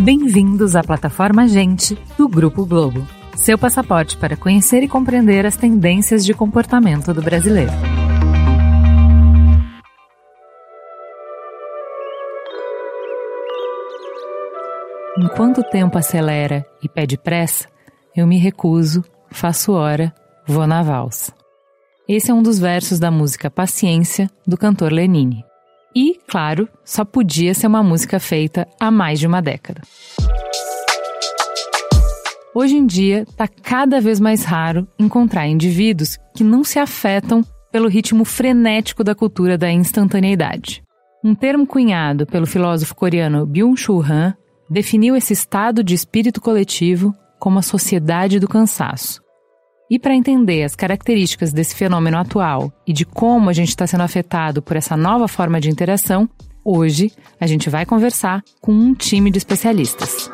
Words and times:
Bem-vindos 0.00 0.76
à 0.76 0.84
plataforma 0.84 1.48
Gente 1.48 1.98
do 2.16 2.28
Grupo 2.28 2.64
Globo, 2.64 3.04
seu 3.34 3.58
passaporte 3.58 4.16
para 4.16 4.36
conhecer 4.36 4.84
e 4.84 4.88
compreender 4.88 5.44
as 5.44 5.56
tendências 5.56 6.24
de 6.24 6.32
comportamento 6.32 7.12
do 7.12 7.20
brasileiro. 7.20 7.72
Enquanto 15.18 15.58
o 15.58 15.64
tempo 15.64 15.98
acelera 15.98 16.64
e 16.80 16.88
pede 16.88 17.18
pressa, 17.18 17.66
eu 18.14 18.28
me 18.28 18.38
recuso, 18.38 19.02
faço 19.28 19.72
hora, 19.72 20.14
vou 20.46 20.68
na 20.68 20.84
valsa. 20.84 21.41
Esse 22.08 22.32
é 22.32 22.34
um 22.34 22.42
dos 22.42 22.58
versos 22.58 22.98
da 22.98 23.12
música 23.12 23.48
Paciência, 23.48 24.28
do 24.44 24.56
cantor 24.56 24.92
Lenine. 24.92 25.44
E, 25.94 26.18
claro, 26.28 26.68
só 26.84 27.04
podia 27.04 27.54
ser 27.54 27.68
uma 27.68 27.82
música 27.82 28.18
feita 28.18 28.66
há 28.80 28.90
mais 28.90 29.20
de 29.20 29.26
uma 29.26 29.40
década. 29.40 29.82
Hoje 32.54 32.76
em 32.76 32.84
dia, 32.84 33.22
está 33.22 33.46
cada 33.46 34.00
vez 34.00 34.18
mais 34.18 34.44
raro 34.44 34.86
encontrar 34.98 35.46
indivíduos 35.46 36.18
que 36.34 36.42
não 36.42 36.64
se 36.64 36.78
afetam 36.78 37.42
pelo 37.70 37.88
ritmo 37.88 38.24
frenético 38.24 39.04
da 39.04 39.14
cultura 39.14 39.56
da 39.56 39.70
instantaneidade. 39.70 40.82
Um 41.24 41.36
termo 41.36 41.66
cunhado 41.66 42.26
pelo 42.26 42.46
filósofo 42.46 42.96
coreano 42.96 43.46
Byung-Chul 43.46 44.02
Han 44.02 44.34
definiu 44.68 45.14
esse 45.14 45.32
estado 45.32 45.84
de 45.84 45.94
espírito 45.94 46.40
coletivo 46.40 47.14
como 47.38 47.60
a 47.60 47.62
sociedade 47.62 48.40
do 48.40 48.48
cansaço. 48.48 49.21
E 49.92 49.98
para 49.98 50.14
entender 50.14 50.62
as 50.62 50.74
características 50.74 51.52
desse 51.52 51.76
fenômeno 51.76 52.16
atual 52.16 52.72
e 52.86 52.94
de 52.94 53.04
como 53.04 53.50
a 53.50 53.52
gente 53.52 53.68
está 53.68 53.86
sendo 53.86 54.02
afetado 54.02 54.62
por 54.62 54.74
essa 54.74 54.96
nova 54.96 55.28
forma 55.28 55.60
de 55.60 55.68
interação, 55.68 56.26
hoje 56.64 57.12
a 57.38 57.46
gente 57.46 57.68
vai 57.68 57.84
conversar 57.84 58.42
com 58.58 58.72
um 58.72 58.94
time 58.94 59.30
de 59.30 59.36
especialistas. 59.36 60.30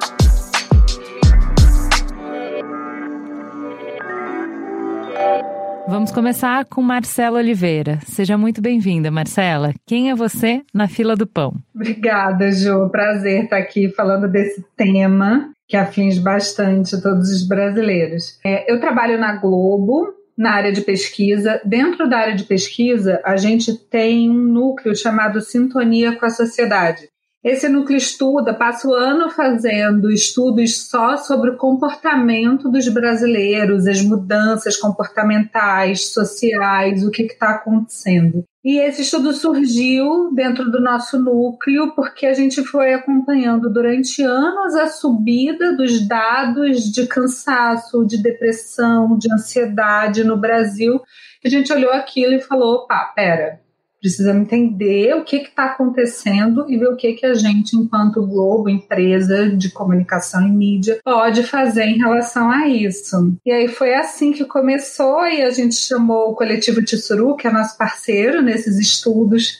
Vamos 5.88 6.12
começar 6.12 6.64
com 6.66 6.80
Marcela 6.80 7.40
Oliveira. 7.40 7.98
Seja 8.06 8.38
muito 8.38 8.62
bem-vinda, 8.62 9.10
Marcela. 9.10 9.74
Quem 9.84 10.10
é 10.10 10.14
você 10.14 10.62
na 10.72 10.86
fila 10.86 11.16
do 11.16 11.26
pão? 11.26 11.56
Obrigada, 11.74 12.52
Ju. 12.52 12.88
Prazer 12.90 13.42
estar 13.42 13.58
aqui 13.58 13.88
falando 13.88 14.28
desse 14.28 14.64
tema 14.76 15.50
que 15.68 15.76
aflige 15.76 16.18
bastante 16.18 17.00
todos 17.00 17.30
os 17.30 17.46
brasileiros. 17.46 18.38
É, 18.42 18.72
eu 18.72 18.80
trabalho 18.80 19.18
na 19.18 19.36
Globo, 19.36 20.14
na 20.36 20.52
área 20.52 20.72
de 20.72 20.80
pesquisa. 20.80 21.60
Dentro 21.64 22.08
da 22.08 22.18
área 22.18 22.34
de 22.34 22.44
pesquisa, 22.44 23.20
a 23.24 23.36
gente 23.36 23.76
tem 23.76 24.30
um 24.30 24.34
núcleo 24.34 24.96
chamado 24.96 25.40
Sintonia 25.42 26.16
com 26.16 26.24
a 26.24 26.30
Sociedade. 26.30 27.08
Esse 27.42 27.68
núcleo 27.68 27.96
estuda, 27.96 28.52
passa 28.52 28.88
o 28.88 28.92
ano 28.92 29.30
fazendo 29.30 30.10
estudos 30.10 30.88
só 30.88 31.16
sobre 31.16 31.50
o 31.50 31.56
comportamento 31.56 32.68
dos 32.68 32.88
brasileiros, 32.88 33.86
as 33.86 34.02
mudanças 34.02 34.76
comportamentais, 34.76 36.12
sociais, 36.12 37.04
o 37.04 37.12
que 37.12 37.22
está 37.22 37.50
acontecendo. 37.50 38.42
E 38.64 38.80
esse 38.80 39.02
estudo 39.02 39.32
surgiu 39.32 40.34
dentro 40.34 40.68
do 40.68 40.80
nosso 40.80 41.16
núcleo 41.16 41.94
porque 41.94 42.26
a 42.26 42.34
gente 42.34 42.64
foi 42.64 42.92
acompanhando 42.92 43.72
durante 43.72 44.20
anos 44.20 44.74
a 44.74 44.88
subida 44.88 45.76
dos 45.76 46.06
dados 46.08 46.90
de 46.90 47.06
cansaço, 47.06 48.04
de 48.04 48.20
depressão, 48.20 49.16
de 49.16 49.32
ansiedade 49.32 50.24
no 50.24 50.36
Brasil. 50.36 51.00
A 51.44 51.48
gente 51.48 51.72
olhou 51.72 51.92
aquilo 51.92 52.34
e 52.34 52.40
falou: 52.40 52.80
opa, 52.80 53.12
pera, 53.14 53.60
Precisamos 54.00 54.42
entender 54.42 55.14
o 55.14 55.24
que 55.24 55.36
está 55.36 55.66
acontecendo 55.66 56.64
e 56.68 56.76
ver 56.76 56.88
o 56.88 56.96
que, 56.96 57.14
que 57.14 57.26
a 57.26 57.34
gente, 57.34 57.76
enquanto 57.76 58.24
Globo, 58.26 58.68
empresa 58.68 59.50
de 59.50 59.70
comunicação 59.70 60.46
e 60.46 60.50
mídia, 60.50 61.00
pode 61.04 61.42
fazer 61.42 61.84
em 61.84 61.98
relação 61.98 62.50
a 62.50 62.68
isso. 62.68 63.36
E 63.44 63.50
aí 63.50 63.66
foi 63.68 63.94
assim 63.94 64.32
que 64.32 64.44
começou 64.44 65.26
e 65.26 65.42
a 65.42 65.50
gente 65.50 65.74
chamou 65.74 66.30
o 66.30 66.34
Coletivo 66.34 66.82
Tissuru, 66.82 67.36
que 67.36 67.48
é 67.48 67.50
nosso 67.50 67.76
parceiro 67.76 68.40
nesses 68.40 68.78
estudos, 68.78 69.58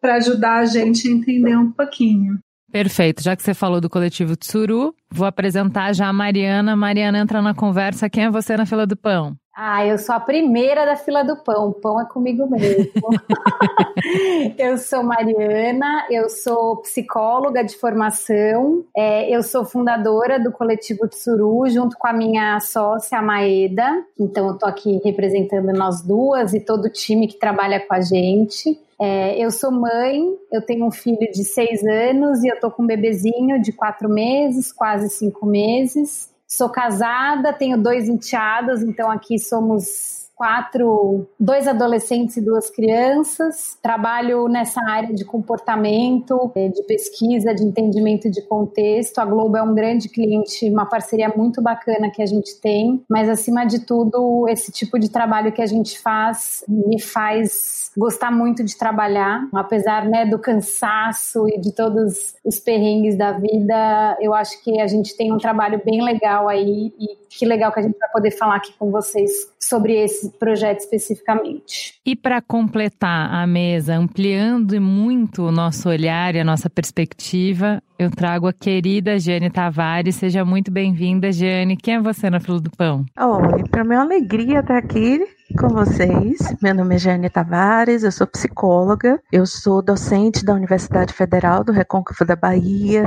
para 0.00 0.16
ajudar 0.16 0.58
a 0.58 0.64
gente 0.64 1.08
a 1.08 1.12
entender 1.12 1.56
um 1.56 1.70
pouquinho. 1.70 2.38
Perfeito. 2.70 3.22
Já 3.22 3.36
que 3.36 3.42
você 3.42 3.54
falou 3.54 3.80
do 3.80 3.88
coletivo 3.88 4.36
Tsuru, 4.36 4.94
vou 5.10 5.26
apresentar 5.26 5.94
já 5.94 6.08
a 6.08 6.12
Mariana. 6.12 6.76
Mariana 6.76 7.18
entra 7.18 7.40
na 7.40 7.54
conversa. 7.54 8.10
Quem 8.10 8.24
é 8.24 8.30
você 8.30 8.56
na 8.56 8.66
fila 8.66 8.86
do 8.86 8.96
pão? 8.96 9.36
Ah, 9.58 9.86
eu 9.86 9.96
sou 9.96 10.14
a 10.14 10.20
primeira 10.20 10.84
da 10.84 10.96
fila 10.96 11.24
do 11.24 11.34
pão. 11.34 11.68
O 11.70 11.72
pão 11.72 11.98
é 11.98 12.04
comigo 12.04 12.46
mesmo. 12.46 12.92
eu 14.58 14.76
sou 14.76 15.02
Mariana, 15.02 16.06
eu 16.10 16.28
sou 16.28 16.76
psicóloga 16.82 17.64
de 17.64 17.74
formação, 17.74 18.84
é, 18.94 19.34
eu 19.34 19.42
sou 19.42 19.64
fundadora 19.64 20.38
do 20.38 20.52
coletivo 20.52 21.08
Tsuru, 21.08 21.70
junto 21.70 21.96
com 21.96 22.06
a 22.06 22.12
minha 22.12 22.60
sócia, 22.60 23.18
a 23.18 23.22
Maeda. 23.22 24.04
Então, 24.20 24.48
eu 24.48 24.58
tô 24.58 24.66
aqui 24.66 25.00
representando 25.02 25.72
nós 25.72 26.02
duas 26.02 26.52
e 26.52 26.60
todo 26.60 26.84
o 26.84 26.92
time 26.92 27.26
que 27.26 27.38
trabalha 27.38 27.80
com 27.80 27.94
a 27.94 28.02
gente. 28.02 28.78
É, 29.00 29.42
eu 29.42 29.50
sou 29.50 29.70
mãe, 29.70 30.22
eu 30.52 30.60
tenho 30.60 30.84
um 30.84 30.90
filho 30.90 31.32
de 31.32 31.44
seis 31.44 31.82
anos 31.82 32.44
e 32.44 32.48
eu 32.48 32.60
tô 32.60 32.70
com 32.70 32.82
um 32.82 32.86
bebezinho 32.86 33.58
de 33.62 33.72
quatro 33.72 34.06
meses, 34.06 34.70
quase 34.70 35.08
cinco 35.08 35.46
meses. 35.46 36.35
Sou 36.48 36.70
casada, 36.70 37.52
tenho 37.52 37.76
dois 37.76 38.08
enteados, 38.08 38.82
então 38.82 39.10
aqui 39.10 39.38
somos 39.38 40.25
quatro, 40.36 41.26
dois 41.40 41.66
adolescentes 41.66 42.36
e 42.36 42.44
duas 42.44 42.68
crianças. 42.68 43.78
Trabalho 43.82 44.46
nessa 44.48 44.82
área 44.82 45.14
de 45.14 45.24
comportamento, 45.24 46.52
eh, 46.54 46.68
de 46.68 46.82
pesquisa, 46.82 47.54
de 47.54 47.64
entendimento 47.64 48.30
de 48.30 48.42
contexto. 48.42 49.18
A 49.18 49.24
Globo 49.24 49.56
é 49.56 49.62
um 49.62 49.74
grande 49.74 50.10
cliente, 50.10 50.68
uma 50.70 50.84
parceria 50.84 51.32
muito 51.34 51.62
bacana 51.62 52.10
que 52.10 52.20
a 52.20 52.26
gente 52.26 52.60
tem, 52.60 53.02
mas 53.08 53.30
acima 53.30 53.64
de 53.64 53.86
tudo, 53.86 54.46
esse 54.48 54.70
tipo 54.70 54.98
de 54.98 55.08
trabalho 55.08 55.50
que 55.52 55.62
a 55.62 55.66
gente 55.66 55.98
faz 55.98 56.62
me 56.68 57.00
faz 57.00 57.90
gostar 57.96 58.30
muito 58.30 58.62
de 58.62 58.76
trabalhar, 58.76 59.48
apesar 59.54 60.04
né, 60.04 60.26
do 60.26 60.38
cansaço 60.38 61.48
e 61.48 61.58
de 61.58 61.72
todos 61.72 62.34
os 62.44 62.58
perrengues 62.58 63.16
da 63.16 63.32
vida. 63.32 64.18
Eu 64.20 64.34
acho 64.34 64.62
que 64.62 64.78
a 64.80 64.86
gente 64.86 65.16
tem 65.16 65.32
um 65.32 65.38
trabalho 65.38 65.80
bem 65.82 66.04
legal 66.04 66.46
aí 66.46 66.92
e 66.98 67.25
que 67.36 67.44
legal 67.44 67.72
que 67.72 67.80
a 67.80 67.82
gente 67.82 67.98
vai 67.98 68.08
poder 68.10 68.30
falar 68.30 68.56
aqui 68.56 68.72
com 68.78 68.90
vocês 68.90 69.30
sobre 69.60 69.94
esse 69.94 70.30
projeto 70.30 70.80
especificamente. 70.80 72.00
E 72.04 72.16
para 72.16 72.40
completar 72.40 73.32
a 73.32 73.46
mesa, 73.46 73.96
ampliando 73.96 74.80
muito 74.80 75.42
o 75.42 75.52
nosso 75.52 75.88
olhar 75.88 76.34
e 76.34 76.40
a 76.40 76.44
nossa 76.44 76.70
perspectiva, 76.70 77.82
eu 77.98 78.10
trago 78.10 78.46
a 78.46 78.52
querida 78.52 79.18
Jane 79.18 79.50
Tavares. 79.50 80.16
Seja 80.16 80.44
muito 80.44 80.70
bem-vinda, 80.70 81.30
Jane. 81.30 81.76
Quem 81.76 81.94
é 81.94 82.00
você 82.00 82.30
na 82.30 82.40
fila 82.40 82.60
do 82.60 82.70
pão? 82.70 83.04
Oi, 83.18 83.64
para 83.70 83.84
mim 83.84 83.94
é 83.94 83.98
uma 83.98 84.04
alegria 84.04 84.60
estar 84.60 84.78
aqui 84.78 85.35
com 85.54 85.68
vocês. 85.68 86.38
Meu 86.60 86.74
nome 86.74 86.96
é 86.96 86.98
Jane 86.98 87.30
Tavares, 87.30 88.02
eu 88.02 88.10
sou 88.10 88.26
psicóloga, 88.26 89.20
eu 89.30 89.46
sou 89.46 89.80
docente 89.80 90.44
da 90.44 90.54
Universidade 90.54 91.12
Federal 91.12 91.62
do 91.62 91.72
Recôncavo 91.72 92.24
da 92.24 92.34
Bahia. 92.34 93.04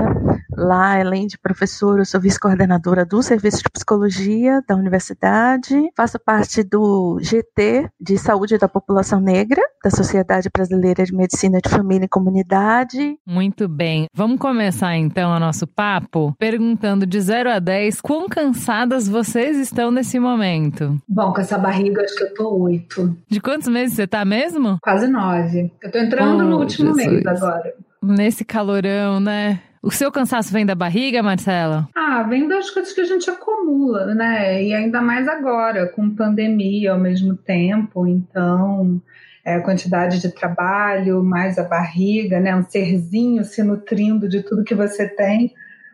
Lá, 0.55 1.00
além 1.00 1.27
de 1.27 1.38
professora, 1.38 2.01
eu 2.01 2.05
sou 2.05 2.19
vice-coordenadora 2.19 3.05
do 3.05 3.22
Serviço 3.22 3.57
de 3.57 3.69
Psicologia 3.72 4.61
da 4.67 4.75
universidade. 4.75 5.75
Faço 5.95 6.19
parte 6.19 6.63
do 6.63 7.19
GT 7.22 7.89
de 8.00 8.17
Saúde 8.17 8.57
da 8.57 8.67
População 8.67 9.19
Negra, 9.19 9.61
da 9.83 9.89
Sociedade 9.89 10.50
Brasileira 10.53 11.03
de 11.06 11.13
Medicina 11.13 11.59
de 11.63 11.69
Família 11.69 12.06
e 12.06 12.09
Comunidade. 12.09 13.17
Muito 13.25 13.67
bem. 13.67 14.07
Vamos 14.13 14.39
começar 14.39 14.95
então 14.95 15.31
o 15.31 15.39
nosso 15.39 15.67
papo 15.67 16.33
perguntando 16.38 17.06
de 17.06 17.19
0 17.19 17.51
a 17.51 17.59
10 17.59 18.01
quão 18.01 18.27
cansadas 18.27 19.07
vocês 19.07 19.57
estão 19.57 19.91
nesse 19.91 20.19
momento. 20.19 20.97
Bom, 21.07 21.31
com 21.31 21.41
essa 21.41 21.57
barriga, 21.57 22.01
acho 22.03 22.16
que 22.16 22.23
eu 22.23 22.28
tô 22.34 22.50
oito. 22.63 23.16
De 23.28 23.40
quantos 23.40 23.67
meses 23.67 23.95
você 23.95 24.07
tá 24.07 24.24
mesmo? 24.24 24.77
Quase 24.81 25.07
nove. 25.07 25.71
Eu 25.81 25.92
tô 25.92 25.98
entrando 25.98 26.44
oh, 26.44 26.48
no 26.48 26.59
último 26.59 26.95
Jesus. 26.98 27.24
mês 27.24 27.25
agora. 27.25 27.74
Nesse 28.01 28.45
calorão, 28.45 29.19
né? 29.19 29.62
O 29.81 29.92
seu 29.92 30.12
cansaço 30.12 30.51
vem 30.51 30.65
da 30.65 30.75
barriga, 30.75 31.24
Marcela? 31.24 31.88
Ah, 31.95 32.24
vem 32.24 32.48
das 32.48 32.69
coisas 32.69 32.92
que 32.92 33.00
a 33.00 33.06
gente 33.06 33.30
acumula, 33.30 34.13
né? 34.13 34.62
E 34.63 34.74
ainda 34.74 35.01
mais 35.01 35.27
agora, 35.27 35.88
com 35.88 36.13
pandemia 36.13 36.92
ao 36.92 37.00
mesmo 37.00 37.36
tempo. 37.36 38.06
Então, 38.06 39.01
é, 39.45 39.56
a 39.56 39.62
quantidade 39.62 40.19
de 40.19 40.33
trabalho, 40.33 41.24
mais 41.24 41.57
a 41.57 41.63
barriga, 41.63 42.39
né? 42.42 42.54
Um 42.56 42.63
serzinho 42.63 43.44
se 43.45 43.63
nutrindo 43.63 44.27
de 44.27 44.44
tudo 44.44 44.65
que 44.65 44.75
você 44.75 45.07
tem 45.07 45.54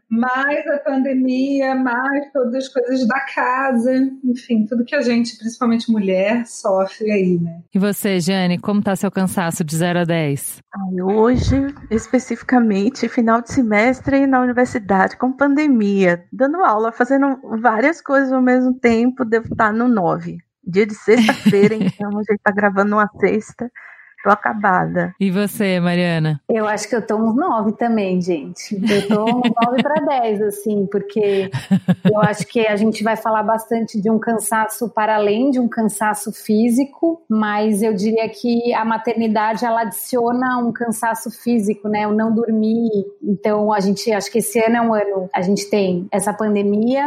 mais 0.09 0.65
a 0.67 0.77
pandemia, 0.77 1.75
mais 1.75 2.31
todas 2.31 2.55
as 2.55 2.67
coisas 2.67 3.07
da 3.07 3.19
casa, 3.33 3.91
enfim, 4.23 4.65
tudo 4.65 4.85
que 4.85 4.95
a 4.95 5.01
gente, 5.01 5.37
principalmente 5.37 5.91
mulher, 5.91 6.45
sofre 6.45 7.11
aí, 7.11 7.39
né? 7.39 7.61
E 7.73 7.79
você, 7.79 8.19
Jane, 8.19 8.59
como 8.59 8.81
tá 8.81 8.95
seu 8.95 9.11
cansaço 9.11 9.63
de 9.63 9.75
0 9.75 9.99
a 9.99 10.03
10? 10.03 10.59
Ai, 10.73 11.01
hoje, 11.01 11.73
especificamente, 11.89 13.09
final 13.09 13.41
de 13.41 13.51
semestre 13.51 14.27
na 14.27 14.41
universidade, 14.41 15.17
com 15.17 15.31
pandemia, 15.31 16.23
dando 16.31 16.63
aula, 16.63 16.91
fazendo 16.91 17.39
várias 17.61 18.01
coisas 18.01 18.31
ao 18.31 18.41
mesmo 18.41 18.73
tempo, 18.73 19.25
devo 19.25 19.47
estar 19.47 19.73
no 19.73 19.87
9. 19.87 20.37
dia 20.65 20.85
de 20.85 20.95
sexta-feira, 20.95 21.75
então 21.75 22.09
a 22.09 22.23
gente 22.23 22.41
tá 22.43 22.51
gravando 22.51 22.95
uma 22.95 23.09
sexta. 23.19 23.69
Tô 24.25 24.31
acabada. 24.31 25.13
E 25.19 25.29
você, 25.29 25.79
Mariana? 25.79 26.41
Eu 26.49 26.67
acho 26.67 26.89
que 26.89 26.95
eu 26.95 27.05
tô 27.05 27.15
uns 27.15 27.35
nove 27.35 27.73
também, 27.73 28.19
gente. 28.19 28.73
Eu 28.73 29.07
tô 29.07 29.23
uns 29.23 29.51
nove 29.63 29.83
para 29.83 30.03
dez, 30.03 30.41
assim, 30.41 30.87
porque 30.91 31.51
eu 32.11 32.19
acho 32.21 32.47
que 32.47 32.65
a 32.65 32.75
gente 32.75 33.03
vai 33.03 33.15
falar 33.15 33.43
bastante 33.43 34.01
de 34.01 34.09
um 34.09 34.17
cansaço 34.17 34.89
para 34.89 35.13
além 35.13 35.51
de 35.51 35.59
um 35.59 35.67
cansaço 35.67 36.31
físico, 36.33 37.21
mas 37.29 37.83
eu 37.83 37.93
diria 37.93 38.27
que 38.27 38.73
a 38.73 38.83
maternidade 38.83 39.63
ela 39.63 39.81
adiciona 39.81 40.57
um 40.57 40.73
cansaço 40.73 41.29
físico, 41.29 41.87
né? 41.87 42.07
O 42.07 42.11
não 42.11 42.33
dormir. 42.33 42.89
Então, 43.21 43.71
a 43.71 43.79
gente, 43.79 44.11
acho 44.11 44.31
que 44.31 44.39
esse 44.39 44.57
ano 44.57 44.75
é 44.75 44.81
um 44.81 44.91
ano, 44.91 45.29
a 45.31 45.43
gente 45.43 45.69
tem 45.69 46.07
essa 46.11 46.33
pandemia, 46.33 47.05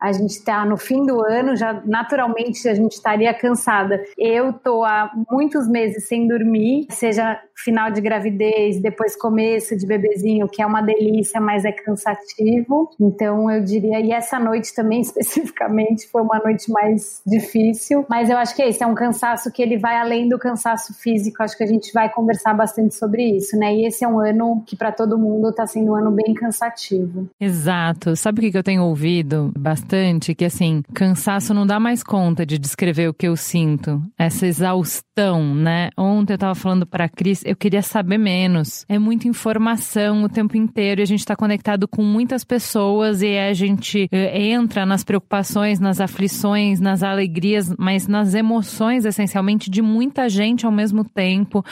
a 0.00 0.12
gente 0.12 0.30
está 0.30 0.64
no 0.64 0.78
fim 0.78 1.04
do 1.04 1.20
ano, 1.20 1.54
já 1.54 1.82
naturalmente 1.84 2.66
a 2.66 2.74
gente 2.74 2.92
estaria 2.92 3.32
cansada. 3.34 4.02
Eu 4.16 4.52
tô 4.52 4.82
há 4.82 5.12
muitos 5.30 5.68
meses 5.68 6.08
sem 6.08 6.26
dormir, 6.26 6.86
seja 6.90 7.38
final 7.54 7.90
de 7.90 8.00
gravidez, 8.00 8.80
depois 8.80 9.14
começo 9.14 9.76
de 9.76 9.86
bebezinho, 9.86 10.48
que 10.48 10.62
é 10.62 10.66
uma 10.66 10.80
delícia, 10.80 11.38
mas 11.38 11.66
é 11.66 11.72
cansativo. 11.72 12.90
Então 12.98 13.50
eu 13.50 13.62
diria, 13.62 14.00
e 14.00 14.10
essa 14.10 14.38
noite 14.38 14.74
também 14.74 15.02
especificamente 15.02 16.08
foi 16.08 16.22
uma 16.22 16.38
noite 16.38 16.70
mais 16.70 17.20
difícil, 17.26 18.06
mas 18.08 18.30
eu 18.30 18.38
acho 18.38 18.56
que 18.56 18.62
é 18.62 18.68
isso, 18.70 18.82
é 18.82 18.86
um 18.86 18.94
cansaço 18.94 19.52
que 19.52 19.60
ele 19.60 19.76
vai 19.76 19.96
além 19.96 20.28
do 20.28 20.38
cansaço 20.38 20.94
físico. 20.94 21.42
Acho 21.42 21.56
que 21.58 21.64
a 21.64 21.66
gente 21.66 21.92
vai 21.92 22.08
conversar 22.08 22.54
bastante 22.54 22.94
sobre 22.94 23.36
isso, 23.36 23.56
né? 23.58 23.74
E 23.74 23.86
esse 23.86 24.02
é 24.02 24.08
um 24.08 24.18
ano 24.18 24.62
que 24.66 24.74
para 24.74 24.90
todo 24.90 25.18
mundo 25.18 25.50
está 25.50 25.66
sendo 25.66 25.92
um 25.92 25.94
ano 25.94 26.10
bem 26.10 26.32
cansativo. 26.32 27.28
Exato. 27.38 28.16
Sabe 28.16 28.48
o 28.48 28.50
que 28.50 28.56
eu 28.56 28.62
tenho 28.62 28.82
ouvido 28.84 29.52
bastante? 29.58 29.89
Bastante 29.90 30.34
que, 30.36 30.44
assim, 30.44 30.82
cansaço 30.94 31.52
não 31.52 31.66
dá 31.66 31.80
mais 31.80 32.02
conta 32.02 32.46
de 32.46 32.58
descrever 32.58 33.08
o 33.08 33.14
que 33.14 33.26
eu 33.26 33.36
sinto. 33.36 34.00
Essa 34.16 34.46
exaustão, 34.46 35.52
né? 35.54 35.90
Ontem 35.98 36.34
eu 36.34 36.38
tava 36.38 36.54
falando 36.54 36.86
pra 36.86 37.08
Cris, 37.08 37.42
eu 37.44 37.56
queria 37.56 37.82
saber 37.82 38.16
menos. 38.16 38.84
É 38.88 38.98
muita 38.98 39.26
informação 39.26 40.22
o 40.22 40.28
tempo 40.28 40.56
inteiro 40.56 41.00
e 41.00 41.02
a 41.02 41.06
gente 41.06 41.24
tá 41.24 41.34
conectado 41.34 41.88
com 41.88 42.02
muitas 42.04 42.44
pessoas 42.44 43.20
e 43.20 43.36
a 43.36 43.52
gente 43.52 44.04
uh, 44.04 44.16
entra 44.36 44.86
nas 44.86 45.02
preocupações, 45.02 45.80
nas 45.80 46.00
aflições, 46.00 46.78
nas 46.80 47.02
alegrias, 47.02 47.74
mas 47.76 48.06
nas 48.06 48.34
emoções, 48.34 49.04
essencialmente, 49.04 49.68
de 49.68 49.82
muita 49.82 50.28
gente 50.28 50.64
ao 50.64 50.72
mesmo 50.72 51.04
tempo. 51.04 51.64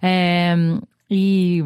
É, 0.00 0.54
e 1.10 1.62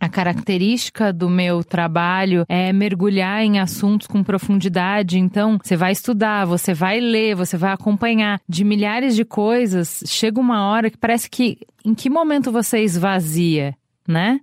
a 0.00 0.08
característica 0.08 1.12
do 1.12 1.28
meu 1.28 1.62
trabalho 1.62 2.44
é 2.48 2.72
mergulhar 2.72 3.42
em 3.42 3.58
assuntos 3.58 4.06
com 4.06 4.24
profundidade. 4.24 5.18
Então, 5.18 5.58
você 5.62 5.76
vai 5.76 5.92
estudar, 5.92 6.46
você 6.46 6.72
vai 6.72 7.00
ler, 7.00 7.36
você 7.36 7.56
vai 7.56 7.72
acompanhar 7.72 8.40
de 8.48 8.64
milhares 8.64 9.14
de 9.14 9.24
coisas. 9.24 10.02
Chega 10.06 10.40
uma 10.40 10.64
hora 10.64 10.90
que 10.90 10.96
parece 10.96 11.28
que 11.28 11.58
em 11.84 11.94
que 11.94 12.08
momento 12.08 12.50
você 12.50 12.80
esvazia, 12.80 13.76
né? 14.08 14.40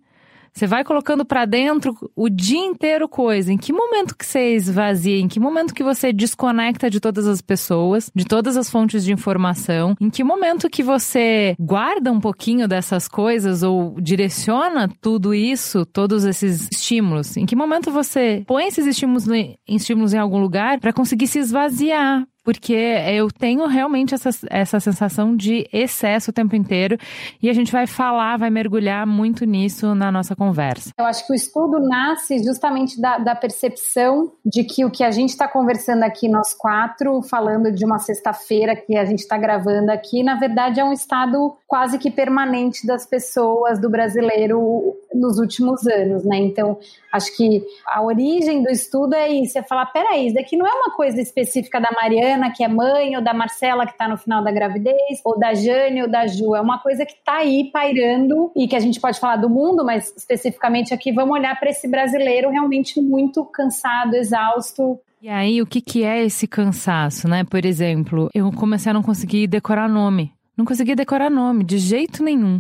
Você 0.57 0.65
vai 0.65 0.83
colocando 0.83 1.23
para 1.23 1.45
dentro 1.45 1.95
o 2.15 2.27
dia 2.27 2.65
inteiro 2.65 3.07
coisa. 3.07 3.53
Em 3.53 3.57
que 3.59 3.71
momento 3.71 4.17
que 4.17 4.25
você 4.25 4.55
esvazia? 4.55 5.19
Em 5.19 5.27
que 5.27 5.39
momento 5.39 5.71
que 5.71 5.83
você 5.83 6.11
desconecta 6.11 6.89
de 6.89 6.99
todas 6.99 7.27
as 7.27 7.41
pessoas, 7.41 8.09
de 8.15 8.25
todas 8.25 8.57
as 8.57 8.67
fontes 8.67 9.05
de 9.05 9.13
informação? 9.13 9.95
Em 10.01 10.09
que 10.09 10.23
momento 10.23 10.67
que 10.67 10.81
você 10.81 11.55
guarda 11.59 12.11
um 12.11 12.19
pouquinho 12.19 12.67
dessas 12.67 13.07
coisas 13.07 13.61
ou 13.61 14.01
direciona 14.01 14.89
tudo 14.99 15.31
isso, 15.31 15.85
todos 15.85 16.25
esses 16.25 16.67
estímulos? 16.71 17.37
Em 17.37 17.45
que 17.45 17.55
momento 17.55 17.91
você 17.91 18.43
põe 18.47 18.65
esses 18.65 18.87
estímulos, 18.87 19.25
estímulos 19.67 20.11
em 20.11 20.17
algum 20.17 20.39
lugar 20.39 20.79
para 20.79 20.91
conseguir 20.91 21.27
se 21.27 21.37
esvaziar? 21.37 22.25
Porque 22.47 22.73
eu 22.73 23.27
tenho 23.29 23.67
realmente 23.67 24.15
essa, 24.15 24.29
essa 24.49 24.79
sensação 24.79 25.35
de 25.35 25.67
excesso 25.73 26.31
o 26.31 26.33
tempo 26.33 26.55
inteiro 26.55 26.97
e 27.43 27.49
a 27.49 27.53
gente 27.53 27.69
vai 27.73 27.85
falar, 27.85 28.37
vai 28.37 28.49
mergulhar 28.49 29.05
muito 29.05 29.43
nisso 29.43 29.93
na 29.93 30.09
nossa 30.09 30.33
conversa. 30.33 30.91
Eu 30.97 31.03
acho 31.03 31.27
que 31.27 31.33
o 31.33 31.35
estudo 31.35 31.77
nasce 31.77 32.41
justamente 32.41 33.01
da, 33.01 33.17
da 33.17 33.35
percepção 33.35 34.31
de 34.45 34.63
que 34.63 34.85
o 34.85 34.89
que 34.89 35.03
a 35.03 35.11
gente 35.11 35.31
está 35.31 35.45
conversando 35.45 36.03
aqui, 36.03 36.29
nós 36.29 36.53
quatro, 36.53 37.21
falando 37.21 37.69
de 37.69 37.83
uma 37.83 37.99
sexta-feira 37.99 38.77
que 38.77 38.95
a 38.95 39.03
gente 39.03 39.19
está 39.19 39.37
gravando 39.37 39.91
aqui, 39.91 40.23
na 40.23 40.35
verdade 40.35 40.79
é 40.79 40.85
um 40.85 40.93
estado 40.93 41.53
quase 41.67 41.99
que 41.99 42.09
permanente 42.09 42.87
das 42.87 43.05
pessoas, 43.05 43.77
do 43.77 43.89
brasileiro, 43.89 44.95
nos 45.13 45.37
últimos 45.37 45.85
anos, 45.85 46.23
né? 46.23 46.37
Então, 46.37 46.79
acho 47.11 47.35
que 47.35 47.61
a 47.85 48.01
origem 48.01 48.63
do 48.63 48.69
estudo 48.69 49.15
é 49.15 49.27
isso, 49.29 49.57
é 49.57 49.63
falar, 49.63 49.87
peraí, 49.87 50.27
isso 50.27 50.35
daqui 50.35 50.55
não 50.55 50.65
é 50.65 50.73
uma 50.73 50.95
coisa 50.95 51.19
específica 51.19 51.81
da 51.81 51.89
Mariana, 51.91 52.36
Que 52.51 52.63
é 52.63 52.67
mãe, 52.67 53.15
ou 53.15 53.23
da 53.23 53.33
Marcela, 53.33 53.85
que 53.85 53.91
está 53.91 54.07
no 54.07 54.17
final 54.17 54.43
da 54.43 54.51
gravidez, 54.51 55.21
ou 55.23 55.37
da 55.37 55.53
Jane 55.53 56.01
ou 56.01 56.09
da 56.09 56.27
Ju. 56.27 56.55
É 56.55 56.61
uma 56.61 56.79
coisa 56.79 57.05
que 57.05 57.13
está 57.13 57.37
aí 57.37 57.69
pairando 57.71 58.51
e 58.55 58.67
que 58.67 58.75
a 58.75 58.79
gente 58.79 58.99
pode 58.99 59.19
falar 59.19 59.37
do 59.37 59.49
mundo, 59.49 59.83
mas 59.83 60.13
especificamente 60.15 60.93
aqui 60.93 61.11
vamos 61.11 61.37
olhar 61.37 61.59
para 61.59 61.69
esse 61.69 61.87
brasileiro 61.87 62.49
realmente 62.49 63.01
muito 63.01 63.43
cansado, 63.45 64.15
exausto, 64.15 64.99
e 65.19 65.29
aí, 65.29 65.63
o 65.63 65.65
que, 65.65 65.81
que 65.81 66.03
é 66.03 66.23
esse 66.23 66.45
cansaço, 66.47 67.27
né? 67.27 67.43
Por 67.43 67.65
exemplo, 67.65 68.29
eu 68.35 68.51
comecei 68.51 68.91
a 68.91 68.93
não 68.93 69.01
conseguir 69.01 69.47
decorar 69.47 69.89
nome. 69.89 70.31
Não 70.55 70.63
conseguia 70.63 70.95
decorar 70.95 71.29
nome, 71.29 71.63
de 71.63 71.79
jeito 71.79 72.23
nenhum. 72.23 72.59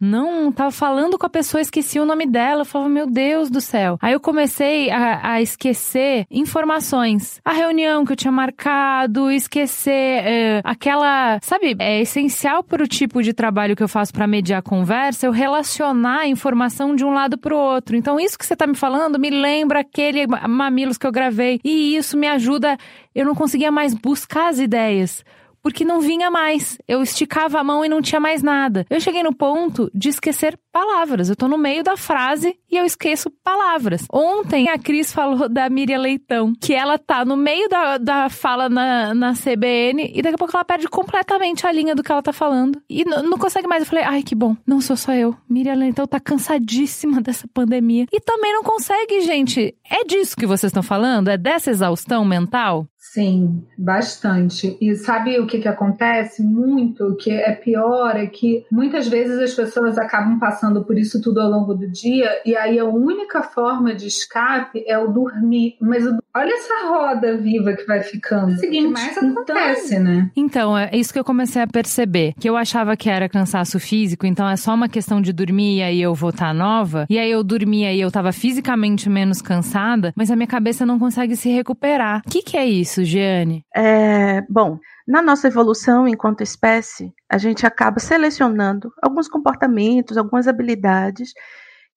Não, 0.00 0.52
tava 0.52 0.70
falando 0.70 1.18
com 1.18 1.26
a 1.26 1.30
pessoa, 1.30 1.60
esqueci 1.60 1.98
o 1.98 2.04
nome 2.04 2.24
dela. 2.24 2.60
Eu 2.60 2.64
falava, 2.64 2.88
meu 2.88 3.06
Deus 3.06 3.50
do 3.50 3.60
céu. 3.60 3.98
Aí 4.00 4.12
eu 4.12 4.20
comecei 4.20 4.90
a, 4.90 5.32
a 5.32 5.42
esquecer 5.42 6.24
informações. 6.30 7.40
A 7.44 7.52
reunião 7.52 8.04
que 8.04 8.12
eu 8.12 8.16
tinha 8.16 8.30
marcado, 8.30 9.30
esquecer 9.30 9.90
é, 9.92 10.60
aquela. 10.62 11.38
Sabe, 11.42 11.76
é 11.78 12.00
essencial 12.00 12.62
para 12.62 12.82
o 12.82 12.86
tipo 12.86 13.22
de 13.22 13.32
trabalho 13.32 13.74
que 13.74 13.82
eu 13.82 13.88
faço 13.88 14.12
para 14.12 14.26
mediar 14.26 14.62
conversa, 14.62 15.26
eu 15.26 15.32
relacionar 15.32 16.20
a 16.20 16.28
informação 16.28 16.94
de 16.94 17.04
um 17.04 17.12
lado 17.12 17.36
para 17.36 17.54
o 17.54 17.58
outro. 17.58 17.96
Então, 17.96 18.20
isso 18.20 18.38
que 18.38 18.46
você 18.46 18.54
tá 18.54 18.66
me 18.66 18.76
falando 18.76 19.18
me 19.18 19.30
lembra 19.30 19.80
aquele 19.80 20.26
mamilos 20.26 20.96
que 20.96 21.06
eu 21.06 21.12
gravei. 21.12 21.60
E 21.64 21.96
isso 21.96 22.16
me 22.16 22.28
ajuda. 22.28 22.76
Eu 23.14 23.26
não 23.26 23.34
conseguia 23.34 23.72
mais 23.72 23.94
buscar 23.94 24.48
as 24.48 24.60
ideias 24.60 25.24
porque 25.62 25.84
não 25.84 26.00
vinha 26.00 26.30
mais. 26.30 26.78
Eu 26.86 27.02
esticava 27.02 27.60
a 27.60 27.64
mão 27.64 27.84
e 27.84 27.88
não 27.88 28.00
tinha 28.00 28.20
mais 28.20 28.42
nada. 28.42 28.86
Eu 28.88 29.00
cheguei 29.00 29.22
no 29.22 29.34
ponto 29.34 29.90
de 29.94 30.08
esquecer 30.08 30.58
palavras. 30.72 31.28
Eu 31.28 31.36
tô 31.36 31.48
no 31.48 31.58
meio 31.58 31.82
da 31.82 31.96
frase 31.96 32.56
e 32.70 32.76
eu 32.76 32.84
esqueço 32.84 33.30
palavras. 33.42 34.06
Ontem 34.12 34.68
a 34.68 34.78
Cris 34.78 35.12
falou 35.12 35.48
da 35.48 35.68
Miriam 35.68 35.98
Leitão, 35.98 36.52
que 36.60 36.72
ela 36.72 36.98
tá 36.98 37.24
no 37.24 37.36
meio 37.36 37.68
da, 37.68 37.98
da 37.98 38.28
fala 38.28 38.68
na, 38.68 39.14
na 39.14 39.32
CBN 39.32 40.12
e 40.14 40.22
daqui 40.22 40.34
a 40.34 40.38
pouco 40.38 40.56
ela 40.56 40.64
perde 40.64 40.88
completamente 40.88 41.66
a 41.66 41.72
linha 41.72 41.94
do 41.94 42.02
que 42.02 42.12
ela 42.12 42.22
tá 42.22 42.32
falando. 42.32 42.80
E 42.88 43.04
não 43.04 43.38
consegue 43.38 43.66
mais. 43.66 43.82
Eu 43.82 43.88
falei, 43.88 44.04
ai, 44.04 44.22
que 44.22 44.34
bom. 44.34 44.56
Não 44.66 44.80
sou 44.80 44.96
só 44.96 45.12
eu. 45.12 45.36
Miriam 45.48 45.74
Leitão 45.74 46.06
tá 46.06 46.20
cansadíssima 46.20 47.20
dessa 47.22 47.48
pandemia. 47.48 48.06
E 48.12 48.20
também 48.20 48.52
não 48.52 48.62
consegue, 48.62 49.20
gente. 49.22 49.74
É 49.90 50.04
disso 50.04 50.36
que 50.36 50.46
vocês 50.46 50.70
estão 50.70 50.82
falando? 50.82 51.28
É 51.28 51.36
dessa 51.36 51.70
exaustão 51.70 52.24
mental? 52.24 52.86
Sim, 53.12 53.64
bastante. 53.76 54.76
E 54.80 54.94
sabe 54.94 55.38
o 55.40 55.46
que, 55.46 55.60
que 55.60 55.68
acontece 55.68 56.42
muito? 56.42 57.04
O 57.04 57.16
que 57.16 57.30
é 57.30 57.52
pior 57.52 58.14
é 58.16 58.26
que 58.26 58.66
muitas 58.70 59.08
vezes 59.08 59.38
as 59.38 59.54
pessoas 59.54 59.96
acabam 59.96 60.38
passando 60.38 60.84
por 60.84 60.98
isso 60.98 61.20
tudo 61.22 61.40
ao 61.40 61.50
longo 61.50 61.74
do 61.74 61.90
dia 61.90 62.28
e 62.44 62.54
aí 62.54 62.78
a 62.78 62.84
única 62.84 63.42
forma 63.42 63.94
de 63.94 64.06
escape 64.06 64.84
é 64.86 64.98
o 64.98 65.08
dormir. 65.08 65.76
Mas 65.80 66.04
olha 66.04 66.52
essa 66.52 66.88
roda 66.88 67.38
viva 67.38 67.72
que 67.72 67.86
vai 67.86 68.02
ficando. 68.02 68.52
É 68.52 68.54
o 68.54 68.58
seguinte, 68.58 68.92
mais 68.92 69.16
acontece, 69.16 69.98
né? 69.98 70.30
Então, 70.36 70.76
é 70.76 70.90
isso 70.92 71.12
que 71.12 71.18
eu 71.18 71.24
comecei 71.24 71.62
a 71.62 71.66
perceber. 71.66 72.34
Que 72.38 72.48
eu 72.48 72.56
achava 72.56 72.94
que 72.94 73.08
era 73.08 73.28
cansaço 73.28 73.80
físico, 73.80 74.26
então 74.26 74.48
é 74.48 74.56
só 74.56 74.74
uma 74.74 74.88
questão 74.88 75.20
de 75.22 75.32
dormir 75.32 75.78
e 75.78 75.82
aí 75.82 76.02
eu 76.02 76.14
vou 76.14 76.30
estar 76.30 76.48
tá 76.48 76.54
nova. 76.54 77.06
E 77.08 77.18
aí 77.18 77.30
eu 77.30 77.42
dormia 77.42 77.92
e 77.92 78.00
eu 78.00 78.10
tava 78.10 78.32
fisicamente 78.32 79.08
menos 79.08 79.40
cansada, 79.40 80.12
mas 80.14 80.30
a 80.30 80.36
minha 80.36 80.46
cabeça 80.46 80.84
não 80.84 80.98
consegue 80.98 81.34
se 81.36 81.48
recuperar. 81.48 82.22
O 82.26 82.30
que, 82.30 82.42
que 82.42 82.56
é 82.56 82.66
isso? 82.66 82.97
Isso, 82.98 83.04
Giane? 83.04 83.64
É, 83.74 84.40
bom, 84.42 84.78
na 85.06 85.22
nossa 85.22 85.46
evolução 85.46 86.08
enquanto 86.08 86.42
espécie, 86.42 87.12
a 87.28 87.38
gente 87.38 87.66
acaba 87.66 88.00
selecionando 88.00 88.92
alguns 89.02 89.28
comportamentos, 89.28 90.16
algumas 90.16 90.48
habilidades 90.48 91.32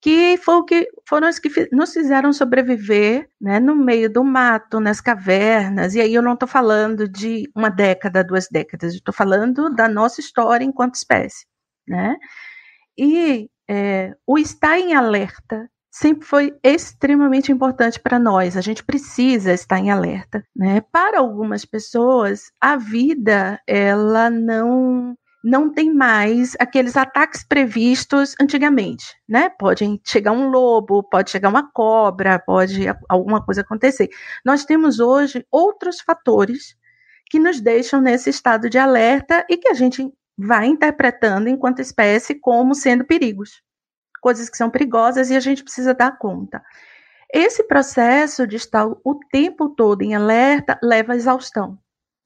que, 0.00 0.36
que 0.66 0.88
foram 1.08 1.28
as 1.28 1.38
que 1.38 1.48
nos 1.72 1.92
fizeram 1.92 2.32
sobreviver 2.32 3.28
né, 3.40 3.60
no 3.60 3.74
meio 3.74 4.12
do 4.12 4.24
mato, 4.24 4.80
nas 4.80 5.00
cavernas. 5.00 5.94
E 5.94 6.00
aí 6.00 6.14
eu 6.14 6.22
não 6.22 6.34
estou 6.34 6.48
falando 6.48 7.08
de 7.08 7.48
uma 7.54 7.68
década, 7.68 8.24
duas 8.24 8.48
décadas, 8.50 8.94
estou 8.94 9.14
falando 9.14 9.70
da 9.70 9.88
nossa 9.88 10.20
história 10.20 10.64
enquanto 10.64 10.96
espécie. 10.96 11.46
Né? 11.86 12.16
E 12.98 13.48
é, 13.68 14.14
o 14.26 14.38
estar 14.38 14.78
em 14.78 14.94
alerta 14.94 15.68
sempre 15.92 16.26
foi 16.26 16.54
extremamente 16.64 17.52
importante 17.52 18.00
para 18.00 18.18
nós. 18.18 18.56
A 18.56 18.62
gente 18.62 18.82
precisa 18.82 19.52
estar 19.52 19.78
em 19.78 19.90
alerta, 19.90 20.42
né? 20.56 20.80
Para 20.90 21.18
algumas 21.20 21.66
pessoas, 21.66 22.50
a 22.58 22.76
vida 22.76 23.60
ela 23.66 24.30
não 24.30 25.14
não 25.44 25.72
tem 25.72 25.92
mais 25.92 26.54
aqueles 26.60 26.96
ataques 26.96 27.44
previstos 27.44 28.34
antigamente, 28.40 29.04
né? 29.28 29.48
Pode 29.50 30.00
chegar 30.06 30.30
um 30.30 30.48
lobo, 30.48 31.02
pode 31.02 31.30
chegar 31.32 31.48
uma 31.48 31.68
cobra, 31.72 32.38
pode 32.38 32.86
alguma 33.08 33.44
coisa 33.44 33.60
acontecer. 33.62 34.08
Nós 34.46 34.64
temos 34.64 35.00
hoje 35.00 35.44
outros 35.50 36.00
fatores 36.00 36.76
que 37.28 37.40
nos 37.40 37.60
deixam 37.60 38.00
nesse 38.00 38.30
estado 38.30 38.70
de 38.70 38.78
alerta 38.78 39.44
e 39.50 39.56
que 39.56 39.68
a 39.68 39.74
gente 39.74 40.08
vai 40.38 40.66
interpretando 40.66 41.48
enquanto 41.48 41.80
espécie 41.80 42.36
como 42.38 42.74
sendo 42.74 43.04
perigos, 43.04 43.62
coisas 44.22 44.48
que 44.48 44.56
são 44.56 44.70
perigosas 44.70 45.28
e 45.28 45.36
a 45.36 45.40
gente 45.40 45.64
precisa 45.64 45.92
dar 45.92 46.16
conta. 46.16 46.62
Esse 47.30 47.64
processo 47.64 48.46
de 48.46 48.56
estar 48.56 48.86
o 48.86 49.20
tempo 49.30 49.70
todo 49.70 50.02
em 50.02 50.14
alerta 50.14 50.78
leva 50.82 51.12
à 51.12 51.16
exaustão, 51.16 51.78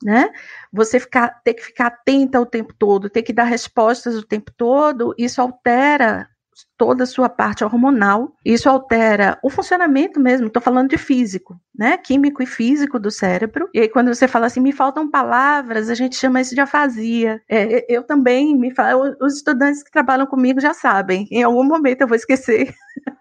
né? 0.03 0.31
Você 0.73 1.01
ficar, 1.01 1.41
ter 1.43 1.55
que 1.55 1.63
ficar 1.63 1.87
atenta 1.87 2.41
o 2.41 2.47
tempo 2.47 2.75
todo, 2.79 3.09
ter 3.09 3.23
que 3.23 3.33
dar 3.33 3.45
respostas 3.45 4.15
o 4.15 4.27
tempo 4.27 4.53
todo, 4.57 5.15
isso 5.17 5.41
altera 5.41 6.29
toda 6.77 7.05
a 7.05 7.07
sua 7.07 7.29
parte 7.29 7.65
hormonal. 7.65 8.33
Isso 8.45 8.69
altera 8.69 9.39
o 9.43 9.51
funcionamento 9.51 10.21
mesmo, 10.21 10.47
estou 10.47 10.63
falando 10.63 10.89
de 10.89 10.99
físico, 10.99 11.59
né? 11.75 11.97
Químico 11.97 12.43
e 12.43 12.47
físico 12.47 12.99
do 12.99 13.11
cérebro. 13.11 13.69
E 13.75 13.81
aí, 13.81 13.89
quando 13.89 14.15
você 14.15 14.29
fala 14.29 14.47
assim, 14.47 14.61
me 14.61 14.73
faltam 14.73 15.11
palavras, 15.11 15.89
a 15.91 15.95
gente 15.95 16.17
chama 16.17 16.41
isso 16.41 16.55
de 16.55 16.61
afasia. 16.61 17.41
É, 17.49 17.85
eu 17.93 18.03
também 18.03 18.57
me 18.57 18.75
falo, 18.75 19.17
os 19.21 19.37
estudantes 19.37 19.83
que 19.83 19.91
trabalham 19.91 20.27
comigo 20.27 20.61
já 20.61 20.73
sabem, 20.73 21.27
em 21.31 21.43
algum 21.43 21.65
momento 21.65 22.03
eu 22.03 22.09
vou 22.09 22.17
esquecer. 22.17 22.75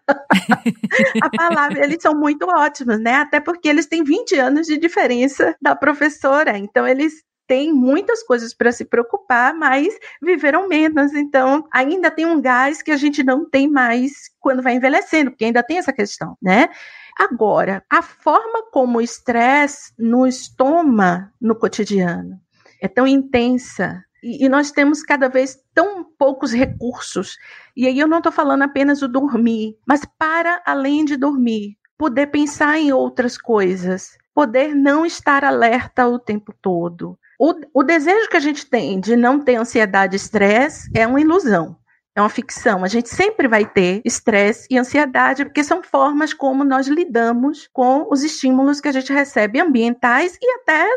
a 1.24 1.30
palavra, 1.30 1.84
eles 1.84 1.98
são 2.01 2.13
muito 2.13 2.46
ótimos, 2.48 3.00
né? 3.00 3.15
Até 3.15 3.39
porque 3.39 3.68
eles 3.68 3.88
têm 3.88 4.04
20 4.04 4.36
anos 4.38 4.68
de 4.68 4.77
diferença 4.77 5.56
da 5.62 5.75
professora, 5.75 6.58
então 6.58 6.88
eles 6.88 7.24
tem 7.47 7.73
muitas 7.73 8.23
coisas 8.23 8.53
para 8.53 8.71
se 8.71 8.85
preocupar, 8.85 9.53
mas 9.53 9.87
viveram 10.21 10.67
menos. 10.67 11.13
Então, 11.13 11.67
ainda 11.71 12.09
tem 12.11 12.25
um 12.25 12.41
gás 12.41 12.81
que 12.81 12.91
a 12.91 12.97
gente 12.97 13.23
não 13.23 13.49
tem 13.49 13.69
mais 13.69 14.29
quando 14.39 14.61
vai 14.61 14.75
envelhecendo, 14.75 15.31
porque 15.31 15.45
ainda 15.45 15.63
tem 15.63 15.77
essa 15.77 15.93
questão, 15.93 16.37
né? 16.41 16.69
Agora, 17.17 17.83
a 17.89 18.01
forma 18.01 18.69
como 18.71 18.97
o 18.97 19.01
estresse 19.01 19.93
nos 19.97 20.49
toma 20.49 21.31
no 21.39 21.55
cotidiano 21.55 22.39
é 22.81 22.87
tão 22.87 23.07
intensa 23.07 24.03
e, 24.27 24.49
nós 24.49 24.71
temos 24.71 25.03
cada 25.03 25.29
vez 25.29 25.57
tão 25.73 26.03
poucos 26.03 26.51
recursos. 26.51 27.37
E 27.75 27.85
aí 27.87 27.99
eu 27.99 28.07
não 28.07 28.17
estou 28.17 28.31
falando 28.31 28.63
apenas 28.63 28.99
do 28.99 29.07
dormir, 29.07 29.77
mas 29.85 30.01
para 30.17 30.61
além 30.65 31.05
de 31.05 31.15
dormir, 31.15 31.77
poder 31.95 32.27
pensar 32.27 32.79
em 32.79 32.91
outras 32.91 33.37
coisas, 33.37 34.17
poder 34.33 34.73
não 34.73 35.05
estar 35.05 35.45
alerta 35.45 36.07
o 36.07 36.17
tempo 36.17 36.53
todo, 36.59 37.17
o, 37.39 37.54
o 37.74 37.84
desejo 37.84 38.30
que 38.30 38.38
a 38.38 38.42
gente 38.42 38.65
tem 38.65 39.00
de 39.00 39.15
não 39.15 39.39
ter 39.39 39.56
ansiedade 39.56 40.15
e 40.15 40.18
estresse 40.18 40.89
é 40.94 41.06
uma 41.06 41.20
ilusão. 41.20 41.77
É 42.15 42.22
uma 42.22 42.30
ficção. 42.30 42.84
A 42.84 42.88
gente 42.88 43.10
sempre 43.10 43.46
vai 43.46 43.65
ter 43.65 44.01
estresse 44.06 44.68
e 44.72 44.77
ansiedade, 44.77 45.44
porque 45.44 45.63
são 45.63 45.84
formas 45.84 46.34
como 46.34 46.63
nós 46.63 46.88
lidamos 46.88 47.68
com 47.74 48.08
os 48.10 48.24
estímulos 48.24 48.80
que 48.80 48.88
a 48.88 48.92
gente 48.94 49.12
recebe 49.12 49.60
ambientais 49.60 50.38
e 50.42 50.50
até 50.62 50.88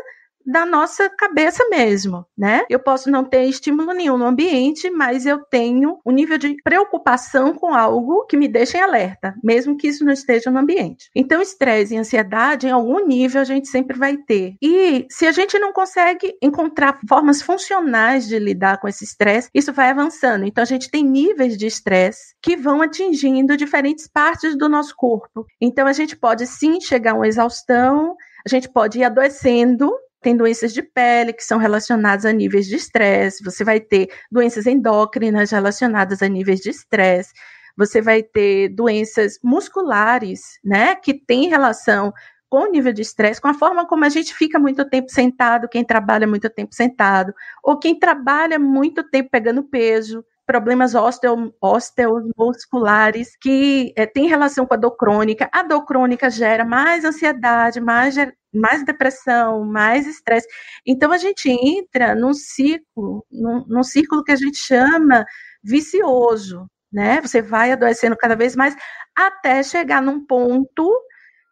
da 0.49 0.65
nossa 0.65 1.07
cabeça 1.09 1.63
mesmo, 1.69 2.25
né? 2.35 2.63
Eu 2.69 2.79
posso 2.79 3.11
não 3.11 3.23
ter 3.23 3.43
estímulo 3.43 3.93
nenhum 3.93 4.17
no 4.17 4.25
ambiente, 4.25 4.89
mas 4.89 5.25
eu 5.25 5.39
tenho 5.45 5.99
um 6.03 6.11
nível 6.11 6.39
de 6.39 6.55
preocupação 6.63 7.53
com 7.53 7.73
algo 7.73 8.25
que 8.25 8.35
me 8.35 8.47
deixa 8.47 8.79
em 8.79 8.81
alerta, 8.81 9.35
mesmo 9.43 9.77
que 9.77 9.87
isso 9.87 10.03
não 10.03 10.11
esteja 10.11 10.49
no 10.49 10.57
ambiente. 10.57 11.09
Então, 11.15 11.39
estresse 11.39 11.93
e 11.93 11.97
ansiedade, 11.97 12.67
em 12.67 12.71
algum 12.71 13.05
nível, 13.05 13.41
a 13.41 13.43
gente 13.43 13.67
sempre 13.67 13.97
vai 13.97 14.17
ter. 14.17 14.55
E 14.59 15.05
se 15.11 15.27
a 15.27 15.31
gente 15.31 15.59
não 15.59 15.71
consegue 15.71 16.35
encontrar 16.41 16.99
formas 17.07 17.43
funcionais 17.43 18.27
de 18.27 18.39
lidar 18.39 18.79
com 18.79 18.87
esse 18.87 19.03
estresse, 19.03 19.49
isso 19.53 19.71
vai 19.71 19.91
avançando. 19.91 20.45
Então, 20.45 20.63
a 20.63 20.67
gente 20.67 20.89
tem 20.89 21.03
níveis 21.03 21.55
de 21.57 21.67
estresse 21.67 22.33
que 22.41 22.57
vão 22.57 22.81
atingindo 22.81 23.55
diferentes 23.55 24.07
partes 24.07 24.57
do 24.57 24.67
nosso 24.67 24.95
corpo. 24.95 25.45
Então, 25.61 25.85
a 25.85 25.93
gente 25.93 26.17
pode 26.17 26.47
sim 26.47 26.81
chegar 26.81 27.11
a 27.11 27.15
uma 27.15 27.27
exaustão, 27.27 28.15
a 28.45 28.49
gente 28.49 28.67
pode 28.67 28.99
ir 28.99 29.03
adoecendo 29.03 29.91
tem 30.21 30.35
doenças 30.35 30.73
de 30.73 30.81
pele 30.81 31.33
que 31.33 31.43
são 31.43 31.57
relacionadas 31.57 32.25
a 32.25 32.31
níveis 32.31 32.67
de 32.67 32.75
estresse, 32.75 33.43
você 33.43 33.63
vai 33.63 33.79
ter 33.79 34.09
doenças 34.31 34.65
endócrinas 34.65 35.51
relacionadas 35.51 36.21
a 36.21 36.27
níveis 36.27 36.59
de 36.59 36.69
estresse, 36.69 37.31
você 37.77 38.01
vai 38.01 38.21
ter 38.21 38.69
doenças 38.69 39.39
musculares, 39.43 40.59
né, 40.63 40.95
que 40.95 41.13
têm 41.13 41.47
relação 41.47 42.13
com 42.49 42.63
o 42.63 42.71
nível 42.71 42.91
de 42.91 43.03
estresse, 43.03 43.39
com 43.39 43.47
a 43.47 43.53
forma 43.53 43.87
como 43.87 44.03
a 44.03 44.09
gente 44.09 44.33
fica 44.33 44.57
muito 44.57 44.83
tempo 44.89 45.09
sentado, 45.09 45.69
quem 45.69 45.85
trabalha 45.85 46.25
muito 46.27 46.49
tempo 46.49 46.73
sentado, 46.73 47.33
ou 47.63 47.77
quem 47.77 47.97
trabalha 47.97 48.57
muito 48.57 49.03
tempo 49.03 49.29
pegando 49.31 49.63
peso, 49.63 50.25
problemas 50.49 50.95
osteo, 50.95 51.53
osteomusculares 51.61 53.37
que 53.39 53.93
é, 53.95 54.07
tem 54.07 54.27
relação 54.27 54.65
com 54.65 54.73
a 54.73 54.77
dor 54.77 54.97
crônica. 54.97 55.47
A 55.53 55.61
dor 55.61 55.85
crônica 55.85 56.27
gera 56.31 56.65
mais 56.65 57.05
ansiedade, 57.05 57.79
mais, 57.79 58.15
mais 58.53 58.83
depressão, 58.83 59.65
mais 59.65 60.07
estresse. 60.07 60.47
Então 60.85 61.11
a 61.11 61.17
gente 61.17 61.49
entra 61.49 62.15
num 62.15 62.33
ciclo, 62.33 63.25
num, 63.31 63.65
num 63.67 63.83
círculo 63.83 64.23
que 64.23 64.31
a 64.31 64.35
gente 64.35 64.57
chama 64.57 65.25
vicioso, 65.63 66.69
né? 66.91 67.21
Você 67.21 67.41
vai 67.41 67.71
adoecendo 67.71 68.17
cada 68.17 68.35
vez 68.35 68.55
mais 68.55 68.75
até 69.15 69.61
chegar 69.63 70.01
num 70.01 70.25
ponto 70.25 70.91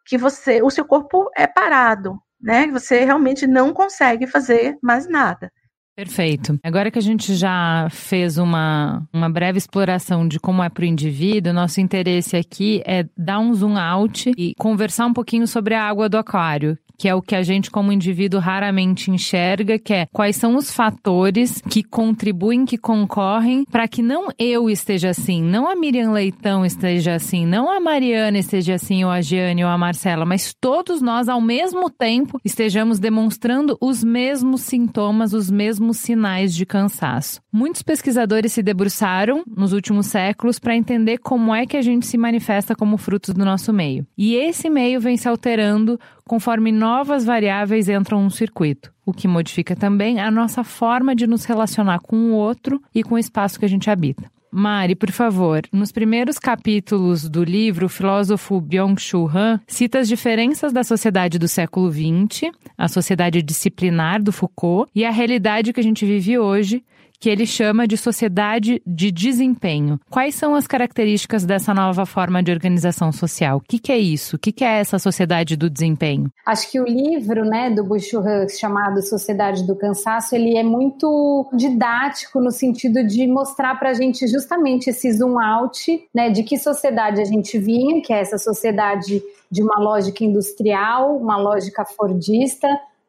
que 0.05 0.17
você, 0.17 0.61
o 0.61 0.69
seu 0.69 0.85
corpo 0.85 1.29
é 1.35 1.45
parado, 1.45 2.17
né? 2.41 2.67
Você 2.67 3.03
realmente 3.03 3.45
não 3.45 3.73
consegue 3.73 4.25
fazer 4.25 4.77
mais 4.81 5.07
nada. 5.07 5.51
Perfeito. 5.97 6.59
Agora 6.63 6.91
que 6.91 6.99
a 6.99 7.01
gente 7.01 7.33
já 7.33 7.87
fez 7.89 8.37
uma, 8.37 9.01
uma 9.11 9.27
breve 9.27 9.57
exploração 9.57 10.27
de 10.27 10.39
como 10.39 10.61
é 10.61 10.69
para 10.69 10.83
o 10.83 10.85
indivíduo, 10.85 11.51
nosso 11.51 11.81
interesse 11.81 12.37
aqui 12.37 12.83
é 12.85 13.03
dar 13.17 13.39
um 13.39 13.51
zoom 13.51 13.75
out 13.75 14.31
e 14.37 14.53
conversar 14.59 15.07
um 15.07 15.13
pouquinho 15.13 15.47
sobre 15.47 15.73
a 15.73 15.83
água 15.83 16.07
do 16.07 16.15
aquário, 16.15 16.77
que 16.99 17.09
é 17.09 17.15
o 17.15 17.21
que 17.21 17.35
a 17.35 17.41
gente 17.41 17.71
como 17.71 17.91
indivíduo 17.91 18.39
raramente 18.39 19.09
enxerga, 19.09 19.79
que 19.79 19.91
é 19.91 20.05
quais 20.13 20.35
são 20.35 20.55
os 20.55 20.71
fatores 20.71 21.61
que 21.67 21.81
contribuem, 21.81 22.63
que 22.63 22.77
concorrem 22.77 23.65
para 23.65 23.87
que 23.87 24.03
não 24.03 24.27
eu 24.37 24.69
esteja 24.69 25.09
assim, 25.09 25.41
não 25.41 25.67
a 25.67 25.75
Miriam 25.75 26.11
Leitão 26.11 26.63
esteja 26.63 27.15
assim, 27.15 27.43
não 27.43 27.71
a 27.71 27.79
Mariana 27.79 28.37
esteja 28.37 28.75
assim, 28.75 29.03
ou 29.03 29.09
a 29.09 29.19
Giane 29.19 29.63
ou 29.63 29.69
a 29.71 29.77
Marcela, 29.79 30.25
mas 30.25 30.53
todos 30.53 31.01
nós 31.01 31.27
ao 31.27 31.41
mesmo 31.41 31.89
tempo 31.89 32.39
estejamos 32.45 32.99
demonstrando 32.99 33.75
os 33.81 34.03
mesmos 34.03 34.61
sintomas, 34.61 35.33
os 35.33 35.49
mesmos 35.49 35.86
sinais 35.93 36.53
de 36.53 36.65
cansaço. 36.65 37.41
Muitos 37.51 37.81
pesquisadores 37.81 38.51
se 38.51 38.61
debruçaram 38.61 39.43
nos 39.47 39.73
últimos 39.73 40.07
séculos 40.07 40.59
para 40.59 40.75
entender 40.75 41.19
como 41.19 41.55
é 41.55 41.65
que 41.65 41.77
a 41.77 41.81
gente 41.81 42.05
se 42.05 42.17
manifesta 42.17 42.75
como 42.75 42.97
frutos 42.97 43.33
do 43.33 43.45
nosso 43.45 43.71
meio. 43.71 44.05
E 44.17 44.35
esse 44.35 44.69
meio 44.69 44.99
vem 44.99 45.15
se 45.15 45.27
alterando 45.27 45.99
conforme 46.25 46.71
novas 46.71 47.23
variáveis 47.23 47.87
entram 47.87 48.23
no 48.23 48.31
circuito, 48.31 48.93
o 49.05 49.13
que 49.13 49.27
modifica 49.27 49.75
também 49.75 50.19
a 50.19 50.29
nossa 50.29 50.63
forma 50.63 51.15
de 51.15 51.25
nos 51.25 51.45
relacionar 51.45 51.99
com 51.99 52.15
o 52.15 52.33
outro 52.33 52.81
e 52.93 53.03
com 53.03 53.15
o 53.15 53.19
espaço 53.19 53.59
que 53.59 53.65
a 53.65 53.69
gente 53.69 53.89
habita. 53.89 54.29
Mari, 54.59 54.95
por 54.95 55.11
favor, 55.11 55.61
nos 55.71 55.91
primeiros 55.91 56.39
capítulos 56.39 57.29
do 57.29 57.43
livro, 57.43 57.85
o 57.85 57.89
filósofo 57.89 58.59
Byung-Chul 58.59 59.29
Han 59.29 59.59
cita 59.67 59.99
as 59.99 60.07
diferenças 60.07 60.73
da 60.73 60.83
sociedade 60.83 61.37
do 61.37 61.47
século 61.47 61.91
XX, 61.91 62.49
a 62.75 62.87
sociedade 62.87 63.43
disciplinar 63.43 64.19
do 64.19 64.31
Foucault 64.31 64.89
e 64.95 65.05
a 65.05 65.11
realidade 65.11 65.71
que 65.71 65.79
a 65.79 65.83
gente 65.83 66.07
vive 66.07 66.39
hoje, 66.39 66.83
que 67.19 67.29
ele 67.29 67.45
chama 67.45 67.87
de 67.87 67.97
sociedade 67.97 68.81
de 68.85 69.11
desempenho. 69.11 69.99
Quais 70.09 70.35
são 70.35 70.55
as 70.55 70.67
características 70.67 71.45
dessa 71.45 71.73
nova 71.73 72.05
forma 72.05 72.43
de 72.43 72.51
organização 72.51 73.11
social? 73.11 73.57
O 73.57 73.61
que, 73.61 73.79
que 73.79 73.91
é 73.91 73.97
isso? 73.97 74.35
O 74.35 74.39
que, 74.39 74.51
que 74.51 74.63
é 74.63 74.79
essa 74.79 74.99
sociedade 74.99 75.55
do 75.55 75.69
desempenho? 75.69 76.31
Acho 76.45 76.71
que 76.71 76.79
o 76.79 76.85
livro 76.85 77.43
né, 77.43 77.69
do 77.69 77.83
Bush 77.83 78.11
chamado 78.59 79.01
Sociedade 79.01 79.65
do 79.65 79.75
Cansaço, 79.75 80.35
ele 80.35 80.57
é 80.57 80.63
muito 80.63 81.49
didático 81.53 82.39
no 82.39 82.51
sentido 82.51 83.05
de 83.05 83.27
mostrar 83.27 83.75
para 83.79 83.89
a 83.89 83.93
gente 83.93 84.27
justamente 84.27 84.89
esse 84.89 85.11
zoom 85.11 85.39
out 85.39 86.07
né, 86.13 86.29
de 86.29 86.43
que 86.43 86.57
sociedade 86.57 87.21
a 87.21 87.25
gente 87.25 87.57
vinha, 87.57 88.01
que 88.01 88.13
é 88.13 88.19
essa 88.19 88.37
sociedade 88.37 89.21
de 89.49 89.63
uma 89.63 89.79
lógica 89.79 90.23
industrial, 90.23 91.17
uma 91.17 91.37
lógica 91.37 91.85
fordista, 91.85 92.67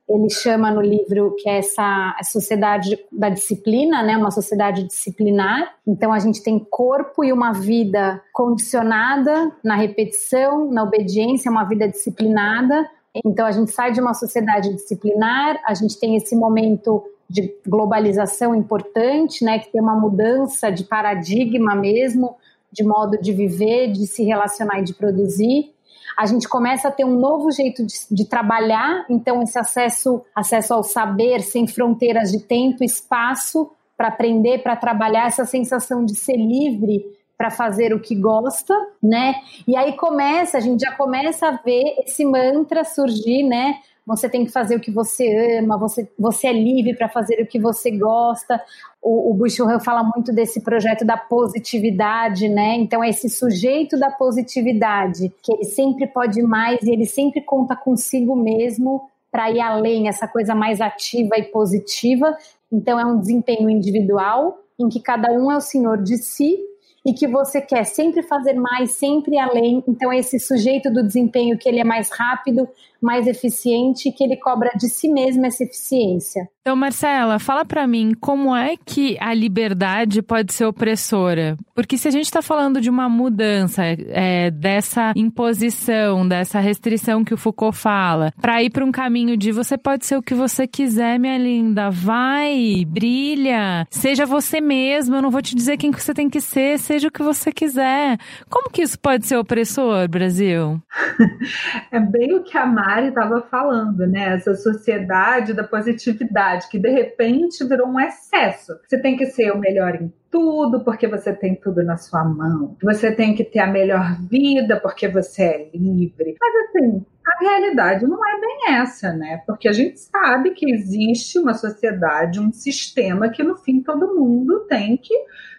ele 0.09 0.31
chama 0.31 0.71
no 0.71 0.81
livro 0.81 1.35
que 1.38 1.49
é 1.49 1.59
essa 1.59 2.17
a 2.19 2.25
sociedade 2.25 2.99
da 3.12 3.29
disciplina, 3.29 4.03
né, 4.03 4.17
uma 4.17 4.31
sociedade 4.31 4.85
disciplinar. 4.85 5.75
Então 5.87 6.12
a 6.12 6.19
gente 6.19 6.43
tem 6.43 6.59
corpo 6.59 7.23
e 7.23 7.33
uma 7.33 7.53
vida 7.53 8.23
condicionada 8.33 9.53
na 9.62 9.77
repetição, 9.77 10.71
na 10.71 10.83
obediência, 10.83 11.50
uma 11.50 11.65
vida 11.65 11.87
disciplinada. 11.87 12.88
Então 13.25 13.47
a 13.47 13.53
gente 13.53 13.71
sai 13.71 13.93
de 13.93 14.00
uma 14.00 14.15
sociedade 14.15 14.73
disciplinar, 14.73 15.61
a 15.67 15.75
gente 15.75 15.99
tem 15.99 16.17
esse 16.17 16.35
momento 16.35 17.05
de 17.29 17.55
globalização 17.67 18.55
importante, 18.55 19.45
né, 19.45 19.59
que 19.59 19.71
tem 19.71 19.83
uma 19.83 19.95
mudança 19.95 20.71
de 20.71 20.85
paradigma 20.85 21.75
mesmo, 21.75 22.37
de 22.73 22.83
modo 22.83 23.19
de 23.19 23.33
viver, 23.33 23.93
de 23.93 24.07
se 24.07 24.25
relacionar 24.25 24.81
e 24.81 24.85
de 24.85 24.95
produzir 24.95 25.75
a 26.17 26.27
gente 26.27 26.49
começa 26.49 26.88
a 26.88 26.91
ter 26.91 27.05
um 27.05 27.19
novo 27.19 27.50
jeito 27.50 27.85
de, 27.85 27.95
de 28.11 28.25
trabalhar, 28.25 29.05
então 29.09 29.43
esse 29.43 29.59
acesso, 29.59 30.23
acesso 30.35 30.75
ao 30.75 30.83
saber 30.83 31.41
sem 31.41 31.67
fronteiras 31.67 32.31
de 32.31 32.41
tempo, 32.41 32.85
espaço 32.85 33.71
para 33.97 34.09
aprender, 34.09 34.62
para 34.62 34.77
trabalhar 34.77 35.27
essa 35.27 35.45
sensação 35.45 36.05
de 36.05 36.15
ser 36.15 36.37
livre 36.37 37.05
para 37.38 37.50
fazer 37.53 37.95
o 37.95 38.00
que 38.00 38.17
gosta, 38.17 38.75
né? 39.00 39.37
E 39.67 39.77
aí 39.77 39.97
começa, 39.97 40.59
a 40.59 40.61
gente 40.61 40.81
já 40.81 40.91
começa 40.97 41.47
a 41.47 41.53
ver 41.53 41.95
esse 42.05 42.25
mantra 42.25 42.83
surgir, 42.83 43.45
né? 43.45 43.79
Você 44.09 44.27
tem 44.27 44.43
que 44.47 44.50
fazer 44.50 44.75
o 44.75 44.81
que 44.81 44.91
você 44.91 45.59
ama, 45.59 45.77
você, 45.77 46.09
você 46.19 46.47
é 46.47 46.53
livre 46.55 46.95
para 46.95 47.11
fazer 47.11 47.43
o 47.43 47.47
que 47.47 47.59
você 47.59 47.91
gosta. 47.91 48.59
O, 49.03 49.31
o 49.31 49.35
Bushurran 49.35 49.79
fala 49.81 50.03
muito 50.03 50.33
desse 50.33 50.62
projeto 50.62 51.05
da 51.05 51.19
positividade, 51.19 52.49
né? 52.49 52.75
Então, 52.77 53.05
é 53.05 53.11
esse 53.11 53.29
sujeito 53.29 53.99
da 53.99 54.11
positividade, 54.11 55.31
que 55.43 55.53
ele 55.53 55.65
sempre 55.65 56.07
pode 56.07 56.41
mais 56.41 56.81
e 56.85 56.91
ele 56.91 57.05
sempre 57.05 57.43
conta 57.43 57.77
consigo 57.77 58.35
mesmo 58.35 59.11
para 59.31 59.50
ir 59.50 59.61
além, 59.61 60.09
essa 60.09 60.27
coisa 60.27 60.55
mais 60.55 60.81
ativa 60.81 61.37
e 61.37 61.43
positiva. 61.43 62.35
Então, 62.73 62.99
é 62.99 63.05
um 63.05 63.21
desempenho 63.21 63.69
individual 63.69 64.59
em 64.81 64.88
que 64.88 65.00
cada 65.00 65.31
um 65.33 65.53
é 65.53 65.57
o 65.59 65.61
senhor 65.61 66.03
de 66.03 66.17
si 66.17 66.57
e 67.05 67.12
que 67.12 67.27
você 67.27 67.61
quer 67.61 67.85
sempre 67.85 68.23
fazer 68.23 68.55
mais, 68.55 68.93
sempre 68.93 69.38
além. 69.38 69.85
Então, 69.87 70.11
é 70.11 70.19
esse 70.19 70.41
sujeito 70.41 70.91
do 70.91 71.03
desempenho 71.03 71.59
que 71.59 71.69
ele 71.69 71.81
é 71.81 71.85
mais 71.85 72.11
rápido, 72.11 72.67
mais 73.00 73.26
eficiente, 73.26 74.12
que 74.12 74.25
ele 74.25 74.37
cobra 74.37 74.71
de 74.76 74.88
si 74.88 75.09
mesmo 75.09 75.47
essa 75.47 75.64
eficiência. 75.64 76.49
Então, 76.69 76.76
Marcela, 76.76 77.38
fala 77.38 77.64
para 77.64 77.87
mim 77.87 78.12
como 78.21 78.55
é 78.55 78.76
que 78.76 79.17
a 79.21 79.33
liberdade 79.33 80.21
pode 80.21 80.52
ser 80.52 80.67
opressora? 80.67 81.57
Porque 81.75 81.97
se 81.97 82.09
a 82.09 82.11
gente 82.11 82.26
está 82.26 82.43
falando 82.43 82.78
de 82.78 82.90
uma 82.90 83.09
mudança 83.09 83.85
é, 83.87 84.50
dessa 84.50 85.14
imposição, 85.17 86.28
dessa 86.28 86.61
restrição 86.61 87.25
que 87.25 87.33
o 87.33 87.38
Foucault 87.38 87.75
fala, 87.75 88.35
para 88.38 88.62
ir 88.62 88.69
para 88.69 88.85
um 88.85 88.93
caminho 88.93 89.35
de 89.35 89.50
você 89.50 89.78
pode 89.78 90.05
ser 90.05 90.19
o 90.19 90.23
que 90.23 90.35
você 90.35 90.67
quiser, 90.67 91.19
minha 91.19 91.38
linda, 91.38 91.88
vai, 91.88 92.85
brilha, 92.87 93.87
seja 93.88 94.26
você 94.26 94.61
mesmo, 94.61 95.17
eu 95.17 95.23
não 95.23 95.31
vou 95.31 95.40
te 95.40 95.55
dizer 95.55 95.78
quem 95.78 95.90
que 95.90 96.02
você 96.02 96.12
tem 96.12 96.28
que 96.28 96.40
ser, 96.40 96.78
seja 96.78 97.09
o 97.09 97.12
que 97.12 97.23
você 97.23 97.50
quiser. 97.50 98.19
Como 98.50 98.69
que 98.69 98.83
isso 98.83 98.99
pode 98.99 99.26
ser 99.26 99.38
opressor, 99.38 100.07
Brasil? 100.07 100.83
é 101.90 101.99
bem 101.99 102.35
o 102.35 102.43
que 102.43 102.59
a 102.59 102.67
Mari 102.88 103.09
estava 103.09 103.42
falando, 103.42 104.07
né? 104.07 104.35
Essa 104.37 104.54
sociedade 104.54 105.52
da 105.52 105.62
positividade 105.62 106.71
que 106.71 106.78
de 106.78 106.88
repente 106.88 107.62
virou 107.62 107.87
um 107.87 108.00
excesso. 108.00 108.80
Você 108.87 108.99
tem 108.99 109.14
que 109.14 109.26
ser 109.26 109.50
o 109.52 109.59
melhor 109.59 109.95
em 109.97 110.11
tudo 110.30 110.83
porque 110.83 111.07
você 111.07 111.35
tem 111.35 111.54
tudo 111.54 111.85
na 111.85 111.99
sua 111.99 112.25
mão. 112.25 112.78
Você 112.83 113.12
tem 113.12 113.35
que 113.35 113.45
ter 113.45 113.59
a 113.59 113.66
melhor 113.66 114.18
vida 114.23 114.80
porque 114.80 115.07
você 115.07 115.42
é 115.42 115.71
livre. 115.75 116.35
Mas 116.40 116.54
assim, 116.64 117.04
a 117.26 117.45
realidade 117.45 118.07
não 118.07 118.26
é 118.26 118.40
bem 118.40 118.76
essa, 118.76 119.12
né? 119.12 119.42
Porque 119.47 119.68
a 119.68 119.73
gente 119.73 120.00
sabe 120.00 120.52
que 120.52 120.73
existe 120.73 121.38
uma 121.38 121.52
sociedade, 121.52 122.40
um 122.40 122.50
sistema 122.50 123.28
que 123.28 123.42
no 123.42 123.57
fim 123.57 123.83
todo 123.83 124.14
mundo 124.18 124.61
tem 124.61 124.97
que 124.97 125.14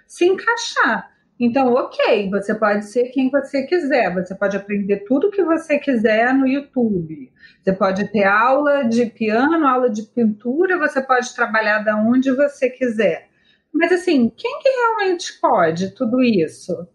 se 0.07 0.25
encaixar. 0.25 1.11
Então, 1.39 1.73
ok, 1.73 2.29
você 2.29 2.53
pode 2.53 2.85
ser 2.85 3.05
quem 3.05 3.29
você 3.29 3.63
quiser, 3.63 4.13
você 4.13 4.35
pode 4.35 4.57
aprender 4.57 5.05
tudo 5.07 5.31
que 5.31 5.41
você 5.41 5.79
quiser 5.79 6.33
no 6.33 6.45
YouTube. 6.45 7.31
Você 7.61 7.71
pode 7.71 8.11
ter 8.11 8.25
aula 8.25 8.83
de 8.83 9.05
piano, 9.05 9.65
aula 9.65 9.89
de 9.89 10.03
pintura, 10.03 10.77
você 10.77 11.01
pode 11.01 11.33
trabalhar 11.33 11.79
da 11.79 11.95
onde 11.95 12.29
você 12.31 12.69
quiser. 12.69 13.29
Mas 13.73 13.91
assim, 13.91 14.29
quem 14.35 14.59
que 14.59 14.69
realmente 14.69 15.39
pode 15.39 15.95
tudo 15.95 16.21
isso? 16.21 16.87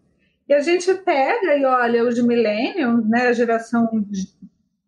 E 0.47 0.53
a 0.53 0.59
gente 0.59 0.93
pega 0.93 1.57
e 1.57 1.65
olha 1.65 2.03
os 2.03 2.21
millennials, 2.21 3.03
né, 3.09 3.27
a 3.27 3.33
geração 3.33 3.89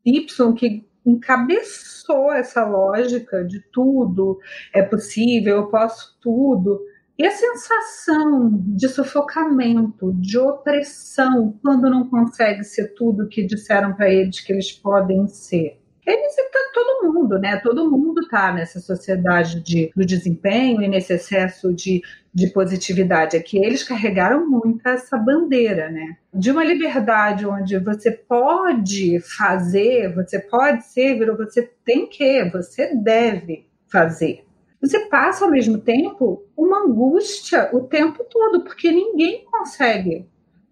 Y 0.05 0.27
que 0.55 0.87
encabeçou 1.03 2.31
essa 2.31 2.63
lógica 2.63 3.43
de 3.43 3.59
tudo 3.71 4.39
é 4.73 4.83
possível, 4.83 5.57
eu 5.57 5.67
posso 5.67 6.15
tudo. 6.21 6.79
E 7.17 7.25
a 7.25 7.31
sensação 7.31 8.51
de 8.53 8.87
sufocamento, 8.87 10.13
de 10.13 10.37
opressão, 10.37 11.57
quando 11.63 11.89
não 11.89 12.07
consegue 12.07 12.63
ser 12.63 12.93
tudo 12.93 13.27
que 13.27 13.43
disseram 13.43 13.93
para 13.93 14.07
eles 14.07 14.39
que 14.39 14.53
eles 14.53 14.71
podem 14.71 15.27
ser. 15.27 15.79
Eles 16.05 16.37
e 16.37 16.49
todo 16.73 17.11
mundo, 17.11 17.39
né? 17.39 17.57
Todo 17.57 17.89
mundo 17.89 18.21
está 18.21 18.53
nessa 18.53 18.79
sociedade 18.79 19.61
de, 19.61 19.91
do 19.95 20.05
desempenho 20.05 20.81
e 20.83 20.87
nesse 20.87 21.13
excesso 21.13 21.73
de, 21.73 22.01
de 22.31 22.47
positividade. 22.53 23.35
É 23.35 23.39
que 23.39 23.57
eles 23.57 23.83
carregaram 23.83 24.47
muito 24.47 24.87
essa 24.87 25.17
bandeira, 25.17 25.89
né? 25.89 26.17
De 26.31 26.51
uma 26.51 26.63
liberdade 26.63 27.47
onde 27.47 27.79
você 27.79 28.11
pode 28.11 29.19
fazer, 29.37 30.13
você 30.13 30.39
pode 30.39 30.85
ser, 30.85 31.17
virou 31.17 31.35
você 31.35 31.63
tem 31.83 32.07
que, 32.07 32.47
você 32.51 32.95
deve 32.95 33.67
fazer 33.91 34.46
você 34.81 34.99
passa 35.07 35.45
ao 35.45 35.51
mesmo 35.51 35.79
tempo 35.79 36.45
uma 36.55 36.83
angústia 36.83 37.69
o 37.73 37.81
tempo 37.81 38.23
todo, 38.23 38.63
porque 38.63 38.91
ninguém 38.91 39.43
consegue 39.45 40.27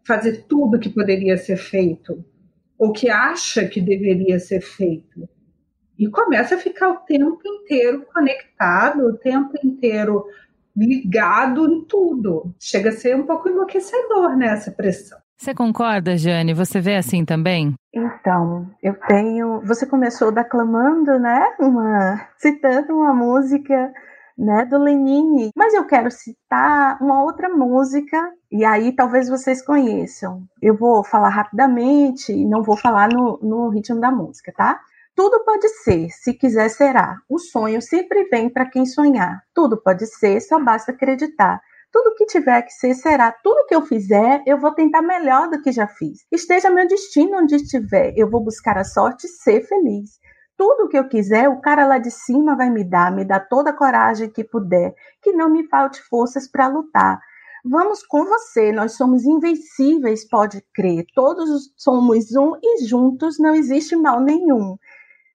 fazer 0.05 0.45
tudo 0.47 0.79
que 0.79 0.89
poderia 0.89 1.35
ser 1.37 1.57
feito, 1.57 2.23
ou 2.77 2.91
que 2.91 3.09
acha 3.09 3.67
que 3.67 3.81
deveria 3.81 4.37
ser 4.37 4.61
feito. 4.61 5.27
E 5.97 6.07
começa 6.07 6.55
a 6.55 6.59
ficar 6.59 6.89
o 6.89 6.97
tempo 6.97 7.39
inteiro 7.43 8.05
conectado, 8.13 9.07
o 9.07 9.17
tempo 9.17 9.53
inteiro 9.63 10.25
ligado 10.75 11.71
em 11.71 11.85
tudo. 11.85 12.53
Chega 12.59 12.89
a 12.89 12.91
ser 12.91 13.15
um 13.15 13.25
pouco 13.25 13.49
enlouquecedor 13.49 14.35
nessa 14.35 14.69
né, 14.69 14.75
pressão. 14.75 15.24
Você 15.37 15.53
concorda, 15.53 16.17
Jane? 16.17 16.53
Você 16.53 16.79
vê 16.79 16.95
assim 16.95 17.25
também? 17.25 17.75
Então, 17.93 18.69
eu 18.81 18.95
tenho. 19.07 19.61
Você 19.65 19.85
começou 19.85 20.31
declamando, 20.31 21.19
né? 21.19 21.43
Uma, 21.59 22.27
citando 22.39 22.93
uma 22.93 23.13
música, 23.13 23.91
né, 24.37 24.65
do 24.65 24.77
Lenine. 24.77 25.49
Mas 25.55 25.73
eu 25.73 25.85
quero 25.85 26.09
citar 26.11 26.97
uma 27.01 27.23
outra 27.23 27.49
música 27.49 28.31
e 28.51 28.63
aí 28.63 28.93
talvez 28.93 29.29
vocês 29.29 29.63
conheçam. 29.63 30.43
Eu 30.61 30.75
vou 30.75 31.03
falar 31.03 31.29
rapidamente, 31.29 32.33
não 32.45 32.63
vou 32.63 32.77
falar 32.77 33.09
no, 33.09 33.39
no 33.41 33.69
ritmo 33.69 33.99
da 33.99 34.11
música, 34.11 34.53
tá? 34.55 34.79
Tudo 35.15 35.45
pode 35.45 35.69
ser, 35.69 36.09
se 36.09 36.33
quiser 36.33 36.69
será. 36.69 37.17
O 37.29 37.39
sonho 37.39 37.81
sempre 37.81 38.25
vem 38.25 38.49
para 38.49 38.65
quem 38.65 38.85
sonhar. 38.85 39.41
Tudo 39.53 39.81
pode 39.81 40.05
ser, 40.05 40.41
só 40.41 40.59
basta 40.59 40.91
acreditar. 40.91 41.61
Tudo 41.95 42.13
que 42.13 42.25
tiver 42.25 42.61
que 42.63 42.73
ser 42.73 42.93
será. 42.93 43.31
Tudo 43.31 43.65
que 43.67 43.73
eu 43.73 43.81
fizer, 43.81 44.43
eu 44.45 44.59
vou 44.59 44.73
tentar 44.73 45.01
melhor 45.01 45.49
do 45.49 45.61
que 45.61 45.71
já 45.71 45.87
fiz. 45.87 46.25
Esteja 46.29 46.69
meu 46.69 46.85
destino 46.85 47.37
onde 47.37 47.55
estiver, 47.55 48.13
eu 48.17 48.29
vou 48.29 48.43
buscar 48.43 48.77
a 48.77 48.83
sorte 48.83 49.27
e 49.27 49.29
ser 49.29 49.61
feliz. 49.61 50.19
Tudo 50.57 50.89
que 50.89 50.97
eu 50.97 51.07
quiser, 51.07 51.47
o 51.47 51.61
cara 51.61 51.85
lá 51.87 51.97
de 51.97 52.11
cima 52.11 52.53
vai 52.53 52.69
me 52.69 52.83
dar, 52.83 53.15
me 53.15 53.23
dá 53.23 53.39
toda 53.39 53.69
a 53.69 53.73
coragem 53.73 54.29
que 54.29 54.43
puder, 54.43 54.93
que 55.21 55.31
não 55.31 55.49
me 55.49 55.69
falte 55.69 56.01
forças 56.09 56.51
para 56.51 56.67
lutar. 56.67 57.17
Vamos 57.63 58.05
com 58.05 58.25
você, 58.25 58.73
nós 58.73 58.97
somos 58.97 59.23
invencíveis, 59.23 60.27
pode 60.27 60.61
crer. 60.73 61.05
Todos 61.15 61.71
somos 61.77 62.35
um 62.35 62.59
e 62.61 62.85
juntos 62.85 63.39
não 63.39 63.55
existe 63.55 63.95
mal 63.95 64.19
nenhum. 64.19 64.75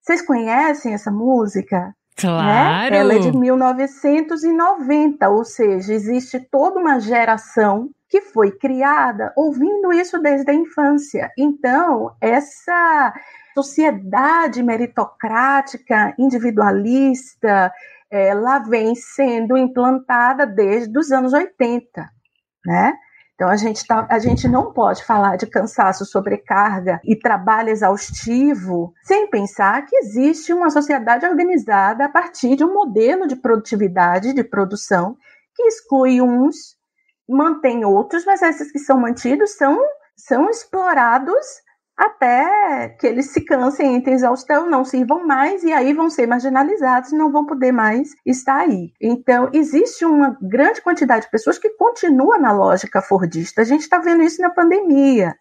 Vocês 0.03 0.21
conhecem 0.21 0.93
essa 0.93 1.11
música? 1.11 1.95
Claro. 2.21 2.91
Né? 2.91 2.99
Ela 2.99 3.15
é 3.15 3.19
de 3.19 3.37
1990, 3.37 5.29
ou 5.29 5.45
seja, 5.45 5.93
existe 5.93 6.39
toda 6.41 6.79
uma 6.79 6.99
geração 7.01 7.91
que 8.09 8.21
foi 8.21 8.51
criada 8.51 9.33
ouvindo 9.37 9.93
isso 9.93 10.19
desde 10.19 10.51
a 10.51 10.55
infância. 10.55 11.31
Então, 11.39 12.15
essa 12.21 13.13
sociedade 13.55 14.63
meritocrática, 14.63 16.15
individualista, 16.19 17.73
ela 18.11 18.59
vem 18.59 18.95
sendo 18.95 19.57
implantada 19.57 20.45
desde 20.47 20.99
os 20.99 21.13
anos 21.13 21.33
80, 21.33 22.11
né? 22.67 22.95
Então 23.41 23.49
a 23.49 23.57
gente, 23.57 23.87
tá, 23.87 24.07
a 24.11 24.19
gente 24.19 24.47
não 24.47 24.71
pode 24.71 25.03
falar 25.03 25.37
de 25.37 25.47
cansaço, 25.47 26.05
sobrecarga 26.05 27.01
e 27.03 27.17
trabalho 27.17 27.71
exaustivo 27.71 28.93
sem 29.03 29.31
pensar 29.31 29.87
que 29.87 29.97
existe 29.97 30.53
uma 30.53 30.69
sociedade 30.69 31.25
organizada 31.25 32.05
a 32.05 32.09
partir 32.11 32.55
de 32.55 32.63
um 32.63 32.75
modelo 32.75 33.27
de 33.27 33.35
produtividade, 33.35 34.35
de 34.35 34.45
produção, 34.45 35.17
que 35.57 35.63
exclui 35.63 36.21
uns, 36.21 36.77
mantém 37.27 37.83
outros, 37.83 38.27
mas 38.27 38.43
esses 38.43 38.71
que 38.71 38.79
são 38.79 39.01
mantidos 39.01 39.57
são, 39.57 39.81
são 40.15 40.51
explorados 40.51 41.47
até 42.01 42.89
que 42.99 43.07
eles 43.07 43.27
se 43.27 43.43
cansem, 43.43 43.95
entre 43.95 44.15
exaustão, 44.15 44.71
não 44.71 44.87
sirvam 44.87 45.27
mais 45.27 45.63
e 45.63 45.71
aí 45.71 45.93
vão 45.93 46.09
ser 46.09 46.27
marginalizados 46.27 47.13
e 47.13 47.15
não 47.15 47.31
vão 47.31 47.45
poder 47.45 47.73
mais 47.73 48.15
estar 48.25 48.61
aí. 48.61 48.91
Então, 48.99 49.51
existe 49.53 50.07
uma 50.07 50.35
grande 50.41 50.81
quantidade 50.81 51.27
de 51.27 51.31
pessoas 51.31 51.59
que 51.59 51.69
continua 51.71 52.39
na 52.39 52.53
lógica 52.53 53.03
fordista. 53.03 53.61
A 53.61 53.65
gente 53.65 53.83
está 53.83 53.99
vendo 53.99 54.23
isso 54.23 54.41
na 54.41 54.49
pandemia. 54.49 55.35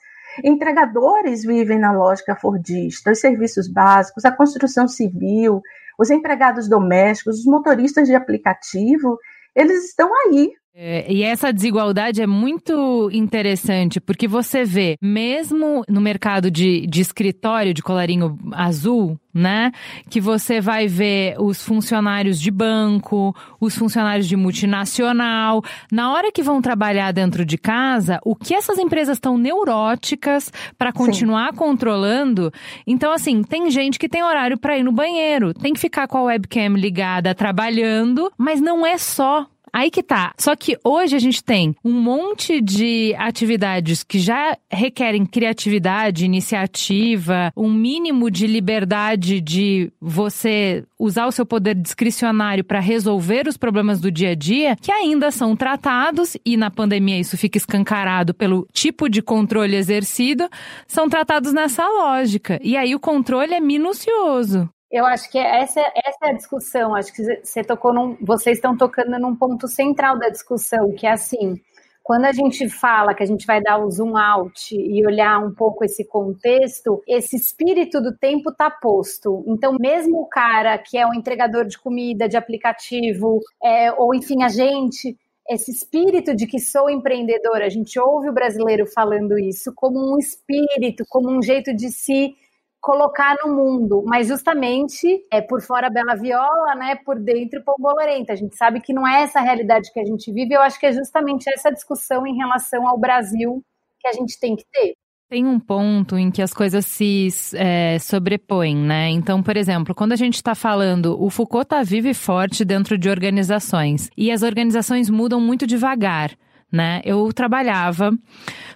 Entregadores 0.43 1.45
vivem 1.45 1.79
na 1.79 1.93
lógica 1.93 2.35
fordista, 2.35 3.11
os 3.11 3.21
serviços 3.21 3.71
básicos, 3.71 4.25
a 4.25 4.31
construção 4.31 4.85
civil, 4.85 5.61
os 5.97 6.09
empregados 6.09 6.67
domésticos, 6.67 7.39
os 7.39 7.45
motoristas 7.45 8.05
de 8.05 8.15
aplicativo, 8.15 9.17
eles 9.55 9.85
estão 9.85 10.11
aí 10.25 10.51
É, 10.81 11.11
e 11.11 11.23
essa 11.23 11.51
desigualdade 11.51 12.21
é 12.21 12.25
muito 12.25 13.09
interessante, 13.11 13.99
porque 13.99 14.29
você 14.29 14.63
vê, 14.63 14.95
mesmo 15.01 15.83
no 15.89 15.99
mercado 15.99 16.49
de, 16.49 16.87
de 16.87 17.01
escritório 17.01 17.73
de 17.73 17.83
colarinho 17.83 18.39
azul, 18.53 19.19
né? 19.33 19.73
Que 20.09 20.21
você 20.21 20.61
vai 20.61 20.87
ver 20.87 21.35
os 21.37 21.61
funcionários 21.61 22.39
de 22.39 22.49
banco, 22.49 23.35
os 23.59 23.77
funcionários 23.77 24.25
de 24.25 24.37
multinacional. 24.37 25.61
Na 25.91 26.13
hora 26.13 26.31
que 26.31 26.41
vão 26.41 26.61
trabalhar 26.61 27.11
dentro 27.11 27.43
de 27.43 27.57
casa, 27.57 28.17
o 28.23 28.33
que 28.33 28.55
essas 28.55 28.79
empresas 28.79 29.17
estão 29.17 29.37
neuróticas 29.37 30.49
para 30.77 30.93
continuar 30.93 31.51
Sim. 31.51 31.57
controlando. 31.57 32.53
Então, 32.87 33.11
assim, 33.11 33.43
tem 33.43 33.69
gente 33.69 33.99
que 33.99 34.07
tem 34.07 34.23
horário 34.23 34.57
para 34.57 34.77
ir 34.77 34.83
no 34.83 34.93
banheiro, 34.93 35.53
tem 35.53 35.73
que 35.73 35.79
ficar 35.79 36.07
com 36.07 36.19
a 36.19 36.23
webcam 36.23 36.75
ligada 36.77 37.35
trabalhando, 37.35 38.31
mas 38.37 38.61
não 38.61 38.85
é 38.85 38.97
só 38.97 39.45
Aí 39.71 39.89
que 39.91 40.03
tá. 40.03 40.33
Só 40.37 40.55
que 40.55 40.77
hoje 40.83 41.15
a 41.15 41.19
gente 41.19 41.43
tem 41.43 41.75
um 41.83 41.93
monte 41.93 42.61
de 42.61 43.13
atividades 43.17 44.03
que 44.03 44.19
já 44.19 44.57
requerem 44.71 45.25
criatividade, 45.25 46.25
iniciativa, 46.25 47.51
um 47.55 47.71
mínimo 47.71 48.29
de 48.29 48.47
liberdade 48.47 49.41
de 49.41 49.91
você 49.99 50.83
usar 50.97 51.27
o 51.27 51.31
seu 51.31 51.45
poder 51.45 51.75
discricionário 51.75 52.63
para 52.63 52.79
resolver 52.79 53.47
os 53.47 53.57
problemas 53.57 54.01
do 54.01 54.11
dia 54.11 54.31
a 54.31 54.35
dia, 54.35 54.75
que 54.75 54.91
ainda 54.91 55.31
são 55.31 55.55
tratados, 55.55 56.35
e 56.45 56.57
na 56.57 56.69
pandemia 56.69 57.19
isso 57.19 57.37
fica 57.37 57.57
escancarado 57.57 58.33
pelo 58.33 58.67
tipo 58.73 59.09
de 59.09 59.21
controle 59.21 59.75
exercido, 59.75 60.49
são 60.87 61.09
tratados 61.09 61.53
nessa 61.53 61.87
lógica. 61.87 62.59
E 62.61 62.75
aí 62.75 62.93
o 62.93 62.99
controle 62.99 63.53
é 63.53 63.59
minucioso. 63.59 64.69
Eu 64.91 65.05
acho 65.05 65.29
que 65.29 65.37
essa, 65.37 65.79
essa 65.79 66.17
é 66.23 66.29
a 66.29 66.33
discussão. 66.33 66.95
Acho 66.95 67.13
que 67.13 67.23
você 67.43 67.63
tocou 67.63 67.93
num, 67.93 68.17
vocês 68.21 68.57
estão 68.57 68.75
tocando 68.75 69.19
num 69.19 69.35
ponto 69.35 69.67
central 69.67 70.17
da 70.17 70.29
discussão, 70.29 70.91
que 70.93 71.05
é 71.05 71.11
assim, 71.11 71.61
quando 72.09 72.25
a 72.25 72.31
gente 72.31 72.67
fala 72.67 73.13
que 73.13 73.21
a 73.21 73.25
gente 73.25 73.45
vai 73.45 73.61
dar 73.61 73.77
o 73.77 73.91
zoom 73.91 74.17
out 74.17 74.75
e 74.75 75.05
olhar 75.05 75.37
um 75.45 75.53
pouco 75.53 75.85
esse 75.85 76.03
contexto, 76.03 77.03
esse 77.07 77.35
espírito 77.35 78.01
do 78.01 78.17
tempo 78.17 78.49
está 78.49 78.67
posto. 78.71 79.43
Então, 79.47 79.75
mesmo 79.79 80.21
o 80.21 80.27
cara 80.27 80.75
que 80.79 80.97
é 80.97 81.05
um 81.05 81.13
entregador 81.13 81.65
de 81.65 81.77
comida, 81.77 82.27
de 82.27 82.35
aplicativo, 82.35 83.39
é, 83.63 83.91
ou 83.91 84.15
enfim, 84.15 84.41
a 84.41 84.49
gente, 84.49 85.15
esse 85.47 85.69
espírito 85.69 86.35
de 86.35 86.47
que 86.47 86.57
sou 86.57 86.89
empreendedor, 86.89 87.61
a 87.61 87.69
gente 87.69 87.99
ouve 87.99 88.27
o 88.27 88.33
brasileiro 88.33 88.87
falando 88.87 89.37
isso 89.37 89.71
como 89.75 89.99
um 89.99 90.17
espírito, 90.17 91.03
como 91.07 91.29
um 91.29 91.43
jeito 91.43 91.75
de 91.75 91.91
se 91.91 92.33
colocar 92.81 93.35
no 93.43 93.53
mundo, 93.53 94.03
mas 94.05 94.27
justamente 94.27 95.25
é 95.31 95.41
por 95.41 95.61
fora 95.61 95.89
bela 95.89 96.15
viola, 96.15 96.75
né? 96.75 96.95
Por 97.05 97.19
dentro 97.19 97.63
pombolorenta. 97.63 98.33
A 98.33 98.35
gente 98.35 98.55
sabe 98.55 98.79
que 98.79 98.93
não 98.93 99.07
é 99.07 99.23
essa 99.23 99.41
realidade 99.41 99.91
que 99.91 99.99
a 99.99 100.05
gente 100.05 100.31
vive. 100.31 100.53
Eu 100.53 100.61
acho 100.61 100.79
que 100.79 100.85
é 100.85 100.93
justamente 100.93 101.49
essa 101.49 101.71
discussão 101.71 102.25
em 102.25 102.35
relação 102.35 102.87
ao 102.87 102.97
Brasil 102.97 103.63
que 103.99 104.07
a 104.07 104.13
gente 104.13 104.39
tem 104.39 104.55
que 104.55 104.65
ter. 104.71 104.93
Tem 105.29 105.45
um 105.45 105.59
ponto 105.59 106.17
em 106.17 106.31
que 106.31 106.41
as 106.41 106.53
coisas 106.53 106.85
se 106.87 107.27
é, 107.53 107.99
sobrepõem, 107.99 108.75
né? 108.75 109.09
Então, 109.09 109.43
por 109.43 109.55
exemplo, 109.55 109.93
quando 109.93 110.13
a 110.13 110.15
gente 110.15 110.35
está 110.35 110.55
falando, 110.55 111.21
o 111.21 111.29
Foucault 111.29 111.65
está 111.65 111.83
vivo 111.83 112.07
e 112.07 112.15
forte 112.15 112.65
dentro 112.65 112.97
de 112.97 113.09
organizações. 113.09 114.09
E 114.17 114.31
as 114.31 114.41
organizações 114.41 115.07
mudam 115.07 115.39
muito 115.39 115.67
devagar 115.67 116.31
né? 116.71 117.01
Eu 117.03 117.31
trabalhava 117.33 118.11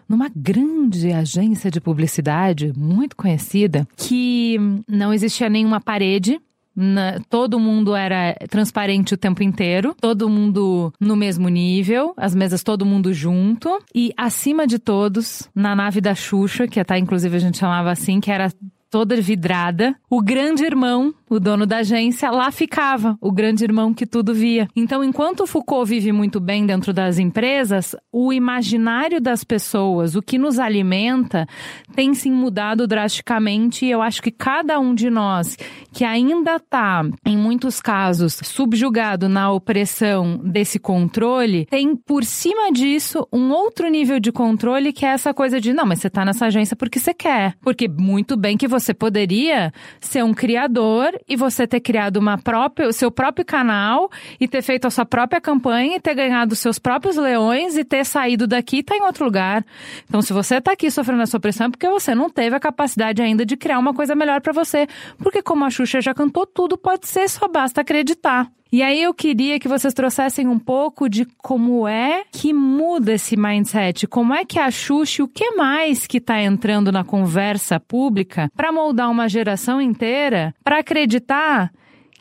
numa 0.07 0.29
grande 0.35 1.11
agência 1.11 1.71
de 1.71 1.79
publicidade 1.79 2.73
muito 2.75 3.15
conhecida 3.15 3.87
que 3.95 4.57
não 4.87 5.13
existia 5.13 5.49
nenhuma 5.49 5.79
parede 5.79 6.39
na, 6.75 7.19
todo 7.29 7.59
mundo 7.59 7.95
era 7.95 8.35
transparente 8.49 9.13
o 9.13 9.17
tempo 9.17 9.43
inteiro, 9.43 9.95
todo 9.99 10.29
mundo 10.29 10.91
no 10.99 11.15
mesmo 11.15 11.47
nível, 11.47 12.13
as 12.17 12.33
mesas 12.33 12.63
todo 12.63 12.85
mundo 12.85 13.13
junto. 13.13 13.79
E 13.93 14.11
acima 14.17 14.65
de 14.65 14.79
todos, 14.79 15.47
na 15.53 15.75
nave 15.75 16.01
da 16.01 16.15
Xuxa, 16.15 16.67
que 16.67 16.79
até 16.79 16.97
inclusive 16.97 17.35
a 17.35 17.39
gente 17.39 17.57
chamava 17.57 17.91
assim, 17.91 18.19
que 18.19 18.31
era 18.31 18.51
toda 18.93 19.19
vidrada, 19.19 19.95
o 20.07 20.21
grande 20.21 20.63
irmão 20.63 21.15
o 21.33 21.39
dono 21.39 21.65
da 21.65 21.77
agência, 21.77 22.29
lá 22.29 22.51
ficava, 22.51 23.17
o 23.19 23.31
grande 23.31 23.63
irmão 23.63 23.93
que 23.93 24.05
tudo 24.05 24.33
via. 24.33 24.67
Então, 24.75 25.03
enquanto 25.03 25.47
Foucault 25.47 25.89
vive 25.89 26.11
muito 26.11 26.39
bem 26.39 26.65
dentro 26.65 26.93
das 26.93 27.17
empresas, 27.17 27.95
o 28.11 28.31
imaginário 28.31 29.19
das 29.19 29.43
pessoas, 29.43 30.15
o 30.15 30.21
que 30.21 30.37
nos 30.37 30.59
alimenta, 30.59 31.47
tem 31.95 32.13
se 32.13 32.29
mudado 32.29 32.87
drasticamente 32.87 33.85
e 33.85 33.91
eu 33.91 34.01
acho 34.01 34.21
que 34.21 34.31
cada 34.31 34.79
um 34.79 34.93
de 34.93 35.09
nós 35.09 35.57
que 35.91 36.03
ainda 36.03 36.57
está, 36.57 37.03
em 37.25 37.37
muitos 37.37 37.81
casos, 37.81 38.39
subjugado 38.43 39.27
na 39.27 39.51
opressão 39.51 40.37
desse 40.37 40.79
controle, 40.79 41.65
tem 41.65 41.95
por 41.95 42.23
cima 42.23 42.71
disso 42.71 43.27
um 43.31 43.51
outro 43.51 43.87
nível 43.89 44.19
de 44.19 44.31
controle 44.31 44.93
que 44.93 45.05
é 45.05 45.09
essa 45.09 45.33
coisa 45.33 45.59
de 45.59 45.73
não, 45.73 45.85
mas 45.85 45.99
você 45.99 46.07
está 46.07 46.23
nessa 46.23 46.45
agência 46.45 46.75
porque 46.75 46.99
você 46.99 47.13
quer. 47.13 47.55
Porque 47.61 47.87
muito 47.87 48.37
bem 48.37 48.57
que 48.57 48.67
você 48.67 48.82
poderia 48.91 49.71
ser 50.01 50.23
um 50.23 50.33
criador 50.33 51.11
e 51.29 51.35
você 51.35 51.67
ter 51.67 51.79
criado 51.79 52.17
uma 52.17 52.39
própria, 52.39 52.87
o 52.87 52.91
seu 52.91 53.11
próprio 53.11 53.45
canal 53.45 54.09
e 54.39 54.47
ter 54.47 54.63
feito 54.63 54.87
a 54.87 54.89
sua 54.89 55.05
própria 55.05 55.39
campanha 55.39 55.97
e 55.97 55.99
ter 55.99 56.15
ganhado 56.15 56.53
os 56.53 56.59
seus 56.59 56.79
próprios 56.79 57.15
leões 57.15 57.77
e 57.77 57.83
ter 57.83 58.03
saído 58.03 58.47
daqui 58.47 58.77
e 58.77 58.79
estar 58.79 58.95
tá 58.95 58.99
em 58.99 59.05
outro 59.05 59.25
lugar. 59.25 59.63
Então, 60.09 60.23
se 60.23 60.33
você 60.33 60.55
está 60.55 60.71
aqui 60.71 60.89
sofrendo 60.89 61.21
essa 61.21 61.37
opressão, 61.37 61.67
é 61.67 61.69
porque 61.69 61.87
você 61.87 62.15
não 62.15 62.31
teve 62.31 62.55
a 62.55 62.59
capacidade 62.59 63.21
ainda 63.21 63.45
de 63.45 63.55
criar 63.55 63.77
uma 63.77 63.93
coisa 63.93 64.15
melhor 64.15 64.41
para 64.41 64.53
você. 64.53 64.87
Porque 65.19 65.43
como 65.43 65.65
a 65.65 65.69
Xuxa 65.69 66.01
já 66.01 66.15
cantou, 66.15 66.47
tudo 66.47 66.75
pode 66.75 67.07
ser, 67.07 67.29
só 67.29 67.47
basta 67.47 67.81
acreditar. 67.81 68.49
E 68.73 68.81
aí 68.81 69.03
eu 69.03 69.13
queria 69.13 69.59
que 69.59 69.67
vocês 69.67 69.93
trouxessem 69.93 70.47
um 70.47 70.57
pouco 70.57 71.07
de 71.07 71.25
como 71.37 71.87
é 71.87 72.23
que 72.31 72.51
muda 72.51 73.13
esse 73.13 73.37
mindset, 73.37 74.07
como 74.07 74.33
é 74.33 74.43
que 74.43 74.57
a 74.57 74.71
Xuxa, 74.71 75.23
o 75.23 75.27
que 75.27 75.51
mais 75.51 76.07
que 76.07 76.17
está 76.17 76.41
entrando 76.41 76.91
na 76.91 77.03
conversa 77.03 77.79
pública 77.79 78.49
para 78.55 78.71
moldar 78.71 79.11
uma 79.11 79.29
geração 79.29 79.79
inteira 79.79 80.55
para 80.63 80.79
acreditar 80.79 81.71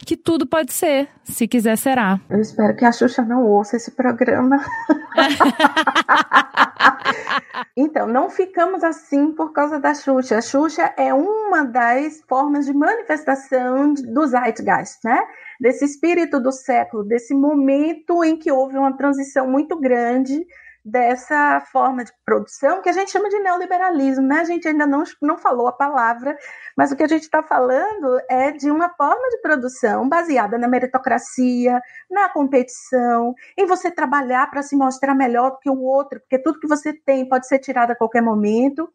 que 0.05 0.17
tudo 0.17 0.47
pode 0.47 0.73
ser, 0.73 1.09
se 1.25 1.47
quiser 1.47 1.77
será. 1.77 2.21
Eu 2.29 2.41
espero 2.41 2.77
que 2.77 2.85
a 2.85 2.93
Xuxa 2.93 3.23
não 3.23 3.47
ouça 3.47 3.77
esse 3.77 3.91
programa. 3.93 4.59
então, 7.77 8.07
não 8.07 8.29
ficamos 8.29 8.83
assim 8.83 9.33
por 9.33 9.53
causa 9.53 9.79
da 9.79 9.95
Xuxa. 9.95 10.39
A 10.39 10.43
Xuxa 10.43 10.93
é 10.97 11.15
uma 11.15 11.65
das 11.65 12.21
formas 12.29 12.67
de 12.67 12.73
manifestação 12.73 13.95
do 13.95 14.27
Zeitgeist, 14.27 14.99
né? 15.05 15.23
Desse 15.61 15.85
espírito 15.85 16.41
do 16.41 16.51
século, 16.51 17.05
desse 17.05 17.35
momento 17.35 18.25
em 18.25 18.37
que 18.37 18.51
houve 18.51 18.77
uma 18.77 18.97
transição 18.97 19.49
muito 19.49 19.79
grande 19.79 20.45
dessa 20.85 21.61
forma 21.73 22.05
de 22.05 22.13
produção 22.25 22.83
que 22.83 22.89
a 22.89 22.93
gente 22.93 23.13
chama 23.13 23.29
de 23.29 23.39
neoliberalismo, 23.39 24.27
né? 24.27 24.41
A 24.41 24.45
gente 24.45 24.67
ainda 24.67 24.87
não, 24.87 25.05
não 25.21 25.39
falou 25.39 25.69
a 25.69 25.73
palavra, 25.73 26.37
mas 26.77 26.91
o 26.91 26.97
que 26.97 27.05
a 27.05 27.09
gente 27.09 27.23
está 27.23 27.43
falando 27.43 28.21
é 28.29 28.51
de 28.51 28.71
uma 28.71 28.89
forma 28.91 29.29
de 29.31 29.39
produção 29.41 30.09
baseada 30.09 30.59
na 30.59 30.67
meritocracia, 30.67 31.81
na 32.11 32.29
competição, 32.29 33.35
em 33.57 33.65
você 33.65 33.91
trabalhar 33.91 34.51
para 34.51 34.63
se 34.63 34.75
mostrar 34.75 35.15
melhor 35.15 35.53
do 35.53 35.59
que 35.59 35.71
o 35.71 35.81
outro, 35.81 36.19
porque 36.21 36.39
tudo 36.39 36.59
que 36.59 36.69
você 36.69 36.93
tem 36.93 37.29
pode 37.29 37.47
ser 37.47 37.61
tirado 37.61 37.93
a 37.93 37.97
qualquer 37.97 38.23
momento. 38.23 38.93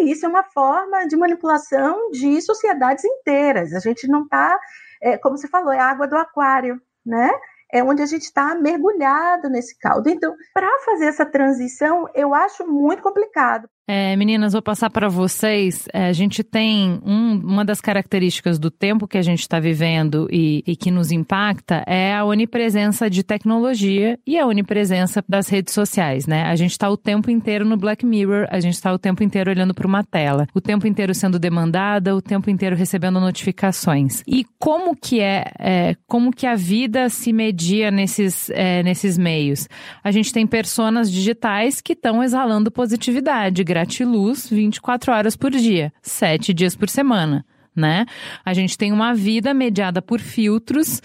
E 0.00 0.10
isso 0.10 0.26
é 0.26 0.28
uma 0.28 0.44
forma 0.44 1.06
de 1.06 1.16
manipulação 1.16 2.10
de 2.10 2.40
sociedades 2.42 3.04
inteiras. 3.04 3.72
A 3.72 3.78
gente 3.78 4.08
não 4.08 4.24
está, 4.24 4.58
é, 5.00 5.16
como 5.16 5.38
você 5.38 5.48
falou, 5.48 5.72
é 5.72 5.78
água 5.78 6.06
do 6.06 6.16
aquário, 6.16 6.80
né? 7.06 7.30
É 7.72 7.82
onde 7.82 8.02
a 8.02 8.06
gente 8.06 8.22
está 8.22 8.54
mergulhado 8.54 9.48
nesse 9.48 9.78
caldo. 9.78 10.08
Então, 10.08 10.34
para 10.52 10.68
fazer 10.84 11.06
essa 11.06 11.26
transição, 11.26 12.06
eu 12.14 12.34
acho 12.34 12.66
muito 12.66 13.02
complicado. 13.02 13.68
É, 13.90 14.14
meninas, 14.16 14.52
vou 14.52 14.60
passar 14.60 14.90
para 14.90 15.08
vocês. 15.08 15.88
É, 15.94 16.08
a 16.08 16.12
gente 16.12 16.44
tem 16.44 17.00
um, 17.06 17.40
uma 17.42 17.64
das 17.64 17.80
características 17.80 18.58
do 18.58 18.70
tempo 18.70 19.08
que 19.08 19.16
a 19.16 19.22
gente 19.22 19.40
está 19.40 19.58
vivendo 19.58 20.28
e, 20.30 20.62
e, 20.66 20.76
que 20.76 20.90
nos 20.90 21.10
impacta 21.10 21.82
é 21.86 22.14
a 22.14 22.22
onipresença 22.22 23.08
de 23.08 23.22
tecnologia 23.22 24.18
e 24.26 24.38
a 24.38 24.46
onipresença 24.46 25.24
das 25.26 25.48
redes 25.48 25.72
sociais, 25.72 26.26
né? 26.26 26.42
A 26.42 26.54
gente 26.54 26.72
está 26.72 26.90
o 26.90 26.98
tempo 26.98 27.30
inteiro 27.30 27.64
no 27.64 27.78
Black 27.78 28.04
Mirror, 28.04 28.46
a 28.50 28.60
gente 28.60 28.74
está 28.74 28.92
o 28.92 28.98
tempo 28.98 29.22
inteiro 29.22 29.50
olhando 29.50 29.72
para 29.72 29.86
uma 29.86 30.04
tela, 30.04 30.46
o 30.52 30.60
tempo 30.60 30.86
inteiro 30.86 31.14
sendo 31.14 31.38
demandada, 31.38 32.14
o 32.14 32.20
tempo 32.20 32.50
inteiro 32.50 32.76
recebendo 32.76 33.18
notificações. 33.18 34.22
E 34.26 34.44
como 34.58 34.94
que 34.94 35.20
é, 35.20 35.44
é 35.58 35.96
como 36.06 36.30
que 36.30 36.46
a 36.46 36.54
vida 36.54 37.08
se 37.08 37.32
media 37.32 37.90
nesses, 37.90 38.50
é, 38.50 38.82
nesses 38.82 39.16
meios? 39.16 39.66
A 40.04 40.10
gente 40.10 40.30
tem 40.30 40.46
personas 40.46 41.10
digitais 41.10 41.80
que 41.80 41.94
estão 41.94 42.22
exalando 42.22 42.70
positividade 42.70 43.64
gratiluz 43.78 44.50
24 44.50 45.12
horas 45.12 45.36
por 45.36 45.52
dia, 45.52 45.92
7 46.02 46.52
dias 46.52 46.74
por 46.74 46.88
semana. 46.88 47.44
né? 47.76 48.06
A 48.44 48.52
gente 48.52 48.76
tem 48.76 48.90
uma 48.90 49.14
vida 49.14 49.54
mediada 49.54 50.02
por 50.02 50.18
filtros, 50.18 51.00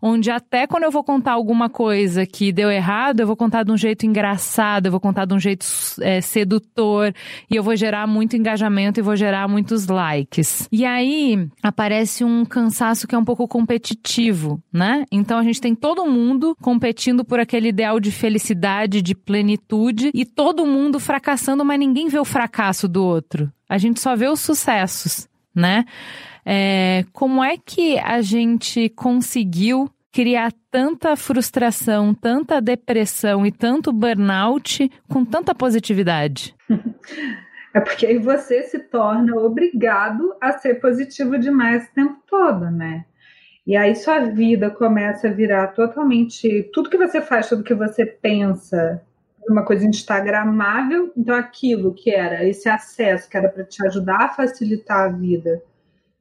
onde 0.00 0.30
até 0.30 0.66
quando 0.66 0.84
eu 0.84 0.90
vou 0.90 1.02
contar 1.02 1.32
alguma 1.32 1.68
coisa 1.68 2.26
que 2.26 2.52
deu 2.52 2.70
errado, 2.70 3.20
eu 3.20 3.26
vou 3.26 3.36
contar 3.36 3.62
de 3.62 3.72
um 3.72 3.76
jeito 3.76 4.06
engraçado, 4.06 4.86
eu 4.86 4.90
vou 4.90 5.00
contar 5.00 5.24
de 5.24 5.34
um 5.34 5.38
jeito 5.38 5.66
é, 6.00 6.20
sedutor, 6.20 7.12
e 7.50 7.56
eu 7.56 7.62
vou 7.62 7.76
gerar 7.76 8.06
muito 8.06 8.36
engajamento 8.36 9.00
e 9.00 9.02
vou 9.02 9.16
gerar 9.16 9.48
muitos 9.48 9.86
likes. 9.86 10.68
E 10.70 10.84
aí 10.84 11.48
aparece 11.62 12.24
um 12.24 12.44
cansaço 12.44 13.06
que 13.06 13.14
é 13.14 13.18
um 13.18 13.24
pouco 13.24 13.46
competitivo, 13.48 14.62
né? 14.72 15.04
Então 15.10 15.38
a 15.38 15.42
gente 15.42 15.60
tem 15.60 15.74
todo 15.74 16.06
mundo 16.06 16.56
competindo 16.62 17.24
por 17.24 17.40
aquele 17.40 17.68
ideal 17.68 17.98
de 18.00 18.10
felicidade, 18.10 19.02
de 19.02 19.14
plenitude, 19.14 20.10
e 20.14 20.24
todo 20.24 20.66
mundo 20.66 21.00
fracassando, 21.00 21.64
mas 21.64 21.78
ninguém 21.78 22.08
vê 22.08 22.18
o 22.18 22.24
fracasso 22.24 22.88
do 22.88 23.04
outro. 23.04 23.50
A 23.68 23.78
gente 23.78 24.00
só 24.00 24.14
vê 24.14 24.28
os 24.28 24.40
sucessos 24.40 25.28
né? 25.56 25.84
É, 26.44 27.04
como 27.12 27.42
é 27.42 27.56
que 27.56 27.98
a 27.98 28.20
gente 28.20 28.88
conseguiu 28.90 29.90
criar 30.12 30.52
tanta 30.70 31.16
frustração, 31.16 32.14
tanta 32.14 32.60
depressão 32.60 33.44
e 33.44 33.50
tanto 33.50 33.92
burnout 33.92 34.90
com 35.08 35.24
tanta 35.24 35.54
positividade? 35.54 36.54
É 37.74 37.80
porque 37.80 38.06
aí 38.06 38.16
você 38.16 38.62
se 38.62 38.78
torna 38.78 39.36
obrigado 39.36 40.34
a 40.40 40.52
ser 40.52 40.76
positivo 40.76 41.38
demais 41.38 41.84
o 41.84 41.94
tempo 41.94 42.16
todo, 42.26 42.70
né? 42.70 43.04
E 43.66 43.76
aí 43.76 43.94
sua 43.94 44.20
vida 44.20 44.70
começa 44.70 45.28
a 45.28 45.30
virar 45.30 45.66
totalmente 45.74 46.70
tudo 46.72 46.88
que 46.88 46.96
você 46.96 47.20
faz, 47.20 47.50
tudo 47.50 47.62
que 47.62 47.74
você 47.74 48.06
pensa, 48.06 49.02
uma 49.48 49.64
coisa 49.64 49.86
instagramável. 49.86 51.12
Então, 51.16 51.34
aquilo 51.34 51.94
que 51.94 52.10
era 52.10 52.44
esse 52.44 52.68
acesso, 52.68 53.28
que 53.28 53.36
era 53.36 53.48
para 53.48 53.64
te 53.64 53.84
ajudar 53.86 54.24
a 54.24 54.28
facilitar 54.28 55.06
a 55.06 55.08
vida, 55.08 55.62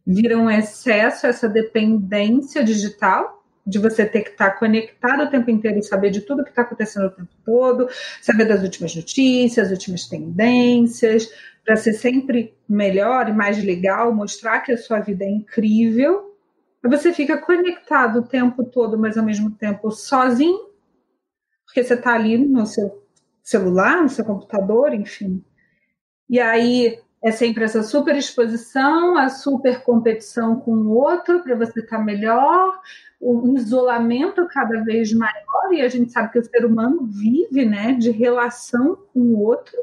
vira 0.06 0.38
um 0.38 0.50
excesso, 0.50 1.28
essa 1.28 1.50
dependência 1.50 2.64
digital, 2.64 3.44
de 3.66 3.80
você 3.80 4.06
ter 4.06 4.22
que 4.22 4.30
estar 4.30 4.52
tá 4.52 4.58
conectado 4.58 5.24
o 5.24 5.30
tempo 5.30 5.50
inteiro 5.50 5.80
e 5.80 5.84
saber 5.84 6.12
de 6.12 6.22
tudo 6.22 6.44
que 6.44 6.52
está 6.52 6.62
acontecendo 6.62 7.08
o 7.08 7.12
tempo 7.12 7.30
todo, 7.44 7.88
saber 8.22 8.46
das 8.46 8.62
últimas 8.62 8.96
notícias, 8.96 9.72
últimas 9.72 10.08
tendências, 10.08 11.28
para 11.66 11.76
ser 11.76 11.94
sempre 11.94 12.54
melhor 12.70 13.28
e 13.28 13.34
mais 13.34 13.64
legal, 13.64 14.14
mostrar 14.14 14.60
que 14.60 14.72
a 14.72 14.78
sua 14.78 15.00
vida 15.00 15.26
é 15.26 15.30
incrível. 15.30 16.36
Você 16.84 17.12
fica 17.12 17.38
conectado 17.40 18.20
o 18.20 18.28
tempo 18.28 18.64
todo, 18.64 19.00
mas 19.00 19.18
ao 19.18 19.26
mesmo 19.26 19.50
tempo 19.50 19.90
sozinho, 19.90 20.70
porque 21.66 21.84
você 21.84 21.96
está 21.96 22.14
ali 22.14 22.38
no 22.38 22.68
seu 22.68 23.05
celular, 23.46 24.02
no 24.02 24.10
seu 24.10 24.26
computador, 24.26 24.92
enfim. 24.92 25.46
E 26.28 26.40
aí 26.40 27.00
é 27.24 27.32
sempre 27.32 27.64
essa 27.64 27.84
super 27.84 28.16
exposição, 28.16 29.18
a 29.18 29.30
super 29.30 29.84
competição 29.84 30.60
com 30.60 30.72
o 30.72 30.96
outro 30.96 31.44
para 31.44 31.56
você 31.56 31.80
estar 31.80 31.98
tá 32.00 32.04
melhor, 32.04 32.82
o 33.22 33.56
isolamento 33.56 34.48
cada 34.48 34.84
vez 34.84 35.14
maior, 35.14 35.72
e 35.72 35.82
a 35.82 35.88
gente 35.88 36.12
sabe 36.12 36.32
que 36.32 36.40
o 36.40 36.44
ser 36.44 36.66
humano 36.66 37.06
vive 37.06 37.66
né, 37.66 37.94
de 37.94 38.10
relação 38.10 38.98
com 39.14 39.20
o 39.20 39.40
outro. 39.40 39.78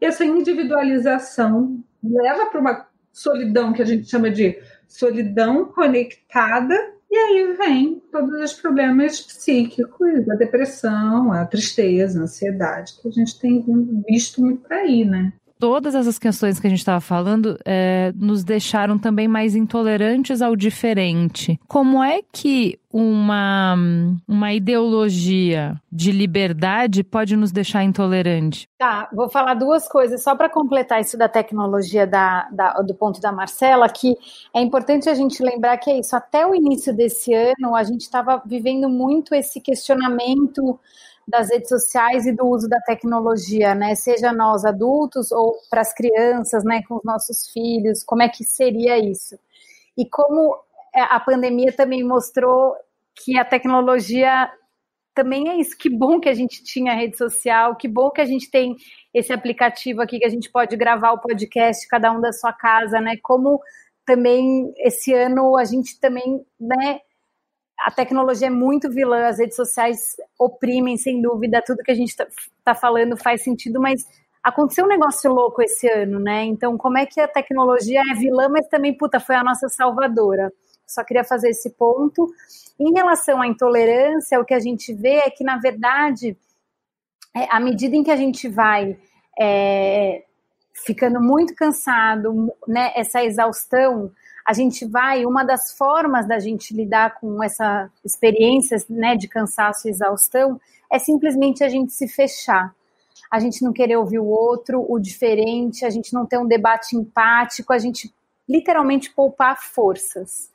E 0.00 0.06
essa 0.06 0.24
individualização 0.24 1.82
leva 2.02 2.46
para 2.46 2.60
uma 2.60 2.88
solidão 3.12 3.72
que 3.72 3.82
a 3.82 3.84
gente 3.84 4.08
chama 4.08 4.30
de 4.30 4.60
solidão 4.86 5.66
conectada 5.66 6.95
e 7.16 7.18
aí 7.18 7.56
vem 7.56 8.02
todos 8.12 8.40
os 8.40 8.52
problemas 8.52 9.20
psíquicos, 9.20 10.28
a 10.28 10.34
depressão, 10.34 11.32
a 11.32 11.46
tristeza, 11.46 12.20
a 12.20 12.24
ansiedade, 12.24 12.92
que 13.00 13.08
a 13.08 13.10
gente 13.10 13.38
tem 13.38 13.64
visto 14.06 14.40
muito 14.40 14.62
por 14.62 14.72
aí, 14.72 15.04
né? 15.04 15.32
Todas 15.58 15.94
essas 15.94 16.18
questões 16.18 16.60
que 16.60 16.66
a 16.66 16.70
gente 16.70 16.78
estava 16.78 17.00
falando 17.00 17.58
é, 17.64 18.12
nos 18.14 18.44
deixaram 18.44 18.98
também 18.98 19.26
mais 19.26 19.54
intolerantes 19.54 20.42
ao 20.42 20.54
diferente. 20.54 21.58
Como 21.66 22.02
é 22.02 22.20
que 22.32 22.78
uma, 22.92 23.76
uma 24.26 24.52
ideologia 24.54 25.74
de 25.90 26.12
liberdade 26.12 27.02
pode 27.02 27.36
nos 27.36 27.52
deixar 27.52 27.84
intolerante? 27.84 28.68
Tá, 28.78 29.08
vou 29.12 29.28
falar 29.28 29.54
duas 29.54 29.88
coisas 29.88 30.22
só 30.22 30.34
para 30.34 30.48
completar 30.48 31.00
isso 31.00 31.16
da 31.18 31.28
tecnologia 31.28 32.06
da, 32.06 32.48
da, 32.50 32.72
do 32.82 32.94
ponto 32.94 33.20
da 33.20 33.32
Marcela, 33.32 33.88
que 33.88 34.14
é 34.54 34.60
importante 34.60 35.08
a 35.08 35.14
gente 35.14 35.42
lembrar 35.42 35.76
que 35.78 35.90
é 35.90 35.98
isso. 35.98 36.14
Até 36.16 36.46
o 36.46 36.54
início 36.54 36.94
desse 36.94 37.34
ano, 37.34 37.74
a 37.74 37.84
gente 37.84 38.02
estava 38.02 38.42
vivendo 38.44 38.88
muito 38.88 39.34
esse 39.34 39.60
questionamento 39.60 40.78
das 41.26 41.50
redes 41.50 41.68
sociais 41.68 42.26
e 42.26 42.32
do 42.32 42.46
uso 42.46 42.68
da 42.68 42.80
tecnologia, 42.80 43.74
né? 43.74 43.94
Seja 43.94 44.32
nós 44.32 44.64
adultos 44.64 45.32
ou 45.32 45.56
para 45.68 45.80
as 45.80 45.92
crianças, 45.92 46.64
né? 46.64 46.82
Com 46.88 46.96
os 46.96 47.04
nossos 47.04 47.48
filhos, 47.52 48.04
como 48.04 48.22
é 48.22 48.28
que 48.28 48.44
seria 48.44 48.98
isso? 48.98 49.38
E 49.96 50.08
como 50.08 50.56
é, 50.94 51.02
a 51.02 51.18
pandemia 51.18 51.72
também 51.72 52.04
mostrou 52.04 52.74
que 53.14 53.38
a 53.38 53.44
tecnologia 53.44 54.50
também 55.14 55.48
é 55.48 55.56
isso. 55.56 55.76
Que 55.76 55.90
bom 55.90 56.20
que 56.20 56.28
a 56.28 56.34
gente 56.34 56.62
tinha 56.62 56.94
rede 56.94 57.16
social, 57.16 57.74
que 57.74 57.88
bom 57.88 58.10
que 58.10 58.20
a 58.20 58.24
gente 58.26 58.50
tem 58.50 58.76
esse 59.12 59.32
aplicativo 59.32 60.02
aqui 60.02 60.18
que 60.18 60.26
a 60.26 60.30
gente 60.30 60.50
pode 60.50 60.76
gravar 60.76 61.12
o 61.12 61.20
podcast, 61.20 61.88
cada 61.88 62.12
um 62.12 62.20
da 62.20 62.32
sua 62.32 62.52
casa, 62.52 63.00
né? 63.00 63.16
Como 63.22 63.60
também 64.04 64.72
esse 64.78 65.12
ano 65.12 65.56
a 65.56 65.64
gente 65.64 65.98
também, 65.98 66.44
né? 66.60 67.00
A 67.78 67.90
tecnologia 67.90 68.48
é 68.48 68.50
muito 68.50 68.90
vilã, 68.90 69.26
as 69.26 69.38
redes 69.38 69.56
sociais 69.56 70.16
oprimem, 70.38 70.96
sem 70.96 71.20
dúvida, 71.20 71.62
tudo 71.64 71.82
que 71.82 71.90
a 71.90 71.94
gente 71.94 72.08
está 72.08 72.26
tá 72.64 72.74
falando 72.74 73.16
faz 73.16 73.42
sentido, 73.42 73.80
mas 73.80 74.02
aconteceu 74.42 74.84
um 74.84 74.88
negócio 74.88 75.30
louco 75.30 75.62
esse 75.62 75.88
ano, 75.88 76.18
né? 76.20 76.44
Então, 76.44 76.78
como 76.78 76.98
é 76.98 77.04
que 77.04 77.20
a 77.20 77.28
tecnologia 77.28 78.00
é 78.00 78.14
vilã, 78.14 78.48
mas 78.48 78.68
também, 78.68 78.96
puta, 78.96 79.20
foi 79.20 79.34
a 79.34 79.44
nossa 79.44 79.68
salvadora? 79.68 80.52
Só 80.86 81.02
queria 81.02 81.24
fazer 81.24 81.50
esse 81.50 81.70
ponto. 81.70 82.32
Em 82.78 82.92
relação 82.92 83.42
à 83.42 83.46
intolerância, 83.46 84.40
o 84.40 84.44
que 84.44 84.54
a 84.54 84.60
gente 84.60 84.94
vê 84.94 85.16
é 85.16 85.30
que, 85.30 85.42
na 85.42 85.58
verdade, 85.58 86.36
é, 87.34 87.48
à 87.50 87.58
medida 87.58 87.96
em 87.96 88.04
que 88.04 88.10
a 88.10 88.16
gente 88.16 88.48
vai 88.48 88.96
é, 89.38 90.24
ficando 90.72 91.20
muito 91.20 91.54
cansado, 91.54 92.52
né, 92.68 92.92
essa 92.94 93.24
exaustão, 93.24 94.12
a 94.46 94.52
gente 94.52 94.86
vai, 94.86 95.26
uma 95.26 95.42
das 95.42 95.72
formas 95.72 96.28
da 96.28 96.38
gente 96.38 96.72
lidar 96.72 97.18
com 97.18 97.42
essa 97.42 97.90
experiência 98.04 98.76
né, 98.88 99.16
de 99.16 99.26
cansaço 99.26 99.88
e 99.88 99.90
exaustão 99.90 100.60
é 100.90 101.00
simplesmente 101.00 101.64
a 101.64 101.68
gente 101.68 101.92
se 101.92 102.06
fechar. 102.06 102.72
A 103.28 103.40
gente 103.40 103.64
não 103.64 103.72
querer 103.72 103.96
ouvir 103.96 104.20
o 104.20 104.26
outro, 104.26 104.86
o 104.88 105.00
diferente, 105.00 105.84
a 105.84 105.90
gente 105.90 106.14
não 106.14 106.24
ter 106.24 106.38
um 106.38 106.46
debate 106.46 106.96
empático, 106.96 107.72
a 107.72 107.78
gente 107.78 108.14
literalmente 108.48 109.12
poupar 109.12 109.60
forças. 109.60 110.48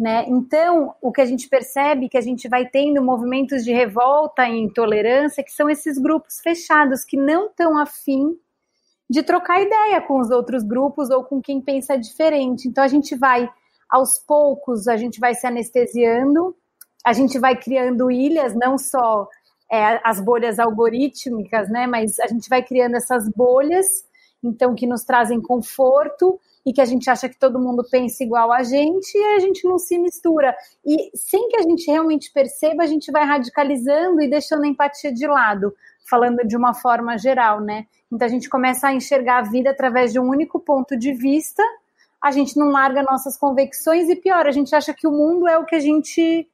Né? 0.00 0.24
Então, 0.26 0.94
o 1.02 1.12
que 1.12 1.20
a 1.20 1.26
gente 1.26 1.46
percebe 1.46 2.06
é 2.06 2.08
que 2.08 2.16
a 2.16 2.22
gente 2.22 2.48
vai 2.48 2.66
tendo 2.66 3.02
movimentos 3.02 3.62
de 3.62 3.74
revolta 3.74 4.48
e 4.48 4.58
intolerância, 4.58 5.44
que 5.44 5.52
são 5.52 5.68
esses 5.68 5.98
grupos 5.98 6.40
fechados 6.40 7.04
que 7.04 7.18
não 7.18 7.48
estão 7.48 7.76
afim 7.76 8.38
de 9.08 9.22
trocar 9.22 9.60
ideia 9.60 10.00
com 10.00 10.18
os 10.18 10.30
outros 10.30 10.62
grupos 10.62 11.10
ou 11.10 11.24
com 11.24 11.40
quem 11.40 11.60
pensa 11.60 11.96
diferente. 11.96 12.68
Então 12.68 12.82
a 12.82 12.88
gente 12.88 13.14
vai, 13.14 13.48
aos 13.88 14.18
poucos, 14.18 14.88
a 14.88 14.96
gente 14.96 15.20
vai 15.20 15.34
se 15.34 15.46
anestesiando, 15.46 16.56
a 17.04 17.12
gente 17.12 17.38
vai 17.38 17.56
criando 17.56 18.10
ilhas, 18.10 18.54
não 18.54 18.78
só 18.78 19.28
é, 19.70 20.00
as 20.02 20.20
bolhas 20.20 20.58
algorítmicas, 20.58 21.68
né? 21.68 21.86
Mas 21.86 22.18
a 22.20 22.26
gente 22.26 22.48
vai 22.48 22.62
criando 22.62 22.96
essas 22.96 23.28
bolhas, 23.28 23.86
então 24.42 24.74
que 24.74 24.86
nos 24.86 25.04
trazem 25.04 25.40
conforto 25.40 26.40
e 26.66 26.72
que 26.72 26.80
a 26.80 26.84
gente 26.84 27.10
acha 27.10 27.28
que 27.28 27.38
todo 27.38 27.60
mundo 27.60 27.84
pensa 27.90 28.24
igual 28.24 28.50
a 28.50 28.62
gente 28.62 29.16
e 29.16 29.34
a 29.36 29.38
gente 29.38 29.64
não 29.64 29.78
se 29.78 29.98
mistura. 29.98 30.56
E 30.84 31.10
sem 31.14 31.48
que 31.48 31.56
a 31.56 31.62
gente 31.62 31.86
realmente 31.90 32.32
perceba, 32.32 32.82
a 32.82 32.86
gente 32.86 33.12
vai 33.12 33.24
radicalizando 33.24 34.22
e 34.22 34.28
deixando 34.28 34.64
a 34.64 34.68
empatia 34.68 35.12
de 35.12 35.26
lado, 35.26 35.74
falando 36.08 36.46
de 36.46 36.56
uma 36.56 36.72
forma 36.72 37.18
geral, 37.18 37.60
né? 37.60 37.86
Então 38.10 38.26
a 38.26 38.30
gente 38.30 38.48
começa 38.48 38.88
a 38.88 38.94
enxergar 38.94 39.38
a 39.38 39.42
vida 39.42 39.70
através 39.70 40.12
de 40.12 40.18
um 40.18 40.28
único 40.28 40.58
ponto 40.58 40.96
de 40.96 41.12
vista, 41.12 41.62
a 42.22 42.30
gente 42.30 42.56
não 42.56 42.70
larga 42.70 43.02
nossas 43.02 43.36
convicções 43.36 44.08
e 44.08 44.16
pior, 44.16 44.46
a 44.46 44.52
gente 44.52 44.74
acha 44.74 44.94
que 44.94 45.06
o 45.06 45.10
mundo 45.10 45.46
é 45.46 45.58
o 45.58 45.66
que 45.66 45.74
a 45.74 45.80
gente 45.80 46.48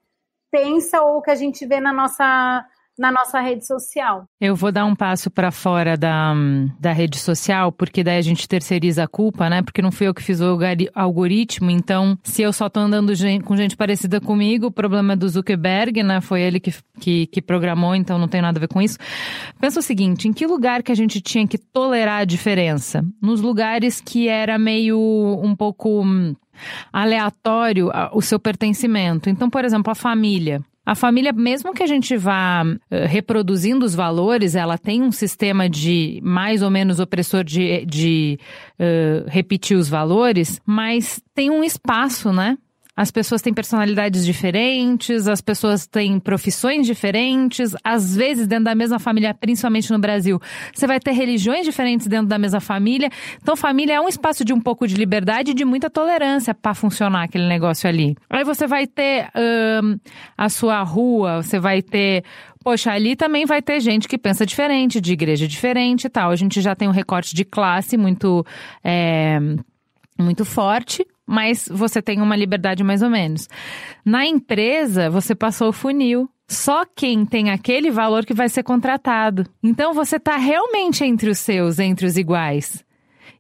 pensa 0.51 1.01
ou 1.01 1.19
o 1.19 1.23
que 1.23 1.31
a 1.31 1.37
gente 1.37 1.65
vê 1.65 1.81
na 1.81 1.93
nossa 1.93 2.67
na 3.01 3.11
nossa 3.11 3.41
rede 3.41 3.67
social. 3.67 4.27
Eu 4.39 4.55
vou 4.55 4.71
dar 4.71 4.85
um 4.85 4.95
passo 4.95 5.31
para 5.31 5.51
fora 5.51 5.97
da, 5.97 6.35
da 6.79 6.93
rede 6.93 7.19
social, 7.19 7.73
porque 7.73 8.05
daí 8.05 8.19
a 8.19 8.23
gente 8.23 8.47
terceiriza 8.47 9.05
a 9.05 9.09
culpa, 9.09 9.49
né? 9.49 9.63
Porque 9.63 9.81
não 9.81 9.91
fui 9.91 10.07
eu 10.07 10.13
que 10.13 10.23
fiz 10.23 10.39
o 10.43 10.59
algoritmo, 10.95 11.71
então 11.71 12.19
se 12.23 12.43
eu 12.43 12.53
só 12.53 12.69
tô 12.69 12.79
andando 12.79 13.15
com 13.43 13.57
gente 13.57 13.75
parecida 13.75 14.21
comigo, 14.21 14.67
o 14.67 14.71
problema 14.71 15.15
é 15.15 15.17
do 15.17 15.27
Zuckerberg, 15.27 16.03
né? 16.03 16.21
Foi 16.21 16.43
ele 16.43 16.61
que, 16.61 16.75
que, 17.01 17.27
que 17.29 17.41
programou, 17.41 17.95
então 17.95 18.19
não 18.19 18.29
tem 18.29 18.43
nada 18.43 18.59
a 18.59 18.61
ver 18.61 18.69
com 18.69 18.83
isso. 18.83 18.99
Pensa 19.59 19.81
o 19.81 19.83
seguinte, 19.83 20.29
em 20.29 20.33
que 20.35 20.47
lugar 20.47 20.83
que 20.83 20.93
a 20.93 20.95
gente 20.97 21.23
tinha 21.23 21.49
que 21.49 21.57
tolerar 21.57 22.21
a 22.21 22.25
diferença? 22.27 23.03
Nos 23.23 23.41
lugares 23.41 23.99
que 23.99 24.29
era 24.29 24.59
meio 24.59 24.99
um 25.43 25.57
pouco 25.57 26.03
hum, 26.05 26.37
aleatório 26.93 27.91
o 28.13 28.21
seu 28.21 28.39
pertencimento. 28.39 29.31
Então, 29.31 29.49
por 29.49 29.65
exemplo, 29.65 29.91
a 29.91 29.95
família. 29.95 30.63
A 30.91 30.97
família, 30.97 31.33
mesmo 31.33 31.73
que 31.73 31.85
a 31.85 31.87
gente 31.87 32.17
vá 32.17 32.65
uh, 32.65 33.07
reproduzindo 33.07 33.87
os 33.87 33.95
valores, 33.95 34.57
ela 34.57 34.77
tem 34.77 35.05
um 35.05 35.13
sistema 35.13 35.71
de 35.71 36.21
mais 36.21 36.63
ou 36.63 36.71
menos 36.71 36.99
opressor 36.99 37.45
de, 37.45 37.87
de 37.87 38.41
uh, 38.73 39.25
repetir 39.29 39.77
os 39.77 39.89
valores, 39.89 40.61
mas 40.67 41.23
tem 41.33 41.49
um 41.49 41.63
espaço, 41.63 42.33
né? 42.33 42.59
As 43.01 43.11
pessoas 43.11 43.41
têm 43.41 43.55
personalidades 43.55 44.27
diferentes, 44.27 45.27
as 45.27 45.41
pessoas 45.41 45.87
têm 45.87 46.21
profissões 46.21 46.87
diferentes, 46.87 47.75
às 47.83 48.15
vezes 48.15 48.47
dentro 48.47 48.67
da 48.67 48.75
mesma 48.75 48.99
família, 48.99 49.33
principalmente 49.33 49.91
no 49.91 49.99
Brasil, 49.99 50.39
você 50.75 50.87
vai 50.87 51.01
ter 51.01 51.13
religiões 51.13 51.65
diferentes 51.65 52.07
dentro 52.07 52.27
da 52.27 52.39
mesma 52.39 52.61
família. 52.61 53.09
Então, 53.41 53.57
família 53.57 53.95
é 53.95 54.01
um 54.03 54.07
espaço 54.07 54.45
de 54.45 54.53
um 54.53 54.61
pouco 54.61 54.87
de 54.87 54.97
liberdade 54.97 55.53
e 55.53 55.55
de 55.55 55.65
muita 55.65 55.89
tolerância 55.89 56.53
para 56.53 56.75
funcionar 56.75 57.23
aquele 57.23 57.49
negócio 57.49 57.89
ali. 57.89 58.15
Aí 58.29 58.45
você 58.45 58.67
vai 58.67 58.87
ter 58.87 59.31
hum, 59.83 59.99
a 60.37 60.51
sua 60.51 60.83
rua, 60.83 61.43
você 61.43 61.59
vai 61.59 61.81
ter 61.81 62.23
Poxa, 62.63 62.93
ali 62.93 63.17
também 63.17 63.47
vai 63.47 63.63
ter 63.63 63.81
gente 63.81 64.07
que 64.07 64.19
pensa 64.19 64.45
diferente, 64.45 65.01
de 65.01 65.15
igreja 65.15 65.49
diferente 65.49 66.05
e 66.05 66.11
tal. 66.11 66.31
A 66.31 66.37
gente 66.37 66.61
já 66.61 66.75
tem 66.75 66.87
um 66.87 66.93
recorte 66.93 67.35
de 67.35 67.47
classe 67.47 67.97
muito, 67.97 68.45
é, 68.85 69.39
muito 70.19 70.45
forte 70.45 71.03
mas 71.31 71.69
você 71.71 72.03
tem 72.03 72.21
uma 72.21 72.35
liberdade 72.35 72.83
mais 72.83 73.03
ou 73.03 73.09
menos. 73.09 73.49
Na 74.05 74.27
empresa, 74.27 75.09
você 75.09 75.33
passou 75.33 75.69
o 75.69 75.73
funil. 75.73 76.29
Só 76.49 76.85
quem 76.85 77.25
tem 77.25 77.51
aquele 77.51 77.93
valor 77.93 78.27
que 78.27 78.35
vai 78.35 78.49
ser 78.49 78.65
contratado. 78.65 79.47
Então 79.63 79.95
você 79.95 80.17
está 80.17 80.37
realmente 80.37 81.05
entre 81.05 81.31
os 81.31 81.39
seus, 81.39 81.79
entre 81.79 82.05
os 82.05 82.17
iguais. 82.17 82.85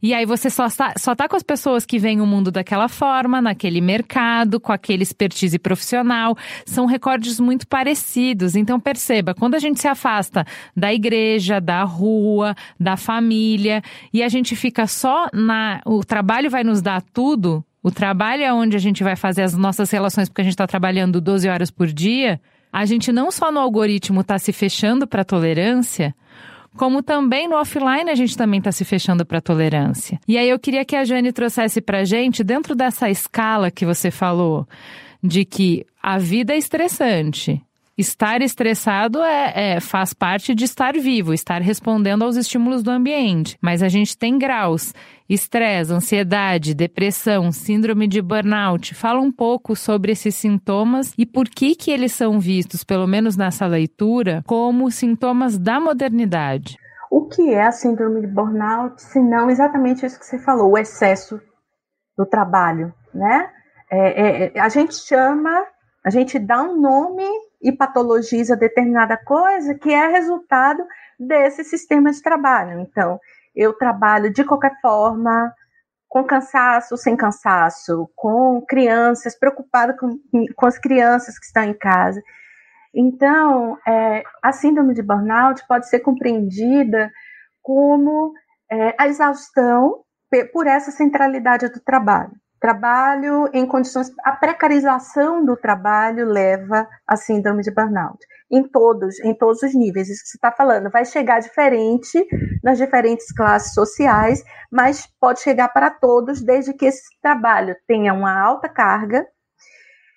E 0.02 0.14
aí 0.14 0.24
você 0.24 0.48
só 0.48 0.66
está, 0.66 0.94
só 0.96 1.14
tá 1.14 1.28
com 1.28 1.34
as 1.34 1.42
pessoas 1.42 1.84
que 1.84 1.98
veem 1.98 2.20
o 2.20 2.26
mundo 2.26 2.52
daquela 2.52 2.88
forma, 2.88 3.42
naquele 3.42 3.80
mercado, 3.80 4.60
com 4.60 4.72
aquele 4.72 5.02
expertise 5.02 5.58
profissional. 5.58 6.36
São 6.64 6.86
recordes 6.86 7.40
muito 7.40 7.66
parecidos. 7.66 8.54
Então 8.54 8.78
perceba, 8.78 9.34
quando 9.34 9.56
a 9.56 9.58
gente 9.58 9.80
se 9.80 9.88
afasta 9.88 10.46
da 10.76 10.94
igreja, 10.94 11.60
da 11.60 11.82
rua, 11.82 12.54
da 12.78 12.96
família, 12.96 13.82
e 14.12 14.22
a 14.22 14.28
gente 14.28 14.54
fica 14.54 14.86
só 14.86 15.28
na. 15.32 15.82
O 15.84 16.04
trabalho 16.04 16.48
vai 16.48 16.62
nos 16.62 16.80
dar 16.80 17.02
tudo. 17.02 17.64
O 17.82 17.90
trabalho 17.90 18.42
é 18.42 18.52
onde 18.52 18.76
a 18.76 18.80
gente 18.80 19.02
vai 19.02 19.16
fazer 19.16 19.42
as 19.42 19.56
nossas 19.56 19.90
relações, 19.90 20.28
porque 20.28 20.42
a 20.42 20.44
gente 20.44 20.52
está 20.52 20.66
trabalhando 20.66 21.20
12 21.20 21.48
horas 21.48 21.70
por 21.70 21.86
dia. 21.86 22.40
A 22.72 22.84
gente 22.84 23.10
não 23.10 23.30
só 23.30 23.50
no 23.50 23.58
algoritmo 23.58 24.20
está 24.20 24.38
se 24.38 24.52
fechando 24.52 25.06
para 25.06 25.24
tolerância, 25.24 26.14
como 26.76 27.02
também 27.02 27.48
no 27.48 27.56
offline 27.56 28.10
a 28.10 28.14
gente 28.14 28.36
também 28.36 28.58
está 28.58 28.70
se 28.70 28.84
fechando 28.84 29.24
para 29.24 29.40
tolerância. 29.40 30.20
E 30.28 30.38
aí 30.38 30.48
eu 30.48 30.58
queria 30.58 30.84
que 30.84 30.94
a 30.94 31.04
Jane 31.04 31.32
trouxesse 31.32 31.80
para 31.80 32.04
gente, 32.04 32.44
dentro 32.44 32.74
dessa 32.74 33.10
escala 33.10 33.70
que 33.70 33.86
você 33.86 34.10
falou, 34.10 34.68
de 35.22 35.44
que 35.44 35.84
a 36.02 36.18
vida 36.18 36.52
é 36.52 36.58
estressante. 36.58 37.60
Estar 38.00 38.40
estressado 38.40 39.22
é, 39.22 39.74
é, 39.74 39.78
faz 39.78 40.14
parte 40.14 40.54
de 40.54 40.64
estar 40.64 40.94
vivo, 40.94 41.34
estar 41.34 41.60
respondendo 41.60 42.22
aos 42.22 42.34
estímulos 42.34 42.82
do 42.82 42.90
ambiente. 42.90 43.58
Mas 43.60 43.82
a 43.82 43.88
gente 43.88 44.16
tem 44.16 44.38
graus: 44.38 44.94
estresse, 45.28 45.92
ansiedade, 45.92 46.72
depressão, 46.72 47.52
síndrome 47.52 48.08
de 48.08 48.22
burnout. 48.22 48.94
Fala 48.94 49.20
um 49.20 49.30
pouco 49.30 49.76
sobre 49.76 50.12
esses 50.12 50.34
sintomas 50.34 51.12
e 51.18 51.26
por 51.26 51.46
que 51.46 51.74
que 51.74 51.90
eles 51.90 52.14
são 52.14 52.40
vistos, 52.40 52.82
pelo 52.82 53.06
menos 53.06 53.36
nessa 53.36 53.66
leitura, 53.66 54.42
como 54.46 54.90
sintomas 54.90 55.58
da 55.58 55.78
modernidade. 55.78 56.78
O 57.10 57.28
que 57.28 57.52
é 57.52 57.66
a 57.66 57.70
síndrome 57.70 58.22
de 58.22 58.28
burnout, 58.28 59.02
se 59.02 59.20
não 59.20 59.50
exatamente 59.50 60.06
isso 60.06 60.18
que 60.18 60.24
você 60.24 60.38
falou, 60.38 60.70
o 60.70 60.78
excesso 60.78 61.38
do 62.16 62.24
trabalho, 62.24 62.94
né? 63.12 63.50
É, 63.92 64.54
é, 64.56 64.58
a 64.58 64.70
gente 64.70 64.94
chama, 64.94 65.66
a 66.02 66.08
gente 66.08 66.38
dá 66.38 66.62
um 66.62 66.80
nome 66.80 67.28
e 67.60 67.70
patologiza 67.70 68.56
determinada 68.56 69.16
coisa 69.16 69.74
que 69.74 69.92
é 69.92 70.06
resultado 70.08 70.82
desse 71.18 71.62
sistema 71.64 72.10
de 72.10 72.22
trabalho. 72.22 72.80
Então, 72.80 73.20
eu 73.54 73.72
trabalho 73.72 74.32
de 74.32 74.44
qualquer 74.44 74.80
forma, 74.80 75.52
com 76.08 76.24
cansaço, 76.24 76.96
sem 76.96 77.16
cansaço, 77.16 78.10
com 78.16 78.64
crianças, 78.66 79.38
preocupada 79.38 79.96
com, 79.96 80.18
com 80.56 80.66
as 80.66 80.78
crianças 80.78 81.38
que 81.38 81.44
estão 81.44 81.62
em 81.62 81.74
casa. 81.74 82.20
Então, 82.94 83.78
é, 83.86 84.24
a 84.42 84.52
síndrome 84.52 84.94
de 84.94 85.02
burnout 85.02 85.64
pode 85.68 85.88
ser 85.88 86.00
compreendida 86.00 87.12
como 87.62 88.32
é, 88.70 88.94
a 88.98 89.06
exaustão 89.06 90.02
por 90.52 90.66
essa 90.66 90.90
centralidade 90.90 91.68
do 91.68 91.80
trabalho. 91.80 92.32
Trabalho 92.60 93.48
em 93.54 93.66
condições. 93.66 94.12
A 94.22 94.32
precarização 94.32 95.42
do 95.42 95.56
trabalho 95.56 96.26
leva 96.26 96.86
à 97.06 97.16
síndrome 97.16 97.62
de 97.62 97.70
burnout. 97.70 98.18
Em 98.50 98.62
todos, 98.68 99.18
em 99.20 99.34
todos 99.34 99.62
os 99.62 99.74
níveis. 99.74 100.10
Isso 100.10 100.22
que 100.22 100.28
você 100.28 100.36
está 100.36 100.52
falando. 100.52 100.90
Vai 100.90 101.06
chegar 101.06 101.40
diferente 101.40 102.22
nas 102.62 102.76
diferentes 102.76 103.32
classes 103.32 103.72
sociais, 103.72 104.44
mas 104.70 105.06
pode 105.18 105.40
chegar 105.40 105.68
para 105.68 105.88
todos, 105.88 106.42
desde 106.42 106.74
que 106.74 106.84
esse 106.84 107.02
trabalho 107.22 107.74
tenha 107.86 108.12
uma 108.12 108.38
alta 108.38 108.68
carga. 108.68 109.26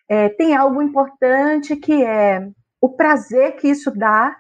É, 0.09 0.27
tem 0.27 0.53
algo 0.53 0.81
importante 0.81 1.77
que 1.77 2.03
é 2.03 2.45
o 2.81 2.89
prazer 2.89 3.55
que 3.55 3.69
isso 3.69 3.89
dá, 3.89 4.35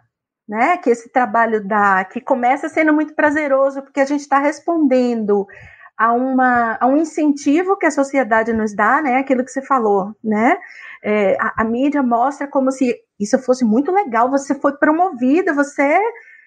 né? 0.45 0.75
Que 0.75 0.89
esse 0.89 1.09
trabalho 1.09 1.65
dá, 1.65 2.03
que 2.03 2.19
começa 2.19 2.67
sendo 2.67 2.93
muito 2.93 3.15
prazeroso, 3.15 3.81
porque 3.81 4.01
a 4.01 4.05
gente 4.05 4.19
está 4.19 4.39
respondendo 4.39 5.47
a, 5.97 6.13
uma, 6.13 6.77
a 6.79 6.87
um 6.87 6.97
incentivo 6.97 7.77
que 7.77 7.85
a 7.85 7.91
sociedade 7.91 8.51
nos 8.53 8.75
dá, 8.75 9.01
né? 9.01 9.17
Aquilo 9.17 9.43
que 9.43 9.51
você 9.51 9.61
falou, 9.61 10.15
né? 10.23 10.57
É, 11.03 11.35
a, 11.39 11.61
a, 11.61 11.63
mídia 11.63 12.01
mostra 12.01 12.47
como 12.47 12.71
se 12.71 12.95
isso 13.19 13.37
fosse 13.39 13.63
muito 13.65 13.91
legal, 13.91 14.29
você 14.29 14.55
foi 14.55 14.73
promovida, 14.77 15.53
você 15.53 15.99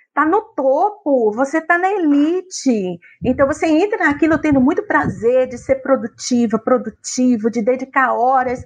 está 0.08 0.24
no 0.24 0.40
topo, 0.40 1.30
você 1.32 1.58
está 1.58 1.78
na 1.78 1.90
elite. 1.90 2.98
Então 3.24 3.46
você 3.46 3.66
entra 3.66 3.98
naquilo 4.06 4.40
tendo 4.40 4.60
muito 4.60 4.82
prazer 4.82 5.46
de 5.46 5.58
ser 5.58 5.76
produtiva, 5.76 6.58
produtivo, 6.58 7.50
de 7.50 7.62
dedicar 7.62 8.14
horas, 8.14 8.62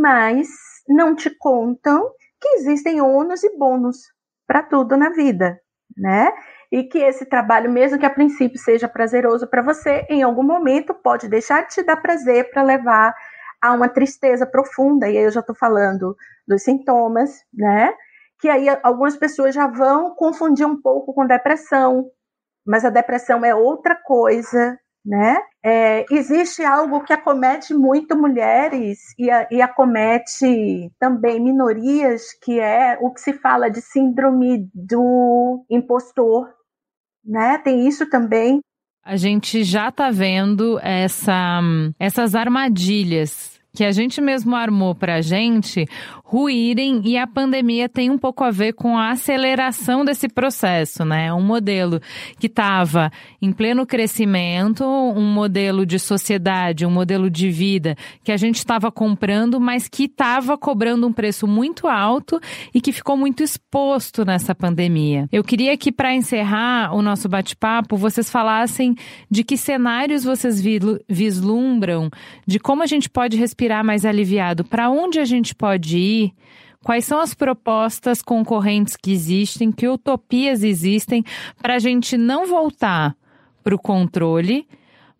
mas 0.00 0.48
não 0.88 1.14
te 1.14 1.30
contam 1.30 2.10
que 2.40 2.48
existem 2.56 3.00
ônus 3.00 3.42
e 3.42 3.56
bônus 3.56 3.98
para 4.46 4.62
tudo 4.62 4.96
na 4.96 5.10
vida, 5.10 5.58
né? 5.96 6.30
E 6.70 6.84
que 6.84 6.98
esse 6.98 7.26
trabalho, 7.26 7.70
mesmo 7.70 7.98
que 7.98 8.06
a 8.06 8.10
princípio 8.10 8.58
seja 8.58 8.88
prazeroso 8.88 9.46
para 9.46 9.62
você, 9.62 10.06
em 10.08 10.22
algum 10.22 10.42
momento 10.42 10.94
pode 10.94 11.28
deixar 11.28 11.62
de 11.62 11.74
te 11.74 11.82
dar 11.82 11.96
prazer 11.96 12.50
para 12.50 12.62
levar 12.62 13.14
a 13.62 13.72
uma 13.72 13.88
tristeza 13.88 14.46
profunda. 14.46 15.08
E 15.08 15.16
aí 15.16 15.24
eu 15.24 15.30
já 15.30 15.40
estou 15.40 15.56
falando 15.56 16.16
dos 16.46 16.62
sintomas, 16.62 17.44
né? 17.52 17.92
Que 18.40 18.48
aí 18.48 18.66
algumas 18.82 19.16
pessoas 19.16 19.54
já 19.54 19.66
vão 19.66 20.14
confundir 20.14 20.66
um 20.66 20.80
pouco 20.80 21.14
com 21.14 21.26
depressão, 21.26 22.10
mas 22.66 22.84
a 22.84 22.90
depressão 22.90 23.44
é 23.44 23.54
outra 23.54 23.94
coisa, 23.94 24.78
né? 25.06 25.38
É, 25.62 26.04
existe 26.10 26.64
algo 26.64 27.04
que 27.04 27.12
acomete 27.12 27.72
muito 27.72 28.16
mulheres 28.16 29.14
e, 29.16 29.30
a, 29.30 29.46
e, 29.50 29.62
acomete 29.62 30.90
também 30.98 31.40
minorias, 31.40 32.32
que 32.42 32.58
é 32.58 32.98
o 33.00 33.12
que 33.12 33.20
se 33.20 33.32
fala 33.34 33.70
de 33.70 33.80
síndrome 33.80 34.68
do 34.74 35.64
impostor, 35.70 36.48
né? 37.24 37.58
Tem 37.58 37.86
isso 37.86 38.10
também. 38.10 38.60
A 39.04 39.16
gente 39.16 39.62
já 39.62 39.90
está 39.90 40.10
vendo 40.10 40.80
essa, 40.80 41.60
essas 42.00 42.34
armadilhas 42.34 43.60
que 43.72 43.84
a 43.84 43.92
gente 43.92 44.20
mesmo 44.20 44.56
armou 44.56 44.94
para 44.94 45.16
a 45.16 45.20
gente 45.20 45.86
ruírem 46.28 47.02
e 47.04 47.16
a 47.16 47.24
pandemia 47.24 47.88
tem 47.88 48.10
um 48.10 48.18
pouco 48.18 48.42
a 48.42 48.50
ver 48.50 48.72
com 48.72 48.98
a 48.98 49.10
aceleração 49.10 50.04
desse 50.04 50.28
processo, 50.28 51.04
né? 51.04 51.32
Um 51.32 51.40
modelo 51.40 52.00
que 52.40 52.48
estava 52.48 53.12
em 53.40 53.52
pleno 53.52 53.86
crescimento, 53.86 54.84
um 54.84 55.22
modelo 55.22 55.86
de 55.86 56.00
sociedade, 56.00 56.84
um 56.84 56.90
modelo 56.90 57.30
de 57.30 57.48
vida 57.48 57.94
que 58.24 58.32
a 58.32 58.36
gente 58.36 58.56
estava 58.56 58.90
comprando, 58.90 59.60
mas 59.60 59.86
que 59.86 60.06
estava 60.06 60.58
cobrando 60.58 61.06
um 61.06 61.12
preço 61.12 61.46
muito 61.46 61.86
alto 61.86 62.40
e 62.74 62.80
que 62.80 62.90
ficou 62.90 63.16
muito 63.16 63.44
exposto 63.44 64.24
nessa 64.24 64.52
pandemia. 64.52 65.28
Eu 65.30 65.44
queria 65.44 65.76
que 65.76 65.92
para 65.92 66.12
encerrar 66.12 66.92
o 66.92 67.02
nosso 67.02 67.28
bate-papo, 67.28 67.96
vocês 67.96 68.28
falassem 68.28 68.96
de 69.30 69.44
que 69.44 69.56
cenários 69.56 70.24
vocês 70.24 70.60
vislumbram, 71.08 72.10
de 72.44 72.58
como 72.58 72.82
a 72.82 72.86
gente 72.86 73.08
pode 73.08 73.36
respirar 73.36 73.84
mais 73.84 74.04
aliviado, 74.04 74.64
para 74.64 74.90
onde 74.90 75.20
a 75.20 75.24
gente 75.24 75.54
pode 75.54 75.96
ir 75.96 76.15
quais 76.86 77.04
são 77.04 77.18
as 77.18 77.34
propostas 77.34 78.22
concorrentes 78.22 78.96
que 78.96 79.12
existem, 79.12 79.72
que 79.72 79.88
utopias 79.88 80.62
existem, 80.62 81.24
para 81.60 81.74
a 81.74 81.78
gente 81.80 82.16
não 82.16 82.46
voltar 82.46 83.16
para 83.64 83.74
o 83.74 83.78
controle, 83.78 84.68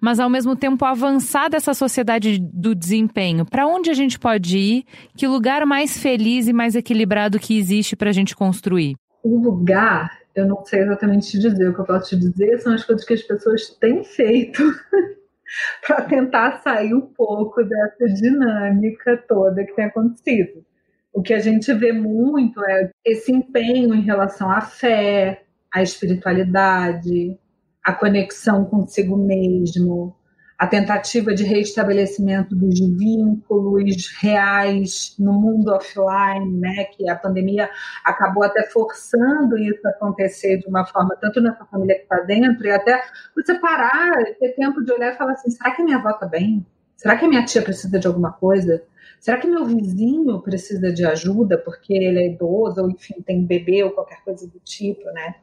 mas 0.00 0.20
ao 0.20 0.30
mesmo 0.30 0.54
tempo 0.54 0.84
avançar 0.84 1.50
dessa 1.50 1.74
sociedade 1.74 2.38
do 2.38 2.72
desempenho. 2.72 3.44
Para 3.44 3.66
onde 3.66 3.90
a 3.90 3.94
gente 3.94 4.16
pode 4.16 4.56
ir? 4.56 4.84
Que 5.16 5.26
lugar 5.26 5.66
mais 5.66 5.98
feliz 5.98 6.46
e 6.46 6.52
mais 6.52 6.76
equilibrado 6.76 7.40
que 7.40 7.58
existe 7.58 7.96
para 7.96 8.10
a 8.10 8.12
gente 8.12 8.36
construir? 8.36 8.94
O 9.24 9.36
lugar, 9.36 10.20
eu 10.36 10.46
não 10.46 10.64
sei 10.64 10.82
exatamente 10.82 11.32
te 11.32 11.38
dizer. 11.40 11.70
O 11.70 11.74
que 11.74 11.80
eu 11.80 11.84
posso 11.84 12.10
te 12.10 12.16
dizer 12.16 12.60
são 12.60 12.74
as 12.74 12.84
coisas 12.84 13.04
que 13.04 13.14
as 13.14 13.22
pessoas 13.22 13.70
têm 13.80 14.04
feito. 14.04 14.62
para 15.84 16.02
tentar 16.02 16.60
sair 16.62 16.94
um 16.94 17.00
pouco 17.00 17.62
dessa 17.64 18.06
dinâmica 18.14 19.16
toda 19.28 19.64
que 19.64 19.74
tem 19.74 19.86
acontecido 19.86 20.64
o 21.16 21.22
que 21.22 21.32
a 21.32 21.38
gente 21.38 21.72
vê 21.72 21.92
muito 21.92 22.62
é 22.62 22.90
esse 23.02 23.32
empenho 23.32 23.94
em 23.94 24.02
relação 24.02 24.50
à 24.50 24.60
fé, 24.60 25.44
à 25.72 25.82
espiritualidade, 25.82 27.38
à 27.82 27.94
conexão 27.94 28.66
consigo 28.66 29.16
mesmo, 29.16 30.14
a 30.58 30.66
tentativa 30.66 31.34
de 31.34 31.42
reestabelecimento 31.42 32.54
dos 32.54 32.78
vínculos 32.78 34.08
reais 34.20 35.16
no 35.18 35.32
mundo 35.32 35.72
offline, 35.72 36.60
né, 36.60 36.84
que 36.94 37.08
a 37.08 37.16
pandemia 37.16 37.70
acabou 38.04 38.44
até 38.44 38.64
forçando 38.64 39.56
isso 39.56 39.86
a 39.86 39.90
acontecer 39.92 40.58
de 40.58 40.68
uma 40.68 40.84
forma, 40.84 41.16
tanto 41.18 41.40
nessa 41.40 41.64
família 41.64 41.96
que 41.96 42.02
está 42.02 42.20
dentro, 42.20 42.66
e 42.66 42.70
até 42.70 43.02
você 43.34 43.58
parar, 43.58 44.22
ter 44.38 44.50
tempo 44.50 44.84
de 44.84 44.92
olhar 44.92 45.14
e 45.14 45.16
falar 45.16 45.32
assim, 45.32 45.50
será 45.50 45.70
que 45.70 45.82
minha 45.82 45.96
avó 45.96 46.10
está 46.10 46.26
bem? 46.26 46.66
Será 46.96 47.16
que 47.16 47.28
minha 47.28 47.44
tia 47.44 47.62
precisa 47.62 47.98
de 47.98 48.06
alguma 48.06 48.32
coisa? 48.32 48.82
Será 49.20 49.38
que 49.38 49.46
meu 49.46 49.64
vizinho 49.64 50.40
precisa 50.40 50.92
de 50.92 51.04
ajuda 51.04 51.58
porque 51.58 51.92
ele 51.92 52.18
é 52.18 52.26
idoso, 52.32 52.82
ou 52.82 52.90
enfim, 52.90 53.20
tem 53.22 53.44
bebê 53.44 53.84
ou 53.84 53.90
qualquer 53.90 54.22
coisa 54.24 54.46
do 54.46 54.58
tipo, 54.60 55.04
né? 55.12 55.36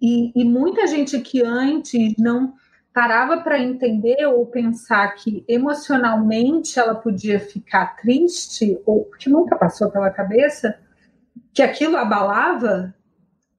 E, 0.00 0.32
e 0.34 0.44
muita 0.44 0.86
gente 0.86 1.18
que 1.20 1.42
antes 1.42 2.14
não 2.18 2.54
parava 2.92 3.42
para 3.42 3.58
entender 3.58 4.26
ou 4.26 4.46
pensar 4.46 5.14
que 5.14 5.44
emocionalmente 5.48 6.78
ela 6.78 6.94
podia 6.94 7.38
ficar 7.38 7.96
triste, 7.96 8.80
ou 8.86 9.10
que 9.18 9.28
nunca 9.28 9.56
passou 9.56 9.90
pela 9.90 10.10
cabeça, 10.10 10.78
que 11.52 11.62
aquilo 11.62 11.96
abalava, 11.96 12.94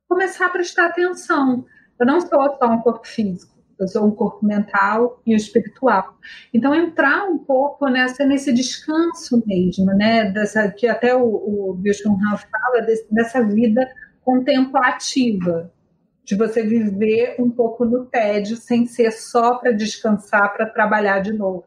começar 0.08 0.48
a 0.48 0.50
prestar 0.50 0.88
atenção. 0.88 1.66
Eu 2.00 2.06
não 2.06 2.20
sou 2.22 2.58
só 2.58 2.68
um 2.68 2.82
corpo 2.82 3.08
físico, 3.08 3.54
eu 3.80 3.88
sou 3.88 4.06
um 4.06 4.12
corpo 4.12 4.46
mental 4.46 5.22
e 5.26 5.36
espiritual. 5.36 6.18
Então 6.54 6.74
entrar 6.74 7.26
um 7.26 7.38
pouco 7.38 7.88
nessa 7.88 8.26
nesse 8.26 8.54
descanso 8.54 9.44
mesmo, 9.46 9.86
né? 9.86 10.32
Dessa 10.32 10.70
que 10.72 10.88
até 10.88 11.16
o, 11.16 11.24
o 11.24 11.74
Byung 11.74 12.18
fala 12.52 12.82
desse, 12.82 13.08
dessa 13.14 13.44
vida 13.44 13.88
contemplativa, 14.24 15.72
de 16.26 16.36
você 16.36 16.62
viver 16.62 17.36
um 17.40 17.50
pouco 17.50 17.86
no 17.86 18.06
tédio, 18.06 18.58
sem 18.58 18.86
ser 18.86 19.12
só 19.12 19.56
para 19.56 19.72
descansar, 19.72 20.54
para 20.54 20.66
trabalhar 20.66 21.20
de 21.20 21.32
novo, 21.32 21.66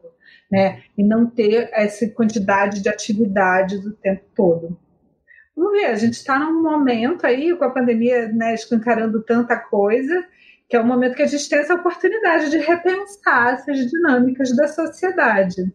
né? 0.51 0.83
E 0.97 1.03
não 1.03 1.25
ter 1.25 1.69
essa 1.73 2.07
quantidade 2.09 2.81
de 2.81 2.89
atividades 2.89 3.83
o 3.85 3.93
tempo 3.93 4.23
todo. 4.35 4.77
Vamos 5.55 5.71
ver, 5.73 5.85
a 5.85 5.95
gente 5.95 6.13
está 6.13 6.39
num 6.39 6.61
momento 6.61 7.25
aí, 7.25 7.55
com 7.55 7.65
a 7.65 7.69
pandemia 7.69 8.27
né, 8.29 8.53
escancarando 8.53 9.21
tanta 9.21 9.57
coisa, 9.57 10.25
que 10.71 10.77
é 10.77 10.79
o 10.79 10.87
momento 10.87 11.15
que 11.15 11.21
a 11.21 11.27
gente 11.27 11.49
tem 11.49 11.59
essa 11.59 11.75
oportunidade 11.75 12.49
de 12.49 12.57
repensar 12.57 13.55
essas 13.55 13.91
dinâmicas 13.91 14.55
da 14.55 14.69
sociedade. 14.69 15.69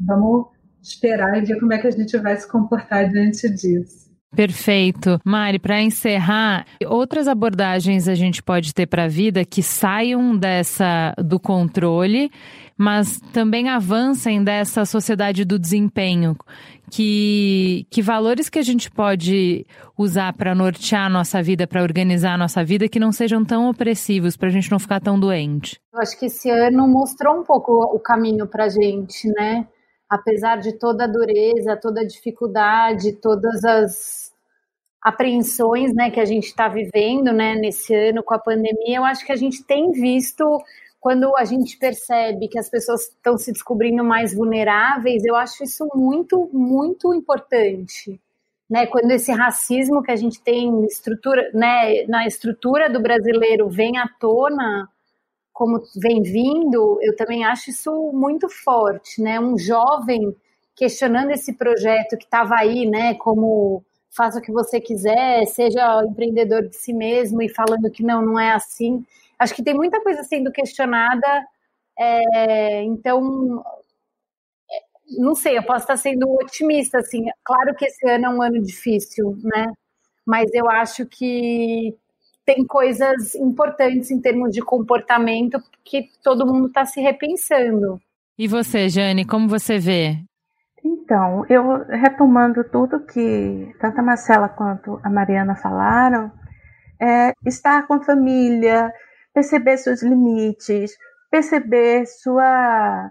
Vamos 0.00 0.46
esperar 0.82 1.36
e 1.36 1.44
ver 1.44 1.60
como 1.60 1.74
é 1.74 1.78
que 1.78 1.86
a 1.86 1.90
gente 1.90 2.16
vai 2.16 2.34
se 2.38 2.48
comportar 2.48 3.06
diante 3.10 3.50
disso. 3.50 4.09
Perfeito. 4.34 5.18
Mari, 5.24 5.58
para 5.58 5.82
encerrar, 5.82 6.64
outras 6.86 7.26
abordagens 7.26 8.06
a 8.06 8.14
gente 8.14 8.42
pode 8.42 8.72
ter 8.72 8.86
para 8.86 9.04
a 9.04 9.08
vida 9.08 9.44
que 9.44 9.62
saiam 9.62 10.36
dessa 10.36 11.12
do 11.18 11.40
controle, 11.40 12.30
mas 12.78 13.20
também 13.32 13.68
avancem 13.68 14.42
dessa 14.42 14.84
sociedade 14.84 15.44
do 15.44 15.58
desempenho. 15.58 16.36
Que, 16.92 17.86
que 17.88 18.02
valores 18.02 18.48
que 18.48 18.58
a 18.58 18.62
gente 18.62 18.90
pode 18.90 19.64
usar 19.96 20.32
para 20.32 20.56
nortear 20.56 21.06
a 21.06 21.08
nossa 21.08 21.40
vida, 21.40 21.64
para 21.64 21.82
organizar 21.82 22.34
a 22.34 22.38
nossa 22.38 22.64
vida, 22.64 22.88
que 22.88 22.98
não 22.98 23.12
sejam 23.12 23.44
tão 23.44 23.68
opressivos, 23.68 24.36
para 24.36 24.48
a 24.48 24.50
gente 24.50 24.70
não 24.72 24.78
ficar 24.78 25.00
tão 25.00 25.18
doente? 25.18 25.80
Eu 25.92 26.00
acho 26.00 26.18
que 26.18 26.26
esse 26.26 26.50
ano 26.50 26.88
mostrou 26.88 27.40
um 27.40 27.44
pouco 27.44 27.72
o 27.94 28.00
caminho 28.00 28.48
para 28.48 28.64
a 28.64 28.68
gente, 28.68 29.28
né? 29.28 29.68
Apesar 30.10 30.56
de 30.56 30.72
toda 30.72 31.04
a 31.04 31.06
dureza, 31.06 31.78
toda 31.80 32.00
a 32.00 32.06
dificuldade, 32.06 33.12
todas 33.12 33.64
as 33.64 34.32
apreensões 35.00 35.94
né, 35.94 36.10
que 36.10 36.20
a 36.20 36.24
gente 36.24 36.46
está 36.46 36.68
vivendo 36.68 37.32
né, 37.32 37.54
nesse 37.54 37.94
ano 37.94 38.22
com 38.22 38.34
a 38.34 38.38
pandemia, 38.38 38.98
eu 38.98 39.04
acho 39.04 39.24
que 39.24 39.32
a 39.32 39.36
gente 39.36 39.62
tem 39.62 39.92
visto 39.92 40.44
quando 41.00 41.34
a 41.36 41.44
gente 41.46 41.78
percebe 41.78 42.48
que 42.48 42.58
as 42.58 42.68
pessoas 42.68 43.08
estão 43.08 43.38
se 43.38 43.52
descobrindo 43.52 44.04
mais 44.04 44.34
vulneráveis, 44.34 45.24
eu 45.24 45.34
acho 45.34 45.64
isso 45.64 45.88
muito, 45.94 46.50
muito 46.52 47.14
importante. 47.14 48.20
Né, 48.68 48.86
quando 48.86 49.10
esse 49.10 49.32
racismo 49.32 50.02
que 50.02 50.12
a 50.12 50.16
gente 50.16 50.40
tem 50.40 50.84
estrutura, 50.84 51.50
né, 51.54 52.04
na 52.06 52.26
estrutura 52.26 52.88
do 52.88 53.00
brasileiro 53.00 53.68
vem 53.68 53.96
à 53.98 54.06
tona, 54.20 54.88
como 55.60 55.82
vem 55.94 56.22
vindo, 56.22 56.98
eu 57.02 57.14
também 57.16 57.44
acho 57.44 57.68
isso 57.68 57.92
muito 58.14 58.48
forte, 58.48 59.20
né? 59.20 59.38
Um 59.38 59.58
jovem 59.58 60.34
questionando 60.74 61.32
esse 61.32 61.52
projeto 61.52 62.16
que 62.16 62.24
estava 62.24 62.54
aí, 62.54 62.88
né? 62.88 63.12
Como 63.16 63.84
faça 64.10 64.38
o 64.38 64.42
que 64.42 64.50
você 64.50 64.80
quiser, 64.80 65.44
seja 65.44 66.02
empreendedor 66.02 66.66
de 66.66 66.74
si 66.74 66.94
mesmo 66.94 67.42
e 67.42 67.50
falando 67.50 67.90
que 67.90 68.02
não, 68.02 68.22
não 68.24 68.40
é 68.40 68.52
assim. 68.52 69.04
Acho 69.38 69.54
que 69.54 69.62
tem 69.62 69.74
muita 69.74 70.00
coisa 70.00 70.22
sendo 70.24 70.50
questionada. 70.50 71.46
É, 71.98 72.82
então, 72.84 73.62
não 75.18 75.34
sei, 75.34 75.58
eu 75.58 75.62
posso 75.62 75.80
estar 75.80 75.98
sendo 75.98 76.26
otimista, 76.42 77.00
assim. 77.00 77.26
Claro 77.44 77.74
que 77.74 77.84
esse 77.84 78.08
ano 78.08 78.24
é 78.24 78.28
um 78.30 78.40
ano 78.42 78.62
difícil, 78.62 79.36
né? 79.44 79.66
Mas 80.24 80.50
eu 80.54 80.70
acho 80.70 81.04
que 81.04 81.94
tem 82.44 82.66
coisas 82.66 83.34
importantes 83.34 84.10
em 84.10 84.20
termos 84.20 84.52
de 84.52 84.60
comportamento 84.60 85.62
que 85.84 86.08
todo 86.22 86.46
mundo 86.46 86.68
está 86.68 86.84
se 86.84 87.00
repensando. 87.00 88.00
E 88.38 88.48
você, 88.48 88.88
Jane, 88.88 89.24
como 89.24 89.48
você 89.48 89.78
vê? 89.78 90.18
Então, 90.82 91.44
eu 91.48 91.84
retomando 91.88 92.64
tudo 92.64 93.04
que 93.04 93.74
tanto 93.78 93.98
a 94.00 94.02
Marcela 94.02 94.48
quanto 94.48 94.98
a 95.02 95.10
Mariana 95.10 95.54
falaram, 95.54 96.32
é 96.98 97.32
estar 97.44 97.86
com 97.86 97.94
a 97.94 98.02
família, 98.02 98.92
perceber 99.32 99.76
seus 99.76 100.02
limites, 100.02 100.96
perceber 101.30 102.06
sua, 102.06 103.10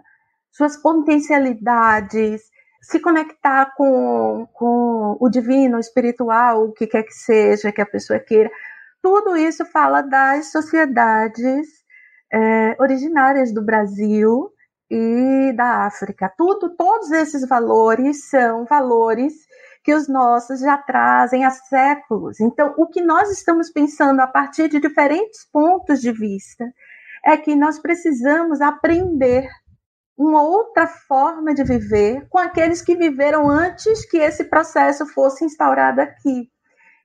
suas 0.52 0.78
potencialidades, 0.78 2.42
se 2.82 3.00
conectar 3.00 3.74
com, 3.76 4.48
com 4.54 5.18
o 5.20 5.30
divino, 5.30 5.78
o 5.78 5.80
espiritual, 5.80 6.66
o 6.66 6.72
que 6.72 6.88
quer 6.88 7.04
que 7.04 7.14
seja 7.14 7.72
que 7.72 7.82
a 7.82 7.86
pessoa 7.86 8.20
queira, 8.20 8.50
tudo 9.02 9.36
isso 9.36 9.66
fala 9.66 10.02
das 10.02 10.52
sociedades 10.52 11.68
é, 12.32 12.76
originárias 12.80 13.54
do 13.54 13.64
Brasil 13.64 14.52
e 14.90 15.54
da 15.56 15.86
África. 15.86 16.32
Tudo, 16.38 16.76
todos 16.76 17.12
esses 17.12 17.48
valores 17.48 18.30
são 18.30 18.66
valores 18.66 19.34
que 19.84 19.94
os 19.94 20.08
nossos 20.08 20.60
já 20.60 20.78
trazem 20.78 21.46
há 21.46 21.52
séculos. 21.52 22.40
Então, 22.40 22.74
o 22.78 22.88
que 22.88 23.02
nós 23.02 23.32
estamos 23.32 23.72
pensando 23.72 24.20
a 24.20 24.28
partir 24.28 24.68
de 24.68 24.80
diferentes 24.80 25.46
pontos 25.52 26.02
de 26.02 26.12
vista 26.12 26.66
é 27.26 27.38
que 27.38 27.56
nós 27.56 27.80
precisamos 27.80 28.62
aprender 28.62 29.48
uma 30.18 30.44
outra 30.44 30.86
forma 30.86 31.54
de 31.54 31.64
viver 31.64 32.28
com 32.30 32.38
aqueles 32.38 32.82
que 32.82 32.96
viveram 32.96 33.50
antes 33.50 34.06
que 34.06 34.18
esse 34.18 34.44
processo 34.46 35.06
fosse 35.06 35.46
instaurado 35.46 36.02
aqui. 36.02 36.50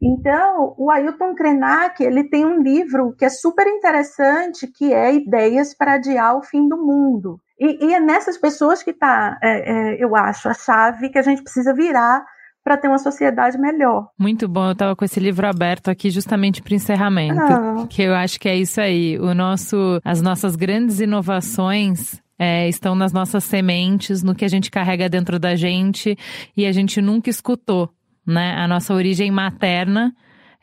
Então, 0.02 0.74
o 0.76 0.90
Ailton 0.90 1.34
Krenak, 1.34 2.02
ele 2.02 2.24
tem 2.24 2.44
um 2.44 2.62
livro 2.62 3.14
que 3.16 3.24
é 3.24 3.28
super 3.28 3.66
interessante, 3.66 4.66
que 4.66 4.92
é 4.92 5.14
Ideias 5.14 5.74
para 5.74 5.94
Adiar 5.94 6.36
o 6.36 6.42
Fim 6.42 6.68
do 6.68 6.76
Mundo. 6.76 7.40
E, 7.58 7.86
e 7.86 7.94
é 7.94 8.00
nessas 8.00 8.36
pessoas 8.36 8.82
que 8.82 8.90
está, 8.90 9.38
é, 9.42 9.72
é, 9.72 10.04
eu 10.04 10.14
acho, 10.16 10.48
a 10.48 10.54
chave 10.54 11.08
que 11.08 11.18
a 11.18 11.22
gente 11.22 11.42
precisa 11.42 11.72
virar 11.72 12.24
para 12.64 12.78
ter 12.78 12.88
uma 12.88 12.98
sociedade 12.98 13.58
melhor. 13.58 14.08
Muito 14.18 14.48
bom, 14.48 14.66
eu 14.66 14.72
estava 14.72 14.96
com 14.96 15.04
esse 15.04 15.20
livro 15.20 15.46
aberto 15.46 15.88
aqui 15.90 16.10
justamente 16.10 16.62
para 16.62 16.74
encerramento, 16.74 17.40
ah. 17.40 17.86
que 17.88 18.02
eu 18.02 18.14
acho 18.14 18.40
que 18.40 18.48
é 18.48 18.56
isso 18.56 18.80
aí. 18.80 19.18
O 19.18 19.34
nosso, 19.34 20.00
as 20.02 20.22
nossas 20.22 20.56
grandes 20.56 20.98
inovações 20.98 22.22
é, 22.38 22.66
estão 22.66 22.94
nas 22.94 23.12
nossas 23.12 23.44
sementes, 23.44 24.22
no 24.22 24.34
que 24.34 24.44
a 24.44 24.48
gente 24.48 24.70
carrega 24.70 25.08
dentro 25.08 25.38
da 25.38 25.54
gente 25.54 26.16
e 26.56 26.66
a 26.66 26.72
gente 26.72 27.00
nunca 27.02 27.28
escutou 27.28 27.90
né? 28.26 28.54
A 28.56 28.66
nossa 28.68 28.94
origem 28.94 29.30
materna 29.30 30.14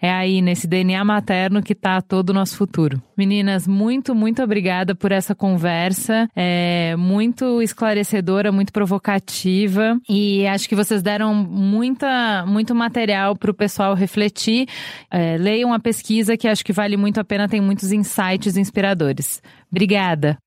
é 0.01 0.09
aí, 0.09 0.41
nesse 0.41 0.68
DNA 0.68 1.05
materno 1.05 1.62
que 1.62 1.74
está 1.74 2.01
todo 2.01 2.32
o 2.32 2.34
nosso 2.34 2.57
futuro. 2.57 2.99
Meninas, 3.16 3.68
muito, 3.68 4.16
muito 4.16 4.41
obrigada 4.41 4.95
por 4.95 5.12
essa 5.12 5.36
conversa. 5.36 6.28
É 6.36 6.95
muito 6.97 7.62
esclarecedora, 7.62 8.51
muito 8.51 8.74
provocativa. 8.74 9.99
E 10.09 10.47
acho 10.47 10.68
que 10.68 10.76
vocês 10.76 11.03
deram 11.03 11.36
muita, 11.36 12.43
muito 12.47 12.74
material 12.74 13.36
para 13.36 13.51
o 13.51 13.53
pessoal 13.53 13.93
refletir. 13.93 14.68
É, 15.12 15.38
leiam 15.38 15.72
a 15.72 15.80
pesquisa 15.80 16.36
que 16.36 16.47
acho 16.47 16.66
que 16.66 16.74
vale 16.74 16.97
muito 16.97 17.20
a 17.20 17.24
pena, 17.24 17.47
tem 17.47 17.62
muitos 17.62 17.91
insights 17.91 18.57
inspiradores. 18.57 19.39
Obrigada. 19.72 20.39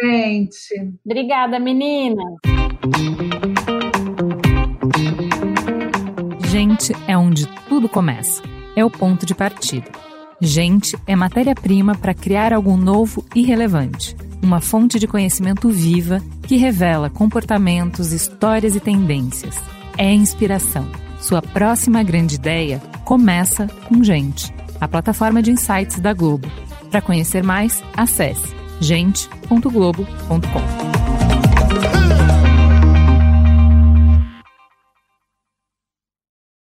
Obrigada, 0.00 0.22
gente. 0.22 0.98
Obrigada, 1.04 1.58
menina. 1.58 2.22
Gente 6.52 6.92
é 7.08 7.16
onde 7.16 7.48
tudo 7.66 7.88
começa. 7.88 8.42
É 8.76 8.84
o 8.84 8.90
ponto 8.90 9.24
de 9.24 9.34
partida. 9.34 9.90
Gente 10.38 10.98
é 11.06 11.16
matéria-prima 11.16 11.94
para 11.94 12.12
criar 12.12 12.52
algo 12.52 12.76
novo 12.76 13.24
e 13.34 13.40
relevante. 13.40 14.14
Uma 14.42 14.60
fonte 14.60 14.98
de 14.98 15.06
conhecimento 15.06 15.70
viva 15.70 16.20
que 16.46 16.58
revela 16.58 17.08
comportamentos, 17.08 18.12
histórias 18.12 18.76
e 18.76 18.80
tendências. 18.80 19.58
É 19.96 20.12
inspiração. 20.12 20.86
Sua 21.18 21.40
próxima 21.40 22.02
grande 22.02 22.34
ideia 22.34 22.82
começa 23.02 23.66
com 23.88 24.04
Gente, 24.04 24.52
a 24.78 24.86
plataforma 24.86 25.42
de 25.42 25.52
insights 25.52 26.00
da 26.00 26.12
Globo. 26.12 26.52
Para 26.90 27.00
conhecer 27.00 27.42
mais, 27.42 27.82
acesse 27.96 28.54
gente.globo.com. 28.78 31.01